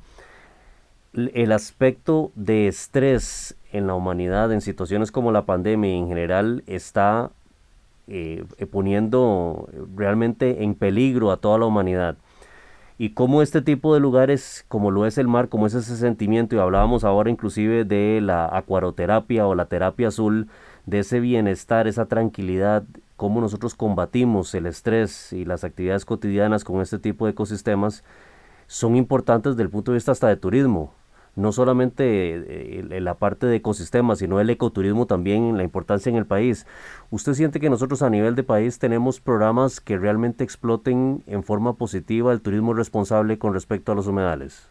El 1.14 1.51
aspecto 1.51 2.32
de 2.34 2.68
estrés 2.68 3.55
en 3.72 3.86
la 3.86 3.93
humanidad 3.93 4.51
en 4.51 4.61
situaciones 4.61 5.11
como 5.11 5.32
la 5.32 5.45
pandemia 5.45 5.91
en 5.91 6.07
general 6.07 6.64
está 6.66 7.30
eh, 8.07 8.43
poniendo 8.72 9.70
realmente 9.95 10.64
en 10.64 10.74
peligro 10.74 11.32
a 11.32 11.38
toda 11.38 11.59
la 11.59 11.66
humanidad. 11.66 12.18
y 12.97 13.11
cómo 13.11 13.41
este 13.41 13.61
tipo 13.61 13.93
de 13.93 13.99
lugares, 13.99 14.66
como 14.70 14.91
lo 14.91 15.05
es 15.05 15.18
el 15.18 15.28
mar, 15.28 15.49
como 15.49 15.68
es 15.68 15.74
ese 15.76 15.97
sentimiento, 15.97 16.55
y 16.55 16.59
hablábamos 16.59 17.03
ahora 17.03 17.30
inclusive 17.30 17.86
de 17.86 18.20
la 18.22 18.45
acuaroterapia 18.55 19.45
o 19.47 19.55
la 19.55 19.66
terapia 19.66 20.07
azul, 20.09 20.47
de 20.86 20.99
ese 20.99 21.20
bienestar, 21.20 21.88
esa 21.88 22.05
tranquilidad, 22.05 22.84
cómo 23.18 23.41
nosotros 23.41 23.76
combatimos 23.76 24.53
el 24.55 24.68
estrés 24.68 25.34
y 25.34 25.45
las 25.45 25.64
actividades 25.64 26.05
cotidianas 26.05 26.64
con 26.64 26.82
este 26.82 26.99
tipo 26.99 27.26
de 27.26 27.32
ecosistemas, 27.32 28.03
son 28.68 28.95
importantes 28.95 29.53
desde 29.53 29.64
el 29.64 29.70
punto 29.70 29.91
de 29.91 29.97
vista 29.97 30.11
hasta 30.11 30.28
de 30.28 30.38
turismo 30.38 30.93
no 31.36 31.52
solamente 31.52 32.80
eh, 32.80 33.02
la 33.02 33.16
parte 33.16 33.48
de 33.48 33.56
ecosistemas, 33.56 34.20
sino 34.20 34.40
el 34.40 34.50
ecoturismo 34.50 35.08
también, 35.08 35.58
la 35.58 35.64
importancia 35.64 36.10
en 36.10 36.16
el 36.16 36.26
país. 36.26 36.68
¿Usted 37.10 37.34
siente 37.34 37.60
que 37.60 37.70
nosotros 37.70 38.02
a 38.04 38.10
nivel 38.10 38.36
de 38.36 38.44
país 38.44 38.78
tenemos 38.78 39.20
programas 39.20 39.80
que 39.80 39.98
realmente 39.98 40.44
exploten 40.44 41.24
en 41.26 41.44
forma 41.44 41.74
positiva 41.74 42.34
el 42.34 42.42
turismo 42.42 42.74
responsable 42.74 43.38
con 43.40 43.54
respecto 43.54 43.92
a 43.92 43.96
los 43.96 44.08
humedales? 44.08 44.68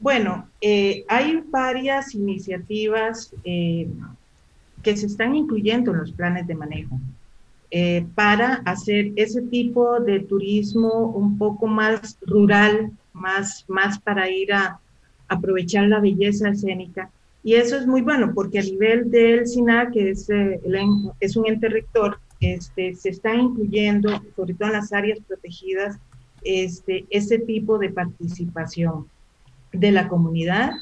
Bueno, 0.00 0.48
eh, 0.60 1.04
hay 1.08 1.42
varias 1.48 2.14
iniciativas 2.14 3.32
eh, 3.44 3.88
que 4.82 4.96
se 4.96 5.06
están 5.06 5.34
incluyendo 5.34 5.92
en 5.92 5.98
los 5.98 6.12
planes 6.12 6.46
de 6.46 6.54
manejo. 6.54 6.98
para 8.14 8.62
hacer 8.64 9.12
ese 9.16 9.42
tipo 9.42 10.00
de 10.00 10.20
turismo 10.20 11.12
un 11.14 11.36
poco 11.36 11.66
más 11.66 12.16
rural, 12.22 12.90
más, 13.12 13.66
más 13.68 13.98
para 13.98 14.30
ir 14.30 14.54
a, 14.54 14.80
aprovechar 15.28 15.88
la 15.88 16.00
belleza 16.00 16.50
escénica. 16.50 17.10
Y 17.44 17.54
eso 17.54 17.76
es 17.76 17.86
muy 17.86 18.02
bueno 18.02 18.32
porque 18.34 18.58
a 18.58 18.62
nivel 18.62 19.10
del 19.10 19.46
SINA, 19.46 19.90
que 19.90 20.10
es, 20.10 20.28
eh, 20.30 20.60
es 21.20 21.36
un 21.36 21.46
ente 21.46 21.68
rector, 21.68 22.18
este, 22.40 22.94
se 22.94 23.10
está 23.10 23.34
incluyendo, 23.34 24.10
sobre 24.36 24.54
todo 24.54 24.68
en 24.68 24.74
las 24.74 24.92
áreas 24.92 25.18
protegidas, 25.26 25.98
este, 26.42 27.04
ese 27.10 27.38
tipo 27.38 27.78
de 27.78 27.90
participación 27.90 29.06
de 29.72 29.92
la 29.92 30.08
comunidad 30.08 30.72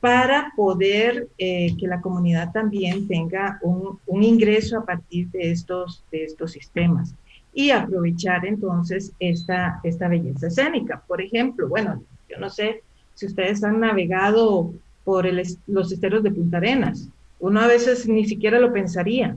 para 0.00 0.52
poder 0.56 1.28
eh, 1.38 1.76
que 1.78 1.86
la 1.86 2.00
comunidad 2.00 2.50
también 2.52 3.06
tenga 3.06 3.58
un, 3.62 3.98
un, 4.06 4.22
ingreso 4.22 4.78
a 4.78 4.84
partir 4.84 5.28
de 5.30 5.52
estos, 5.52 6.04
de 6.10 6.24
estos 6.24 6.52
sistemas 6.52 7.14
y 7.54 7.70
aprovechar 7.70 8.44
entonces 8.46 9.12
esta, 9.20 9.80
esta 9.84 10.08
belleza 10.08 10.48
escénica. 10.48 11.02
Por 11.06 11.20
ejemplo, 11.20 11.68
bueno, 11.68 12.02
yo 12.28 12.38
no 12.38 12.50
sé 12.50 12.82
si 13.22 13.26
ustedes 13.26 13.62
han 13.62 13.78
navegado 13.78 14.74
por 15.04 15.28
los 15.68 15.92
esteros 15.92 16.24
de 16.24 16.32
Punta 16.32 16.56
Arenas. 16.56 17.08
Uno 17.38 17.60
a 17.60 17.68
veces 17.68 18.08
ni 18.08 18.24
siquiera 18.24 18.58
lo 18.58 18.72
pensaría. 18.72 19.36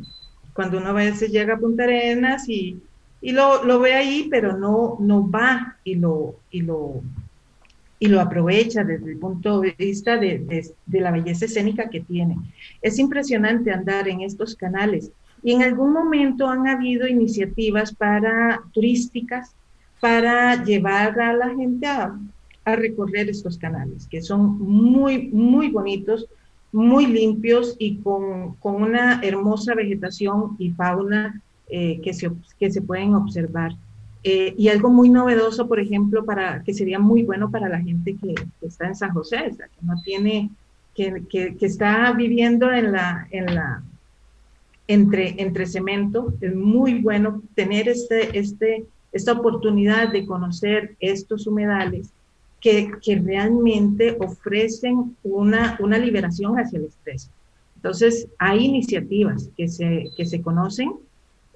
Cuando 0.53 0.79
uno 0.79 0.89
a 0.89 0.93
veces 0.93 1.31
llega 1.31 1.53
a 1.53 1.59
Punta 1.59 1.83
Arenas 1.83 2.49
y, 2.49 2.81
lo, 3.21 3.79
ve 3.79 3.93
ahí, 3.93 4.27
pero 4.31 4.57
no, 4.57 5.29
va 5.29 5.77
y 5.83 5.93
lo, 5.95 6.39
aprovecha 8.19 8.83
desde 8.83 9.11
el 9.11 9.19
punto 9.19 9.61
de 9.61 9.75
vista 9.77 10.17
de, 10.17 10.39
de, 10.39 10.67
de 10.88 11.01
la 11.01 11.11
belleza 11.11 11.45
escénica 11.45 11.88
que 11.88 12.01
tiene. 12.01 12.38
Es 12.81 12.97
impresionante 12.97 13.71
andar 13.71 14.07
en 14.07 14.21
estos 14.21 14.55
canales 14.55 15.11
y 15.43 15.51
en 15.51 15.61
algún 15.61 15.93
momento 15.93 16.49
han 16.49 16.67
habido 16.67 17.07
iniciativas 17.07 17.93
para 17.93 18.63
turísticas 18.73 19.53
para 19.99 20.63
llevar 20.63 21.19
a 21.19 21.33
la 21.33 21.49
gente 21.49 21.86
a 21.86 22.17
a 22.66 22.76
recorrer 22.76 23.30
estos 23.30 23.57
canales, 23.57 24.07
que 24.07 24.22
son 24.22 24.59
muy, 24.59 25.30
muy 25.30 25.70
bonitos, 25.70 26.28
muy 26.72 27.05
limpios 27.05 27.76
y 27.80 27.97
con, 27.97 28.55
con 28.55 28.82
una 28.82 29.22
hermosa 29.24 29.76
vegetación 29.76 30.55
y 30.57 30.72
fauna 30.72 31.41
eh, 31.70 32.01
que, 32.01 32.13
se, 32.13 32.30
que 32.59 32.72
se 32.72 32.82
pueden 32.82 33.13
observar. 33.13 33.72
Eh, 34.24 34.55
y 34.57 34.70
algo 34.70 34.89
muy 34.89 35.09
novedoso, 35.09 35.68
por 35.68 35.80
ejemplo, 35.80 36.26
para, 36.26 36.63
que 36.63 36.74
sería 36.74 36.97
muy 36.97 37.24
bueno 37.24 37.51
para 37.51 37.70
la 37.70 37.80
gente 37.80 38.16
que, 38.16 38.34
está 38.61 38.88
en 38.88 38.95
San 38.95 39.13
José, 39.13 39.51
que 39.55 39.86
no 39.86 40.01
tiene, 40.03 40.49
que, 40.95 41.24
que, 41.30 41.55
que, 41.55 41.66
está 41.68 42.11
viviendo 42.13 42.72
en 42.72 42.91
la, 42.91 43.28
en 43.30 43.45
la, 43.53 43.84
entre, 44.88 45.36
entre 45.38 45.68
cemento, 45.68 46.34
es 46.41 46.55
muy 46.55 47.01
bueno 47.01 47.43
tener 47.53 47.88
este, 47.88 48.38
este, 48.38 48.86
esta 49.11 49.34
oportunidad 49.34 50.11
de 50.11 50.26
conocer 50.26 50.95
estos 50.99 51.45
humedales 51.45 52.11
que, 52.66 53.22
realmente 53.24 54.18
ofrecen 54.20 55.16
una, 55.24 55.78
una 55.80 55.99
liberación 55.99 56.55
hacia 56.57 56.80
el 56.80 56.86
estrés. 56.86 57.30
Entonces, 57.76 58.28
hay 58.39 58.66
iniciativas 58.66 59.49
que 59.55 59.68
se, 59.68 60.09
que 60.18 60.26
se 60.26 60.41
conocen. 60.41 60.93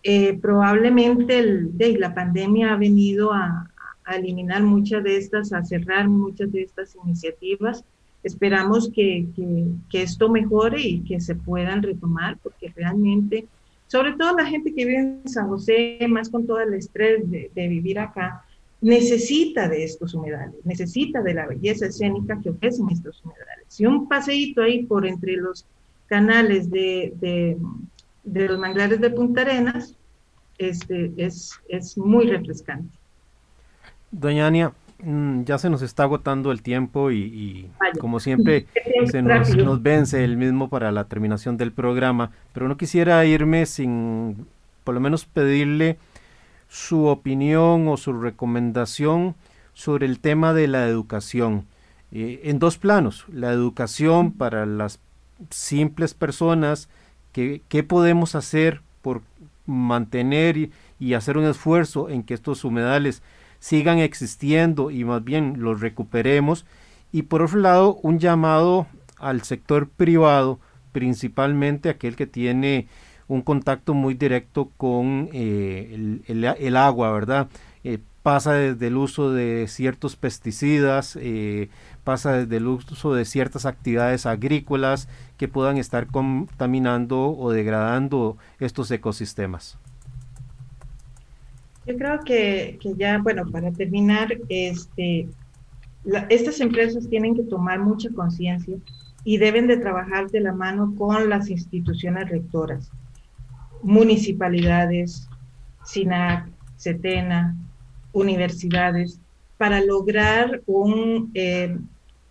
Eh, 0.04 0.38
probablemente 0.40 1.40
el, 1.40 1.76
de, 1.78 1.98
la 1.98 2.14
pandemia 2.14 2.74
ha 2.74 2.78
venido 2.78 3.34
a, 3.34 3.70
a, 4.06 4.16
eliminar 4.16 4.62
muchas 4.62 5.04
de 5.04 5.18
estas, 5.18 5.52
a 5.52 5.64
cerrar 5.64 6.08
muchas 6.08 6.52
de 6.52 6.62
estas 6.62 6.96
iniciativas. 7.04 7.84
Esperamos 8.22 8.92
que, 8.94 9.26
que, 9.36 9.66
que, 9.90 10.04
esto 10.04 10.30
mejore 10.30 10.82
y 10.82 11.00
que 11.02 11.20
se 11.20 11.34
puedan 11.34 11.82
retomar, 11.82 12.38
porque 12.44 12.72
realmente, 12.76 13.48
sobre 13.88 14.14
todo 14.14 14.38
la 14.38 14.46
gente 14.46 14.76
que 14.76 14.86
vive 14.86 15.00
en 15.00 15.28
San 15.28 15.48
José, 15.48 15.98
más 16.08 16.30
con 16.30 16.46
todo 16.46 16.60
el 16.60 16.76
estrés 16.76 17.30
de, 17.32 17.50
de 17.56 17.68
vivir 17.68 17.98
acá, 17.98 18.44
necesita 18.82 19.68
de 19.68 19.84
estos 19.84 20.14
humedales, 20.14 20.56
necesita 20.64 21.22
de 21.22 21.34
la 21.34 21.48
belleza 21.48 21.88
escénica 21.88 22.40
que 22.42 22.50
ofrecen 22.50 22.90
estos 22.90 23.24
humedales. 23.24 23.80
Y 23.80 23.86
un 23.86 24.08
paseíto 24.08 24.62
ahí 24.62 24.84
por 24.86 25.06
entre 25.06 25.34
los 25.34 25.66
canales 26.08 26.70
de, 26.72 27.14
de, 27.20 28.48
los 28.48 28.60
manglares 28.60 29.00
de 29.02 29.10
Punta 29.10 29.42
Arenas 29.42 29.96
este, 30.58 31.14
es, 31.18 31.60
es 31.68 31.98
muy 31.98 32.28
refrescante. 32.28 32.90
Doña 34.12 34.48
Ania, 34.48 34.74
mm, 35.04 35.44
ya 35.44 35.58
se 35.58 35.70
nos 35.70 35.82
está 35.82 36.04
agotando 36.04 36.52
el 36.52 36.62
tiempo 36.64 37.12
y, 37.12 37.70
como 38.00 38.20
siempre 38.20 38.66
se 39.12 39.22
nos, 39.22 39.56
nos, 39.56 39.84
vence 39.84 40.24
el 40.24 40.38
mismo 40.38 40.70
para 40.70 40.92
la 40.92 41.04
terminación 41.04 41.58
del 41.58 41.72
programa, 41.72 42.32
pero 42.54 42.68
no 42.68 42.78
quisiera 42.78 43.24
irme 43.26 43.66
sin 43.66 44.48
por 44.84 44.96
lo 44.96 45.02
menos 45.02 45.26
pedirle 45.26 45.98
su 46.70 47.08
opinión 47.08 47.88
o 47.88 47.98
su 47.98 48.14
recomendación 48.14 49.36
sobre 49.74 50.06
el 50.06 50.20
tema 50.20 50.54
de 50.54 50.68
la 50.68 50.88
educación 50.88 51.66
eh, 52.12 52.42
en 52.44 52.60
dos 52.60 52.78
planos. 52.78 53.26
La 53.32 53.52
educación 53.52 54.32
para 54.32 54.66
las 54.66 55.00
simples 55.50 56.14
personas, 56.14 56.88
que, 57.34 57.62
qué 57.68 57.84
podemos 57.84 58.36
hacer 58.36 58.82
por 59.02 59.22
mantener 59.66 60.58
y, 60.58 60.72
y, 61.00 61.14
hacer 61.14 61.38
un 61.38 61.46
esfuerzo 61.46 62.10
en 62.10 62.24
que 62.24 62.34
estos 62.34 62.64
humedales 62.64 63.22
sigan 63.60 64.00
existiendo 64.00 64.92
y 64.92 65.04
más 65.04 65.24
bien 65.24 65.56
los 65.58 65.82
recuperemos. 65.82 66.66
Y 67.12 67.24
por 67.24 67.42
otro 67.42 67.60
lado, 67.60 67.96
un 68.04 68.20
llamado 68.20 68.88
al 69.18 69.42
sector 69.42 69.90
privado, 69.90 70.60
principalmente 70.92 71.90
aquel 71.90 72.16
que 72.16 72.28
tiene 72.28 72.88
un 73.30 73.44
contacto 73.44 73.94
muy 73.94 74.16
directo 74.16 74.72
con 74.76 75.30
eh, 75.32 76.20
el, 76.28 76.76
agua, 76.76 77.12
¿verdad? 77.12 77.48
Eh, 77.84 78.00
pasa 78.24 78.54
desde 78.54 78.88
el 78.88 78.98
uso 78.98 79.32
de 79.32 79.68
ciertos 79.68 80.16
pesticidas, 80.16 81.18
eh, 81.22 81.70
pasa 82.04 82.34
desde 82.34 82.58
el 82.58 82.68
uso 82.68 83.14
de 83.14 83.26
ciertas 83.26 83.68
actividades 83.68 84.26
agrícolas 84.26 85.08
que 85.38 85.48
puedan 85.48 85.78
estar 85.78 86.08
contaminando 86.08 87.38
o 87.38 87.52
degradando 87.52 88.36
estos 88.60 88.90
ecosistemas. 88.90 89.78
Yo 91.86 91.98
creo 91.98 92.20
que, 92.22 92.80
ya, 92.98 93.20
bueno, 93.20 93.46
para 93.52 93.72
terminar, 93.72 94.36
este, 94.50 95.30
estas 96.30 96.60
empresas 96.62 97.08
tienen 97.08 97.36
que 97.36 97.44
tomar 97.44 97.80
mucha 97.80 98.10
conciencia 98.10 98.76
y 99.24 99.38
deben 99.38 99.68
de 99.68 99.78
trabajar 99.78 100.32
de 100.32 100.40
la 100.40 100.54
mano 100.54 100.96
con 100.98 101.30
las 101.30 101.50
instituciones 101.50 102.28
rectoras 102.30 102.92
municipalidades, 103.82 105.28
SINAC, 105.86 106.50
CETENA, 106.78 107.56
universidades, 108.14 109.20
para 109.58 109.84
lograr 109.84 110.62
un 110.66 111.32
eh, 111.34 111.78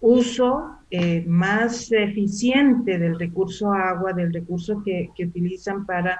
uso 0.00 0.78
eh, 0.90 1.22
más 1.26 1.92
eficiente 1.92 2.98
del 2.98 3.18
recurso 3.18 3.72
agua, 3.72 4.14
del 4.14 4.32
recurso 4.32 4.82
que, 4.82 5.10
utilizan 5.18 5.84
para, 5.84 6.18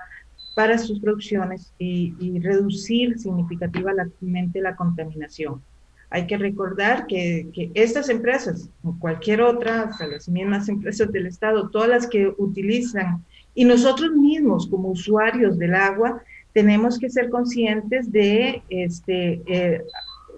para 0.55 0.77
sus 0.77 1.01
producciones 1.01 1.73
y, 1.79 2.39
reducir 2.41 3.19
significativamente 3.19 4.61
la 4.61 4.77
contaminación. 4.77 5.63
Hay 6.11 6.27
que 6.27 6.37
recordar 6.39 7.07
que, 7.07 7.49
que 7.55 7.71
estas 7.75 8.09
empresas, 8.11 8.69
o 8.83 8.99
cualquier 8.99 9.43
otra, 9.43 9.91
o 9.99 10.07
las 10.07 10.29
mismas 10.29 10.69
empresas 10.69 11.11
del 11.13 11.27
Estado, 11.27 11.71
todas 11.71 11.89
las 11.89 12.07
que 12.07 12.33
utilizan 12.37 13.25
y 13.59 13.65
nosotros 13.65 14.13
mismos, 14.13 14.69
como 14.69 14.91
usuarios 14.91 15.59
del 15.59 15.75
agua, 15.75 16.23
tenemos 16.53 16.97
que 16.97 17.11
ser 17.11 17.29
conscientes 17.29 18.13
de 18.13 18.63
este, 18.69 19.43
eh, 19.47 19.83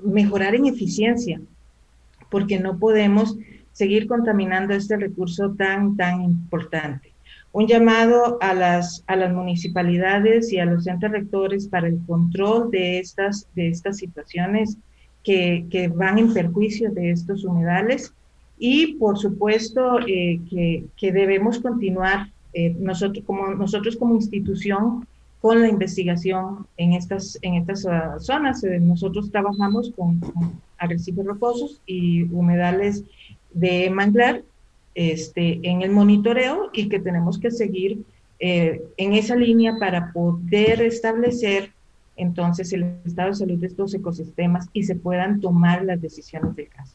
mejorar 0.03 0.55
en 0.55 0.65
eficiencia, 0.65 1.39
porque 2.31 2.59
no 2.59 2.79
podemos 2.79 3.37
seguir 3.73 4.07
contaminando 4.07 4.73
este 4.73 4.97
recurso 4.97 5.51
tan, 5.51 5.99
tan 5.99 6.23
importante. 6.23 7.13
Un 7.53 7.67
llamado 7.67 8.39
a 8.41 8.55
las, 8.55 9.05
a 9.07 9.17
las 9.17 9.35
municipalidades 9.35 10.51
y 10.51 10.59
a 10.59 10.65
los 10.65 10.85
centros 10.85 11.13
rectores 11.13 11.69
para 11.69 11.89
el 11.89 12.01
control 12.07 12.71
de 12.71 13.01
estas, 13.01 13.47
de 13.55 13.69
estas 13.69 13.99
situaciones 13.99 14.79
que, 15.23 15.67
que 15.69 15.89
van 15.89 16.19
en 16.19 16.33
perjuicio 16.33 16.91
de 16.91 17.11
estos 17.11 17.45
humedales 17.45 18.15
y 18.59 18.95
por 18.95 19.19
supuesto 19.19 19.99
eh, 20.07 20.41
que, 20.49 20.85
que, 20.97 21.13
debemos 21.13 21.59
continuar 21.59 22.31
eh, 22.53 22.75
nosotros, 22.79 23.25
como, 23.25 23.55
nosotros 23.55 23.97
como 23.97 24.15
institución 24.15 25.07
con 25.41 25.61
la 25.63 25.69
investigación 25.69 26.67
en 26.77 26.93
estas, 26.93 27.39
en 27.43 27.55
estas 27.55 27.85
uh, 27.85 28.21
zonas. 28.21 28.63
Eh, 28.63 28.79
nosotros 28.79 29.31
trabajamos 29.31 29.91
con, 29.97 30.21
con, 30.21 30.61
arrecifes 30.79 31.25
rocosos 31.25 31.81
y 31.87 32.25
humedales 32.25 33.05
de 33.53 33.91
manglar 33.91 34.43
este, 34.95 35.61
en 35.63 35.83
el 35.83 35.91
monitoreo 35.91 36.71
y 36.73 36.89
que 36.89 37.01
tenemos 37.01 37.39
que 37.39 37.51
seguir 37.51 38.03
eh, 38.39 38.83
en 38.97 39.13
esa 39.15 39.37
línea 39.37 39.77
para 39.79 40.13
poder 40.13 40.83
establecer 40.83 41.73
entonces 42.17 42.73
el 42.73 42.97
estado 43.05 43.31
de 43.31 43.35
salud 43.35 43.59
de 43.59 43.67
estos 43.67 43.95
ecosistemas 43.95 44.69
y 44.73 44.83
se 44.83 44.95
puedan 44.95 45.41
tomar 45.41 45.85
las 45.85 46.01
decisiones 46.01 46.55
del 46.57 46.69
caso. 46.69 46.95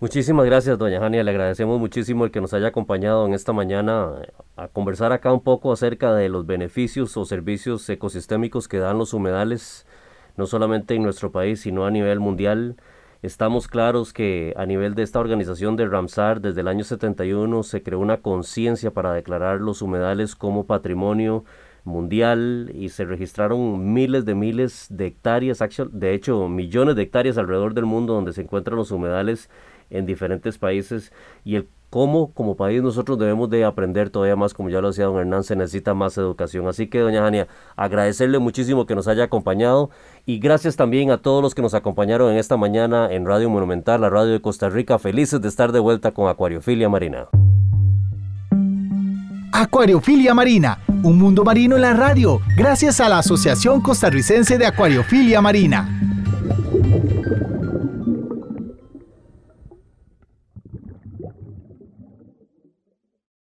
Muchísimas 0.00 0.46
gracias, 0.46 0.78
doña 0.78 0.98
Jania. 0.98 1.22
Le 1.22 1.30
agradecemos 1.30 1.78
muchísimo 1.78 2.24
el 2.24 2.30
que 2.30 2.40
nos 2.40 2.54
haya 2.54 2.68
acompañado 2.68 3.26
en 3.26 3.34
esta 3.34 3.52
mañana 3.52 4.22
a 4.56 4.68
conversar 4.68 5.12
acá 5.12 5.30
un 5.30 5.42
poco 5.42 5.72
acerca 5.72 6.14
de 6.14 6.30
los 6.30 6.46
beneficios 6.46 7.18
o 7.18 7.26
servicios 7.26 7.86
ecosistémicos 7.86 8.66
que 8.66 8.78
dan 8.78 8.96
los 8.96 9.12
humedales, 9.12 9.86
no 10.38 10.46
solamente 10.46 10.94
en 10.94 11.02
nuestro 11.02 11.32
país, 11.32 11.60
sino 11.60 11.84
a 11.84 11.90
nivel 11.90 12.18
mundial. 12.18 12.76
Estamos 13.20 13.68
claros 13.68 14.14
que 14.14 14.54
a 14.56 14.64
nivel 14.64 14.94
de 14.94 15.02
esta 15.02 15.20
organización 15.20 15.76
de 15.76 15.86
Ramsar, 15.86 16.40
desde 16.40 16.62
el 16.62 16.68
año 16.68 16.84
71 16.84 17.62
se 17.62 17.82
creó 17.82 17.98
una 17.98 18.22
conciencia 18.22 18.92
para 18.92 19.12
declarar 19.12 19.60
los 19.60 19.82
humedales 19.82 20.34
como 20.34 20.64
patrimonio 20.64 21.44
mundial 21.84 22.72
y 22.74 22.88
se 22.88 23.04
registraron 23.04 23.92
miles 23.92 24.24
de 24.24 24.34
miles 24.34 24.86
de 24.88 25.08
hectáreas, 25.08 25.62
de 25.92 26.14
hecho 26.14 26.48
millones 26.48 26.96
de 26.96 27.02
hectáreas 27.02 27.36
alrededor 27.36 27.74
del 27.74 27.84
mundo 27.84 28.14
donde 28.14 28.32
se 28.32 28.40
encuentran 28.40 28.76
los 28.76 28.90
humedales 28.90 29.50
en 29.90 30.06
diferentes 30.06 30.58
países 30.58 31.12
y 31.44 31.56
el 31.56 31.68
cómo 31.90 32.32
como 32.32 32.56
país 32.56 32.82
nosotros 32.82 33.18
debemos 33.18 33.50
de 33.50 33.64
aprender 33.64 34.10
todavía 34.10 34.36
más, 34.36 34.54
como 34.54 34.70
ya 34.70 34.80
lo 34.80 34.88
decía 34.88 35.06
don 35.06 35.18
Hernán, 35.18 35.42
se 35.42 35.56
necesita 35.56 35.92
más 35.92 36.16
educación. 36.16 36.68
Así 36.68 36.86
que 36.86 37.00
doña 37.00 37.22
Jania, 37.22 37.48
agradecerle 37.76 38.38
muchísimo 38.38 38.86
que 38.86 38.94
nos 38.94 39.08
haya 39.08 39.24
acompañado 39.24 39.90
y 40.24 40.38
gracias 40.38 40.76
también 40.76 41.10
a 41.10 41.18
todos 41.18 41.42
los 41.42 41.54
que 41.54 41.62
nos 41.62 41.74
acompañaron 41.74 42.30
en 42.30 42.38
esta 42.38 42.56
mañana 42.56 43.12
en 43.12 43.26
Radio 43.26 43.50
Monumental, 43.50 44.00
la 44.00 44.08
radio 44.08 44.32
de 44.32 44.40
Costa 44.40 44.70
Rica, 44.70 44.98
felices 44.98 45.40
de 45.40 45.48
estar 45.48 45.72
de 45.72 45.80
vuelta 45.80 46.12
con 46.12 46.28
Acuariofilia 46.28 46.88
Marina. 46.88 47.28
Acuariofilia 49.52 50.32
Marina, 50.32 50.78
un 51.02 51.18
mundo 51.18 51.42
marino 51.44 51.74
en 51.74 51.82
la 51.82 51.92
radio, 51.92 52.40
gracias 52.56 53.00
a 53.00 53.08
la 53.08 53.18
Asociación 53.18 53.80
Costarricense 53.80 54.56
de 54.56 54.66
Acuariofilia 54.66 55.40
Marina. 55.40 56.19